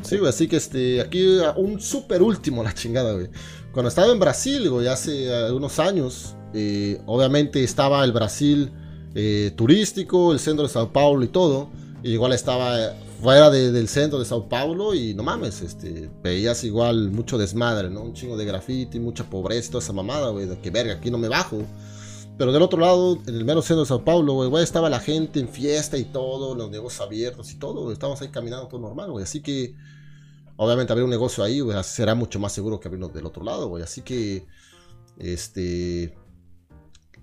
Sí, 0.02 0.18
güey, 0.18 0.28
así 0.28 0.48
que 0.48 0.56
este, 0.56 1.00
aquí 1.00 1.38
un 1.56 1.80
súper 1.80 2.22
último, 2.22 2.62
la 2.62 2.74
chingada, 2.74 3.12
güey. 3.12 3.28
Cuando 3.72 3.88
estaba 3.88 4.12
en 4.12 4.18
Brasil, 4.18 4.68
güey, 4.68 4.88
hace 4.88 5.26
eh, 5.26 5.52
unos 5.52 5.78
años, 5.78 6.34
eh, 6.52 7.00
obviamente 7.06 7.64
estaba 7.64 8.04
el 8.04 8.12
Brasil 8.12 8.70
eh, 9.14 9.52
turístico, 9.56 10.32
el 10.32 10.38
centro 10.38 10.66
de 10.66 10.72
Sao 10.72 10.92
Paulo 10.92 11.24
y 11.24 11.28
todo. 11.28 11.70
Y 12.02 12.12
igual 12.12 12.32
estaba 12.32 12.76
fuera 13.22 13.50
del 13.50 13.88
centro 13.88 14.18
de 14.18 14.24
Sao 14.24 14.48
Paulo 14.48 14.94
y 14.94 15.14
no 15.14 15.22
mames, 15.22 15.62
este, 15.62 16.10
veías 16.22 16.64
igual 16.64 17.12
mucho 17.12 17.38
desmadre, 17.38 17.88
¿no? 17.88 18.02
Un 18.02 18.14
chingo 18.14 18.36
de 18.36 18.44
graffiti, 18.44 18.98
mucha 18.98 19.30
pobreza, 19.30 19.70
toda 19.70 19.84
esa 19.84 19.92
mamada, 19.92 20.30
güey, 20.30 20.48
que 20.60 20.70
verga, 20.70 20.94
aquí 20.94 21.08
no 21.08 21.18
me 21.18 21.28
bajo. 21.28 21.62
Pero 22.36 22.52
del 22.52 22.62
otro 22.62 22.80
lado, 22.80 23.18
en 23.26 23.36
el 23.36 23.44
mero 23.44 23.62
centro 23.62 23.82
de 23.82 23.86
Sao 23.86 24.04
Paulo, 24.04 24.34
güey, 24.34 24.64
estaba 24.64 24.90
la 24.90 24.98
gente 24.98 25.38
en 25.38 25.48
fiesta 25.48 25.96
y 25.96 26.04
todo, 26.04 26.56
los 26.56 26.68
negocios 26.70 27.00
abiertos 27.00 27.52
y 27.52 27.58
todo, 27.58 27.82
güey, 27.82 27.92
estábamos 27.92 28.20
ahí 28.22 28.28
caminando 28.28 28.66
todo 28.66 28.80
normal, 28.80 29.12
güey. 29.12 29.22
Así 29.22 29.40
que, 29.40 29.76
obviamente, 30.56 30.92
abrir 30.92 31.04
un 31.04 31.10
negocio 31.10 31.44
ahí, 31.44 31.60
güey, 31.60 31.76
será 31.84 32.16
mucho 32.16 32.40
más 32.40 32.52
seguro 32.52 32.80
que 32.80 32.88
abrirlo 32.88 33.08
del 33.08 33.26
otro 33.26 33.44
lado, 33.44 33.68
güey. 33.68 33.84
Así 33.84 34.02
que, 34.02 34.46
este, 35.18 36.16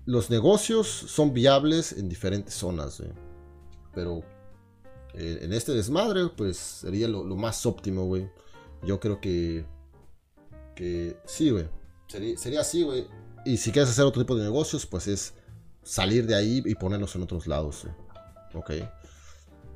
los 0.06 0.30
negocios 0.30 0.86
son 0.86 1.34
viables 1.34 1.92
en 1.92 2.08
diferentes 2.08 2.54
zonas, 2.54 3.00
güey. 3.00 3.12
Pero 3.92 4.22
eh, 5.14 5.40
en 5.42 5.52
este 5.52 5.72
desmadre, 5.72 6.28
pues 6.28 6.56
sería 6.56 7.08
lo, 7.08 7.24
más 7.36 7.66
óptimo, 7.66 8.04
güey. 8.04 8.28
Yo 8.82 9.00
creo 9.00 9.20
que. 9.20 9.64
Que 10.74 11.16
sí, 11.24 11.50
güey. 11.50 11.68
Sería, 12.06 12.60
así, 12.60 12.82
güey. 12.82 13.06
Y 13.44 13.56
si 13.56 13.72
quieres 13.72 13.90
hacer 13.90 14.04
otro 14.04 14.22
tipo 14.22 14.36
de 14.36 14.44
negocios, 14.44 14.86
pues 14.86 15.06
es 15.08 15.34
salir 15.82 16.26
de 16.26 16.34
ahí 16.34 16.62
y 16.64 16.74
ponernos 16.74 17.14
en 17.16 17.22
otros 17.22 17.46
lados. 17.46 17.86
Ok. 18.54 18.72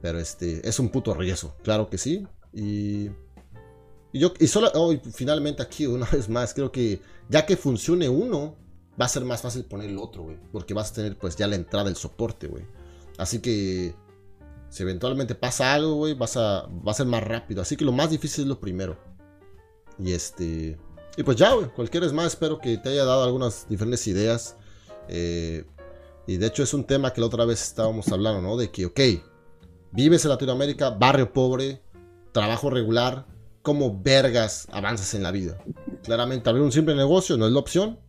Pero 0.00 0.18
este. 0.18 0.66
Es 0.66 0.78
un 0.78 0.88
puto 0.88 1.14
riesgo. 1.14 1.54
Claro 1.62 1.88
que 1.88 1.98
sí. 1.98 2.26
Y. 2.52 3.10
Y 4.12 4.20
yo. 4.20 4.32
Y 4.38 4.46
solo. 4.46 4.70
Oh, 4.74 4.94
finalmente 5.12 5.62
aquí, 5.62 5.86
una 5.86 6.06
vez 6.06 6.28
más. 6.28 6.54
Creo 6.54 6.70
que. 6.70 7.00
Ya 7.28 7.44
que 7.46 7.56
funcione 7.56 8.08
uno. 8.08 8.56
Va 9.00 9.06
a 9.06 9.08
ser 9.08 9.24
más 9.24 9.42
fácil 9.42 9.64
poner 9.64 9.90
el 9.90 9.98
otro, 9.98 10.22
güey. 10.22 10.38
Porque 10.52 10.72
vas 10.72 10.92
a 10.92 10.94
tener 10.94 11.18
pues 11.18 11.34
ya 11.34 11.48
la 11.48 11.56
entrada 11.56 11.86
del 11.86 11.96
soporte, 11.96 12.46
güey. 12.46 12.64
Así 13.18 13.40
que 13.40 13.96
si 14.74 14.82
eventualmente 14.82 15.36
pasa 15.36 15.72
algo, 15.72 15.94
güey, 15.94 16.14
vas 16.14 16.36
a, 16.36 16.66
va 16.66 16.90
a 16.90 16.94
ser 16.94 17.06
más 17.06 17.22
rápido. 17.22 17.62
Así 17.62 17.76
que 17.76 17.84
lo 17.84 17.92
más 17.92 18.10
difícil 18.10 18.42
es 18.42 18.48
lo 18.48 18.58
primero. 18.58 18.98
Y 20.00 20.10
este. 20.10 20.76
Y 21.16 21.22
pues 21.22 21.36
ya, 21.36 21.52
güey. 21.52 21.68
Cualquier 21.68 22.02
vez 22.02 22.12
más, 22.12 22.26
espero 22.26 22.58
que 22.58 22.76
te 22.78 22.88
haya 22.88 23.04
dado 23.04 23.22
algunas 23.22 23.68
diferentes 23.68 24.04
ideas. 24.08 24.56
Eh, 25.06 25.64
y 26.26 26.38
de 26.38 26.46
hecho 26.48 26.64
es 26.64 26.74
un 26.74 26.82
tema 26.82 27.12
que 27.12 27.20
la 27.20 27.28
otra 27.28 27.44
vez 27.44 27.62
estábamos 27.62 28.08
hablando, 28.08 28.42
¿no? 28.42 28.56
De 28.56 28.72
que, 28.72 28.86
ok, 28.86 28.98
vives 29.92 30.24
en 30.24 30.30
Latinoamérica, 30.30 30.90
barrio 30.90 31.32
pobre, 31.32 31.80
trabajo 32.32 32.68
regular, 32.68 33.28
¿cómo 33.62 34.02
vergas 34.02 34.66
avanzas 34.72 35.14
en 35.14 35.22
la 35.22 35.30
vida? 35.30 35.56
Claramente 36.02 36.50
abrir 36.50 36.64
un 36.64 36.72
simple 36.72 36.96
negocio 36.96 37.36
no 37.36 37.46
es 37.46 37.52
la 37.52 37.60
opción. 37.60 38.00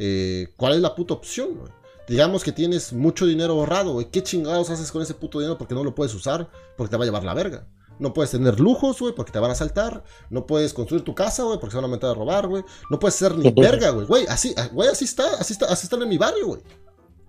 Eh, 0.00 0.48
¿Cuál 0.56 0.72
es 0.72 0.80
la 0.80 0.96
puta 0.96 1.14
opción, 1.14 1.54
güey? 1.54 1.79
Digamos 2.10 2.42
que 2.42 2.50
tienes 2.50 2.92
mucho 2.92 3.24
dinero 3.24 3.52
ahorrado, 3.52 3.92
güey. 3.92 4.10
¿Qué 4.10 4.20
chingados 4.20 4.68
haces 4.68 4.90
con 4.90 5.00
ese 5.00 5.14
puto 5.14 5.38
dinero? 5.38 5.56
Porque 5.56 5.76
no 5.76 5.84
lo 5.84 5.94
puedes 5.94 6.12
usar, 6.12 6.50
porque 6.76 6.90
te 6.90 6.96
va 6.96 7.04
a 7.04 7.06
llevar 7.06 7.22
la 7.22 7.34
verga. 7.34 7.68
No 8.00 8.12
puedes 8.12 8.32
tener 8.32 8.58
lujos, 8.58 8.98
güey, 8.98 9.14
porque 9.14 9.30
te 9.30 9.38
van 9.38 9.50
a 9.50 9.52
asaltar. 9.52 10.02
No 10.28 10.44
puedes 10.44 10.74
construir 10.74 11.04
tu 11.04 11.14
casa, 11.14 11.44
güey, 11.44 11.60
porque 11.60 11.70
se 11.70 11.76
van 11.76 11.84
a 11.84 11.88
meter 11.94 12.10
a 12.10 12.14
robar, 12.14 12.48
güey. 12.48 12.64
No 12.90 12.98
puedes 12.98 13.14
ser 13.14 13.38
ni 13.38 13.52
verga, 13.56 13.90
güey. 13.90 14.06
Güey, 14.06 14.26
así, 14.26 14.52
ah, 14.56 14.68
güey, 14.72 14.88
así 14.88 15.04
está, 15.04 15.36
así 15.38 15.52
está, 15.52 15.66
así 15.66 15.86
están 15.86 16.02
en 16.02 16.08
mi 16.08 16.18
barrio, 16.18 16.48
güey. 16.48 16.62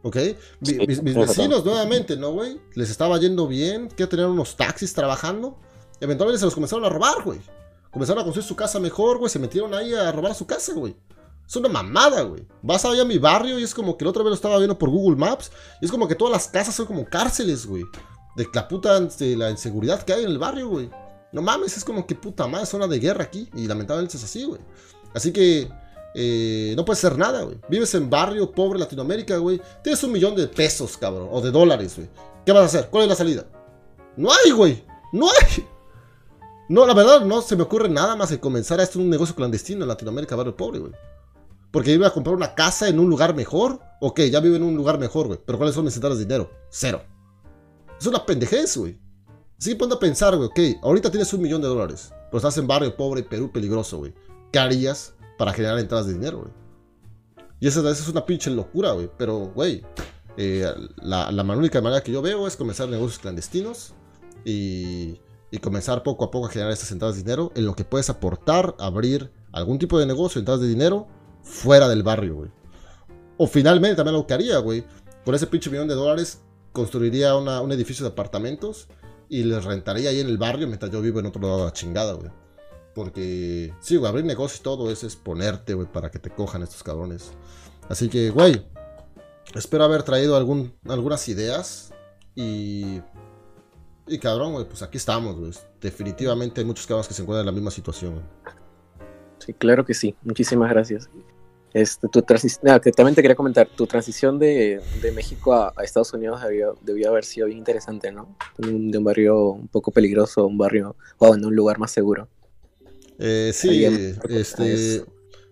¿Ok? 0.01 0.17
mis, 0.61 1.03
vecinos, 1.03 1.63
nuevamente, 1.63 2.17
¿no, 2.17 2.31
güey? 2.31 2.59
Les 2.73 2.89
estaba 2.89 3.19
yendo 3.19 3.47
bien, 3.47 3.87
que 3.87 4.07
tener 4.07 4.25
unos 4.25 4.55
taxis 4.55 4.95
trabajando. 4.95 5.59
Eventualmente 5.99 6.39
se 6.39 6.45
los 6.45 6.55
comenzaron 6.55 6.85
a 6.85 6.89
robar, 6.89 7.21
güey. 7.23 7.39
Comenzaron 7.91 8.21
a 8.21 8.23
construir 8.23 8.47
su 8.47 8.55
casa 8.55 8.79
mejor, 8.79 9.19
güey. 9.19 9.29
Se 9.29 9.37
metieron 9.37 9.75
ahí 9.75 9.93
a 9.93 10.11
robar 10.11 10.33
su 10.33 10.47
casa, 10.47 10.73
güey. 10.73 10.95
Es 11.51 11.57
una 11.57 11.67
mamada, 11.67 12.21
güey. 12.21 12.47
Vas 12.61 12.85
allá 12.85 13.01
a 13.01 13.05
mi 13.05 13.17
barrio 13.17 13.59
y 13.59 13.63
es 13.63 13.75
como 13.75 13.97
que 13.97 14.05
la 14.05 14.11
otra 14.11 14.23
vez 14.23 14.29
lo 14.29 14.35
estaba 14.35 14.55
viendo 14.55 14.77
por 14.77 14.89
Google 14.89 15.17
Maps. 15.17 15.51
Y 15.81 15.85
es 15.85 15.91
como 15.91 16.07
que 16.07 16.15
todas 16.15 16.31
las 16.31 16.47
casas 16.47 16.73
son 16.73 16.85
como 16.85 17.03
cárceles, 17.03 17.65
güey. 17.65 17.83
De 18.37 18.47
la 18.53 18.69
puta 18.69 18.97
de 18.97 19.35
la 19.35 19.49
inseguridad 19.49 20.01
que 20.03 20.13
hay 20.13 20.23
en 20.23 20.29
el 20.29 20.37
barrio, 20.37 20.69
güey. 20.69 20.89
No 21.33 21.41
mames, 21.41 21.75
es 21.75 21.83
como 21.83 22.07
que 22.07 22.15
puta 22.15 22.47
madre, 22.47 22.65
zona 22.67 22.87
de 22.87 22.99
guerra 22.99 23.25
aquí. 23.25 23.49
Y 23.53 23.67
lamentablemente 23.67 24.15
es 24.15 24.23
así, 24.23 24.45
güey. 24.45 24.61
Así 25.13 25.33
que 25.33 25.69
eh, 26.15 26.73
no 26.77 26.85
puedes 26.85 27.03
hacer 27.03 27.17
nada, 27.17 27.41
güey. 27.41 27.57
Vives 27.67 27.93
en 27.95 28.09
barrio 28.09 28.49
pobre 28.49 28.79
Latinoamérica, 28.79 29.35
güey. 29.35 29.61
Tienes 29.83 30.01
un 30.05 30.13
millón 30.13 30.37
de 30.37 30.47
pesos, 30.47 30.95
cabrón. 30.95 31.27
O 31.33 31.41
de 31.41 31.51
dólares, 31.51 31.97
güey. 31.97 32.07
¿Qué 32.45 32.53
vas 32.53 32.61
a 32.61 32.65
hacer? 32.67 32.89
¿Cuál 32.89 33.03
es 33.03 33.09
la 33.09 33.15
salida? 33.15 33.45
No 34.15 34.29
hay, 34.31 34.51
güey. 34.51 34.85
No 35.11 35.27
hay. 35.27 35.67
No, 36.69 36.85
la 36.85 36.93
verdad, 36.93 37.25
no 37.25 37.41
se 37.41 37.57
me 37.57 37.63
ocurre 37.63 37.89
nada 37.89 38.15
más 38.15 38.29
que 38.29 38.39
comenzar 38.39 38.79
a 38.79 38.83
hacer 38.83 39.01
un 39.01 39.09
negocio 39.09 39.35
clandestino 39.35 39.81
en 39.81 39.89
Latinoamérica, 39.89 40.37
barrio 40.37 40.55
pobre, 40.55 40.79
güey. 40.79 40.93
Porque 41.71 41.93
iba 41.93 42.07
a 42.07 42.13
comprar 42.13 42.35
una 42.35 42.53
casa 42.53 42.89
en 42.89 42.99
un 42.99 43.09
lugar 43.09 43.33
mejor. 43.33 43.79
Ok, 44.01 44.21
ya 44.21 44.39
vive 44.41 44.57
en 44.57 44.63
un 44.63 44.75
lugar 44.75 44.99
mejor, 44.99 45.27
güey. 45.27 45.39
Pero 45.45 45.57
¿cuáles 45.57 45.73
son 45.73 45.85
mis 45.85 45.95
entradas 45.95 46.17
de 46.17 46.25
dinero? 46.25 46.51
Cero. 46.69 47.01
Es 47.99 48.05
una 48.05 48.25
pendejez, 48.25 48.75
güey. 48.77 48.99
Así 49.57 49.71
que 49.71 49.75
ponte 49.77 49.95
a 49.95 49.99
pensar, 49.99 50.35
güey. 50.35 50.49
Ok, 50.49 50.83
ahorita 50.83 51.09
tienes 51.09 51.31
un 51.33 51.41
millón 51.41 51.61
de 51.61 51.69
dólares. 51.69 52.11
Pero 52.25 52.37
estás 52.37 52.57
en 52.57 52.67
barrio 52.67 52.95
pobre, 52.95 53.23
Perú 53.23 53.51
peligroso, 53.51 53.99
güey. 53.99 54.13
¿Qué 54.51 54.59
harías 54.59 55.13
para 55.37 55.53
generar 55.53 55.79
entradas 55.79 56.07
de 56.07 56.13
dinero, 56.13 56.39
güey? 56.39 56.51
Y 57.61 57.67
esa, 57.67 57.87
es 57.89 58.07
una 58.07 58.25
pinche 58.25 58.49
locura, 58.49 58.91
güey. 58.91 59.09
Pero, 59.17 59.51
güey, 59.53 59.83
eh, 60.35 60.65
la, 60.97 61.31
la 61.31 61.43
única 61.43 61.79
manera 61.79 62.01
que 62.01 62.11
yo 62.11 62.21
veo 62.21 62.47
es 62.47 62.57
comenzar 62.57 62.89
negocios 62.89 63.19
clandestinos 63.19 63.93
y, 64.43 65.19
y, 65.51 65.57
comenzar 65.59 66.03
poco 66.03 66.25
a 66.25 66.31
poco 66.31 66.47
a 66.47 66.49
generar 66.49 66.73
estas 66.73 66.91
entradas 66.91 67.15
de 67.15 67.23
dinero 67.23 67.51
en 67.55 67.65
lo 67.65 67.75
que 67.75 67.83
puedes 67.83 68.09
aportar, 68.09 68.75
abrir 68.79 69.31
algún 69.51 69.77
tipo 69.77 69.99
de 69.99 70.07
negocio, 70.07 70.39
entradas 70.39 70.61
de 70.61 70.67
dinero 70.67 71.07
fuera 71.43 71.87
del 71.89 72.03
barrio, 72.03 72.35
güey. 72.35 72.51
O 73.37 73.47
finalmente 73.47 73.95
también 73.95 74.15
lo 74.15 74.27
que 74.27 74.33
haría, 74.33 74.57
güey. 74.59 74.85
Por 75.25 75.35
ese 75.35 75.47
pinche 75.47 75.69
millón 75.69 75.87
de 75.87 75.95
dólares 75.95 76.41
construiría 76.71 77.35
un 77.35 77.71
edificio 77.71 78.05
de 78.05 78.11
apartamentos 78.11 78.87
y 79.29 79.43
les 79.43 79.63
rentaría 79.63 80.09
ahí 80.09 80.19
en 80.19 80.27
el 80.27 80.37
barrio 80.37 80.67
mientras 80.67 80.91
yo 80.91 81.01
vivo 81.01 81.19
en 81.19 81.25
otro 81.27 81.41
lado 81.41 81.59
de 81.59 81.65
la 81.65 81.73
chingada, 81.73 82.13
güey. 82.13 82.31
Porque, 82.93 83.73
sí, 83.79 83.95
güey, 83.95 84.09
abrir 84.09 84.25
negocios 84.25 84.59
y 84.59 84.63
todo 84.63 84.91
es 84.91 85.15
ponerte, 85.15 85.73
güey, 85.73 85.91
para 85.91 86.11
que 86.11 86.19
te 86.19 86.29
cojan 86.29 86.63
estos 86.63 86.83
cabrones. 86.83 87.31
Así 87.87 88.09
que, 88.09 88.29
güey, 88.29 88.65
espero 89.55 89.85
haber 89.85 90.03
traído 90.03 90.35
algunas 90.35 91.29
ideas 91.29 91.93
y... 92.35 93.01
Y 94.07 94.17
cabrón, 94.19 94.53
güey, 94.53 94.67
pues 94.67 94.81
aquí 94.81 94.97
estamos, 94.97 95.37
güey. 95.37 95.51
Definitivamente 95.79 96.59
hay 96.59 96.65
muchos 96.65 96.85
cabrones 96.85 97.07
que 97.07 97.13
se 97.13 97.21
encuentran 97.21 97.41
en 97.41 97.45
la 97.45 97.51
misma 97.53 97.71
situación, 97.71 98.13
güey. 98.15 98.25
Sí, 99.43 99.53
claro 99.53 99.85
que 99.85 99.93
sí. 99.93 100.15
Muchísimas 100.23 100.69
gracias. 100.69 101.09
Este, 101.73 102.09
tu 102.09 102.19
ah, 102.19 102.79
también 102.79 103.15
te 103.15 103.21
quería 103.21 103.35
comentar, 103.35 103.67
tu 103.67 103.87
transición 103.87 104.37
de, 104.37 104.81
de 105.01 105.11
México 105.13 105.53
a, 105.53 105.73
Estados 105.81 106.13
Unidos 106.13 106.41
debió, 106.81 107.09
haber 107.09 107.23
sido 107.23 107.47
bien 107.47 107.59
interesante, 107.59 108.11
¿no? 108.11 108.35
De 108.57 108.97
un, 108.97 109.03
barrio 109.03 109.51
un 109.51 109.69
poco 109.69 109.91
peligroso 109.91 110.41
a 110.41 110.45
un 110.47 110.57
barrio, 110.57 110.97
o 111.17 111.33
en 111.33 111.45
un 111.45 111.55
lugar 111.55 111.79
más 111.79 111.91
seguro. 111.91 112.27
Eh, 113.19 113.51
sí, 113.53 113.85
este... 114.29 115.05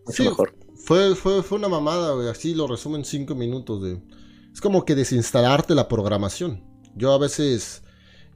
sí, 0.08 0.24
mejor. 0.24 0.54
Fue, 0.76 1.16
fue, 1.16 1.42
fue 1.42 1.58
una 1.58 1.70
mamada, 1.70 2.14
güey. 2.14 2.28
Así 2.28 2.54
lo 2.54 2.68
resumo 2.68 2.98
en 2.98 3.06
cinco 3.06 3.34
minutos. 3.36 3.82
De... 3.82 4.02
Es 4.52 4.60
como 4.60 4.84
que 4.84 4.96
desinstalarte 4.96 5.74
la 5.74 5.88
programación. 5.88 6.64
Yo 6.96 7.14
a 7.14 7.18
veces... 7.18 7.84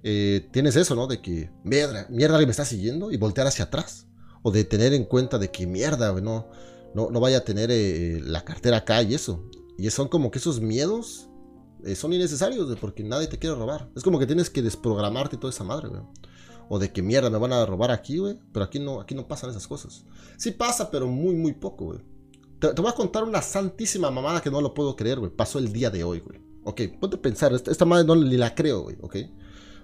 Eh, 0.06 0.50
tienes 0.52 0.76
eso, 0.76 0.96
¿no? 0.96 1.08
De 1.08 1.22
que, 1.22 1.50
mierda, 1.64 2.08
mierda, 2.10 2.38
me 2.38 2.44
está 2.44 2.66
siguiendo 2.66 3.12
y 3.12 3.18
voltear 3.18 3.48
hacia 3.48 3.66
atrás 3.66 4.06
o 4.44 4.52
de 4.52 4.64
tener 4.64 4.94
en 4.94 5.06
cuenta 5.06 5.40
de 5.40 5.50
que 5.50 5.66
mierda, 5.66 6.14
no, 6.22 6.48
no, 6.94 7.10
no 7.10 7.20
vaya 7.20 7.40
a 7.40 7.44
tener 7.44 7.72
eh, 7.72 8.22
la 8.24 8.44
cartera 8.44 8.78
acá 8.78 9.02
y 9.02 9.16
eso. 9.16 9.44
Y 9.78 9.90
son 9.90 10.08
como 10.08 10.30
que 10.30 10.38
esos 10.38 10.62
miedos 10.62 11.30
eh, 11.84 11.96
son 11.96 12.14
innecesarios, 12.14 12.78
porque 12.80 13.04
nadie 13.04 13.28
te 13.28 13.40
quiere 13.40 13.56
robar. 13.56 13.90
Es 13.96 14.04
como 14.04 14.20
que 14.20 14.28
tienes 14.28 14.50
que 14.50 14.62
desprogramarte 14.62 15.38
toda 15.38 15.52
esa 15.52 15.64
madre, 15.64 15.90
güey. 15.90 16.02
O 16.70 16.80
de 16.80 16.92
que 16.92 17.02
mierda, 17.02 17.30
me 17.30 17.38
van 17.38 17.54
a 17.54 17.66
robar 17.66 17.92
aquí, 17.92 18.18
güey. 18.18 18.40
Pero 18.54 18.66
aquí 18.66 18.80
no, 18.80 19.02
aquí 19.02 19.16
no 19.16 19.28
pasan 19.28 19.50
esas 19.50 19.68
cosas. 19.68 20.06
Sí 20.38 20.52
pasa, 20.52 20.90
pero 20.92 21.08
muy, 21.08 21.36
muy 21.36 21.54
poco, 21.54 21.86
güey. 21.86 22.00
Te, 22.60 22.70
voy 22.82 22.90
a 22.90 22.96
contar 22.96 23.24
una 23.24 23.42
santísima 23.42 24.10
mamada 24.10 24.42
que 24.42 24.50
no 24.50 24.62
lo 24.62 24.74
puedo 24.74 24.96
creer, 24.96 25.20
güey. 25.20 25.32
Pasó 25.32 25.60
el 25.60 25.74
día 25.74 25.90
de 25.90 26.04
hoy, 26.04 26.20
güey. 26.20 26.40
Ok, 26.64 26.82
ponte 27.00 27.18
a 27.18 27.22
pensar, 27.22 27.52
esta, 27.54 27.84
madre 27.84 28.06
no 28.06 28.16
ni 28.16 28.38
la 28.38 28.56
creo, 28.56 28.84
güey, 28.84 28.96
ok. 29.02 29.18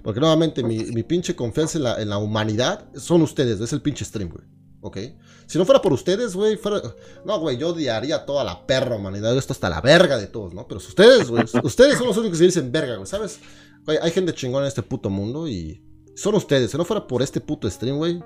Porque 0.02 0.22
nuevamente 0.22 0.64
mi, 0.64 0.86
mi 0.86 1.04
pinche 1.04 1.36
confianza 1.36 1.78
en 1.78 1.84
la, 1.84 2.02
en 2.02 2.08
la, 2.08 2.18
humanidad 2.18 2.90
son 2.96 3.22
ustedes, 3.22 3.60
es 3.60 3.74
el 3.74 3.82
pinche 3.82 4.06
stream, 4.06 4.30
güey. 4.30 4.46
¿Ok? 4.82 4.98
Si 5.46 5.58
no 5.58 5.66
fuera 5.66 5.82
por 5.82 5.92
ustedes, 5.92 6.36
güey, 6.36 6.56
fuera... 6.56 6.82
No, 7.26 7.40
güey, 7.40 7.58
yo 7.58 7.70
odiaría 7.70 8.26
toda 8.26 8.44
la 8.44 8.66
perra 8.66 8.96
humanidad. 8.96 9.38
Esto 9.38 9.54
hasta 9.54 9.70
la 9.70 9.82
verga 9.82 10.18
de 10.18 10.28
todos, 10.28 10.54
¿no? 10.54 10.68
Pero 10.68 10.78
ustedes, 10.78 11.30
güey, 11.30 11.44
ustedes 11.64 11.98
son 11.98 12.08
los 12.08 12.18
únicos 12.18 12.40
que 12.40 12.46
dicen 12.46 12.72
verga, 12.72 12.96
güey, 12.96 13.08
¿sabes? 13.08 13.40
Güey, 13.86 13.98
hay 14.02 14.12
gente 14.12 14.34
chingona 14.34 14.66
en 14.66 14.70
este 14.70 14.84
puto 14.84 15.10
mundo 15.10 15.48
y 15.48 15.84
son 16.16 16.36
ustedes. 16.36 16.72
Si 16.72 16.78
no 16.78 16.86
fuera 16.86 17.06
por 17.08 17.22
este 17.22 17.42
puto 17.42 17.70
stream, 17.70 17.98
güey, 17.98 18.24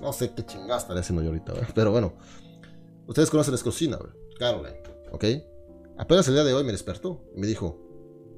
no 0.00 0.12
sé 0.12 0.32
qué 0.34 0.44
chingada 0.44 0.78
estaría 0.78 1.00
haciendo 1.00 1.22
yo 1.22 1.28
ahorita, 1.30 1.52
güey. 1.52 1.64
Pero 1.74 1.90
bueno. 1.90 2.14
Ustedes 3.06 3.30
conocen 3.30 3.54
la 3.54 3.60
cocina, 3.60 3.96
güey. 3.96 4.10
Caroline, 4.38 4.82
¿ok? 5.12 5.24
Apenas 5.98 6.26
el 6.28 6.34
día 6.34 6.44
de 6.44 6.54
hoy 6.54 6.64
me 6.64 6.72
despertó 6.72 7.24
y 7.34 7.40
me 7.40 7.46
dijo, 7.46 7.80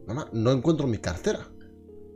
mamá, 0.07 0.29
no 0.33 0.53
encuentro 0.53 0.87
mi 0.87 0.99
cartera. 0.99 1.49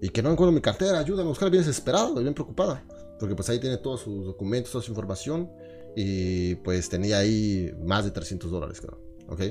Y 0.00 0.10
que 0.10 0.22
no 0.22 0.30
encuentro 0.30 0.52
mi 0.52 0.60
cartera, 0.60 0.98
ayúdame 0.98 1.26
a 1.26 1.28
buscar, 1.28 1.50
bien 1.50 1.62
desesperada, 1.62 2.20
bien 2.20 2.34
preocupada. 2.34 2.84
Porque 3.22 3.36
pues 3.36 3.48
ahí 3.50 3.60
tiene 3.60 3.76
todos 3.76 4.00
sus 4.00 4.26
documentos, 4.26 4.72
toda 4.72 4.82
su 4.82 4.90
información. 4.90 5.48
Y 5.94 6.56
pues 6.56 6.88
tenía 6.88 7.18
ahí 7.18 7.72
más 7.84 8.04
de 8.04 8.10
300 8.10 8.50
dólares, 8.50 8.80
claro. 8.80 9.00
¿Ok? 9.28 9.42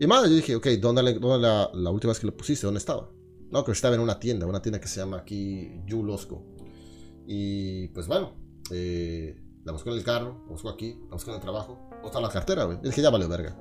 Y 0.00 0.06
madre, 0.08 0.30
yo 0.30 0.34
dije, 0.34 0.56
ok, 0.56 0.66
¿dónde, 0.80 1.14
dónde 1.14 1.46
la, 1.46 1.70
la, 1.72 1.90
última 1.90 2.10
vez 2.10 2.18
que 2.18 2.26
lo 2.26 2.36
pusiste? 2.36 2.66
¿Dónde 2.66 2.78
estaba? 2.78 3.08
No, 3.52 3.64
que 3.64 3.70
estaba 3.70 3.94
en 3.94 4.00
una 4.00 4.18
tienda, 4.18 4.48
una 4.48 4.60
tienda 4.60 4.80
que 4.80 4.88
se 4.88 4.98
llama 4.98 5.18
aquí 5.18 5.80
Yulosco. 5.86 6.44
Y 7.24 7.86
pues 7.90 8.08
bueno, 8.08 8.34
eh, 8.72 9.40
la 9.62 9.70
buscó 9.70 9.90
en 9.90 9.98
el 9.98 10.02
carro, 10.02 10.42
la 10.46 10.50
buscó 10.50 10.68
aquí, 10.68 10.98
la 11.08 11.14
buscó 11.14 11.30
en 11.30 11.36
el 11.36 11.40
trabajo. 11.40 11.86
¿Dónde 11.88 12.06
está 12.08 12.20
la 12.20 12.30
cartera, 12.30 12.64
güey? 12.64 12.78
Dije, 12.82 13.00
ya 13.00 13.10
vale 13.10 13.28
verga. 13.28 13.56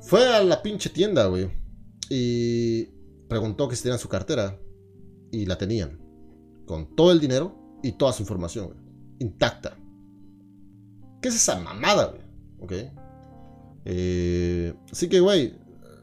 Fue 0.00 0.26
a 0.26 0.42
la 0.42 0.60
pinche 0.60 0.90
tienda, 0.90 1.26
güey. 1.26 1.52
Y 2.10 2.86
preguntó 3.28 3.68
que 3.68 3.76
si 3.76 3.84
tenían 3.84 4.00
su 4.00 4.08
cartera. 4.08 4.58
Y 5.30 5.46
la 5.46 5.56
tenían. 5.56 6.00
Con 6.66 6.96
todo 6.96 7.12
el 7.12 7.20
dinero 7.20 7.61
y 7.82 7.92
toda 7.92 8.12
su 8.12 8.22
información, 8.22 8.66
güey. 8.66 8.78
Intacta. 9.18 9.76
¿Qué 11.20 11.28
es 11.28 11.36
esa 11.36 11.58
mamada, 11.58 12.06
güey? 12.06 12.22
Ok. 12.60 12.72
Eh, 13.84 14.74
así 14.90 15.08
que, 15.08 15.20
güey, 15.20 15.54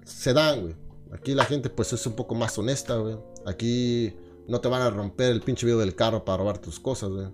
se 0.04 0.34
dan, 0.34 0.62
güey. 0.62 0.76
Aquí 1.12 1.34
la 1.34 1.46
gente, 1.46 1.70
pues, 1.70 1.92
es 1.94 2.06
un 2.06 2.14
poco 2.14 2.36
más 2.36 2.58
honesta, 2.58 2.96
güey. 2.98 3.18
Aquí 3.46 4.14
no 4.48 4.62
te 4.62 4.68
van 4.68 4.82
a 4.82 4.90
romper 4.90 5.32
el 5.32 5.42
pinche 5.42 5.66
video 5.66 5.80
del 5.80 5.96
carro 5.96 6.24
para 6.26 6.38
robar 6.38 6.60
tus 6.60 6.80
cosas, 6.80 7.10
güey. 7.10 7.28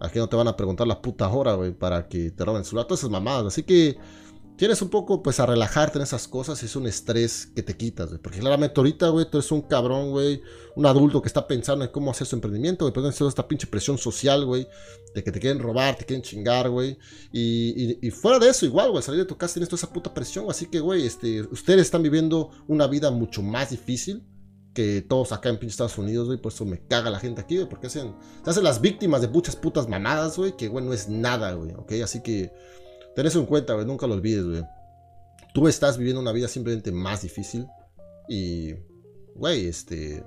Aquí 0.00 0.18
no 0.18 0.28
te 0.28 0.36
van 0.36 0.48
a 0.48 0.56
preguntar 0.56 0.86
la 0.86 1.00
puta 1.00 1.28
hora, 1.28 1.54
güey, 1.54 1.72
para 1.72 2.08
que 2.08 2.30
te 2.32 2.44
roben 2.44 2.64
su 2.64 2.76
Todas 2.76 3.00
esas 3.00 3.10
mamadas. 3.10 3.46
Así 3.46 3.62
que 3.62 3.96
tienes 4.62 4.80
un 4.80 4.90
poco, 4.90 5.24
pues, 5.24 5.40
a 5.40 5.46
relajarte 5.46 5.98
en 5.98 6.04
esas 6.04 6.28
cosas 6.28 6.62
y 6.62 6.66
es 6.66 6.76
un 6.76 6.86
estrés 6.86 7.48
que 7.52 7.64
te 7.64 7.76
quitas, 7.76 8.10
güey. 8.10 8.22
Porque 8.22 8.38
claramente 8.38 8.74
ahorita, 8.76 9.08
güey, 9.08 9.28
tú 9.28 9.38
eres 9.38 9.50
un 9.50 9.62
cabrón, 9.62 10.12
güey, 10.12 10.40
un 10.76 10.86
adulto 10.86 11.20
que 11.20 11.26
está 11.26 11.48
pensando 11.48 11.84
en 11.84 11.90
cómo 11.90 12.12
hacer 12.12 12.28
su 12.28 12.36
emprendimiento, 12.36 12.84
güey, 12.84 12.94
pero 12.94 13.10
toda 13.10 13.28
esta 13.28 13.48
pinche 13.48 13.66
presión 13.66 13.98
social, 13.98 14.44
güey, 14.46 14.68
de 15.16 15.24
que 15.24 15.32
te 15.32 15.40
quieren 15.40 15.58
robar, 15.58 15.96
te 15.96 16.04
quieren 16.04 16.22
chingar, 16.22 16.70
güey. 16.70 16.96
Y, 17.32 18.08
fuera 18.12 18.38
de 18.38 18.50
eso, 18.50 18.64
igual, 18.64 18.92
güey, 18.92 19.02
salir 19.02 19.18
de 19.18 19.26
tu 19.26 19.36
casa 19.36 19.54
tienes 19.54 19.68
toda 19.68 19.78
esa 19.78 19.92
puta 19.92 20.14
presión, 20.14 20.46
así 20.48 20.66
que, 20.66 20.78
güey, 20.78 21.06
este, 21.06 21.40
ustedes 21.40 21.80
están 21.80 22.04
viviendo 22.04 22.50
una 22.68 22.86
vida 22.86 23.10
mucho 23.10 23.42
más 23.42 23.70
difícil 23.70 24.22
que 24.74 25.02
todos 25.02 25.32
acá 25.32 25.48
en 25.48 25.58
pinche 25.58 25.72
Estados 25.72 25.98
Unidos, 25.98 26.28
güey. 26.28 26.40
Por 26.40 26.52
eso 26.52 26.64
me 26.64 26.86
caga 26.86 27.10
la 27.10 27.18
gente 27.18 27.40
aquí, 27.40 27.56
güey. 27.56 27.68
Porque 27.68 27.88
hacen, 27.88 28.14
se 28.44 28.50
hacen 28.50 28.62
las 28.62 28.80
víctimas 28.80 29.22
de 29.22 29.28
muchas 29.28 29.56
putas 29.56 29.88
mamadas, 29.88 30.38
güey. 30.38 30.56
Que, 30.56 30.68
güey, 30.68 30.84
no 30.84 30.92
es 30.92 31.08
nada, 31.08 31.52
güey. 31.52 31.72
¿Ok? 31.74 31.92
Así 32.02 32.22
que 32.22 32.52
Ten 33.14 33.26
eso 33.26 33.40
en 33.40 33.46
cuenta, 33.46 33.74
güey. 33.74 33.86
Nunca 33.86 34.06
lo 34.06 34.14
olvides, 34.14 34.44
güey. 34.44 34.64
Tú 35.54 35.68
estás 35.68 35.98
viviendo 35.98 36.20
una 36.20 36.32
vida 36.32 36.48
simplemente 36.48 36.92
más 36.92 37.22
difícil. 37.22 37.66
Y, 38.28 38.74
güey, 39.34 39.66
este. 39.66 40.24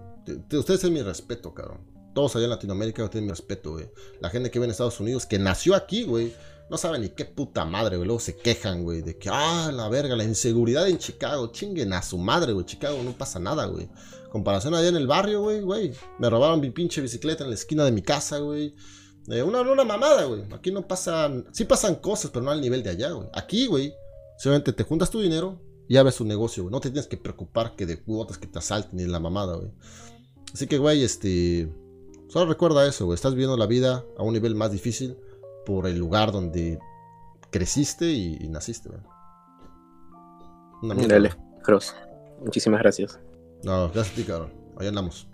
ustedes 0.52 0.82
tienen 0.82 0.94
mi 0.94 1.02
respeto, 1.02 1.54
cabrón. 1.54 1.82
Todos 2.14 2.36
allá 2.36 2.46
en 2.46 2.52
Latinoamérica 2.52 3.10
tienen 3.10 3.26
mi 3.26 3.32
respeto, 3.32 3.72
güey. 3.74 3.90
La 4.22 4.30
gente 4.30 4.52
que 4.52 4.60
vive 4.60 4.66
en 4.66 4.72
Estados 4.72 5.00
Unidos, 5.00 5.26
que 5.26 5.40
nació 5.40 5.76
aquí, 5.76 6.04
güey. 6.04 6.34
No 6.70 6.78
sabe 6.78 6.98
ni 6.98 7.10
qué 7.10 7.26
puta 7.26 7.66
madre, 7.66 7.98
güey. 7.98 8.08
Luego 8.08 8.20
se 8.20 8.38
quejan, 8.38 8.84
güey, 8.84 9.02
de 9.02 9.18
que, 9.18 9.30
ah, 9.32 9.72
la 9.72 9.88
verga, 9.90 10.16
la 10.16 10.24
inseguridad 10.24 10.88
en 10.88 10.98
Chicago. 10.98 11.52
Chinguen 11.52 11.94
a 11.94 12.02
su 12.02 12.18
madre, 12.18 12.54
güey. 12.54 12.66
Chicago 12.66 13.02
no 13.04 13.12
pasa 13.12 13.40
nada, 13.40 13.66
güey. 13.66 13.90
Comparación 14.32 14.74
allá 14.74 14.90
en 14.90 14.96
el 14.96 15.08
barrio, 15.08 15.42
güey, 15.42 15.62
güey. 15.62 15.94
Me 16.20 16.30
robaron 16.30 16.60
mi 16.60 16.70
pinche 16.70 17.02
bicicleta 17.02 17.44
en 17.44 17.50
la 17.50 17.56
esquina 17.56 17.86
de 17.86 17.92
mi 17.92 18.02
casa, 18.02 18.40
güey. 18.40 18.76
Eh, 19.30 19.42
una, 19.42 19.62
una 19.62 19.84
mamada, 19.84 20.26
güey. 20.26 20.44
Aquí 20.54 20.72
no 20.72 20.88
pasan. 20.88 21.46
Sí 21.52 21.66
pasan 21.66 21.96
cosas, 21.96 22.32
pero 22.32 22.46
no 22.46 22.52
al 22.52 22.62
nivel 22.62 22.84
de 22.84 22.92
allá, 22.92 23.12
güey. 23.12 23.28
Aquí, 23.34 23.68
güey, 23.68 23.94
solamente 24.38 24.74
te 24.74 24.84
juntas 24.84 25.10
tu 25.10 25.20
dinero 25.20 25.60
y 25.88 25.98
abres 25.98 26.16
tu 26.18 26.26
negocio, 26.26 26.64
güey. 26.64 26.72
No 26.72 26.80
te 26.80 26.90
tienes 26.90 27.08
que 27.08 27.18
preocupar 27.18 27.76
que 27.76 27.86
de 27.86 28.02
cuotas 28.02 28.38
que 28.38 28.48
te 28.48 28.60
asalten 28.60 28.98
ni 28.98 29.06
la 29.06 29.20
mamada, 29.20 29.56
güey. 29.56 29.72
Así 30.54 30.68
que, 30.68 30.78
güey, 30.78 31.04
este. 31.04 31.70
Solo 32.28 32.46
recuerda 32.48 32.88
eso, 32.88 33.06
güey. 33.06 33.16
Estás 33.16 33.34
viviendo 33.34 33.58
la 33.58 33.66
vida 33.66 34.04
a 34.18 34.24
un 34.24 34.34
nivel 34.34 34.56
más 34.56 34.72
difícil 34.72 35.18
por 35.66 35.88
el 35.88 35.98
lugar 35.98 36.32
donde 36.32 36.80
creciste 37.52 38.12
y, 38.12 38.48
naciste, 38.50 38.90
güey. 38.90 39.02
Dale, 41.08 41.34
Cross. 41.64 41.96
Muchísimas 42.42 42.82
gracias. 42.82 43.20
No, 43.64 43.90
gracias 43.92 44.12
a 44.12 44.16
ti, 44.16 44.24
cabrón. 44.24 44.54
Ahí 44.78 44.88
andamos. 44.88 45.28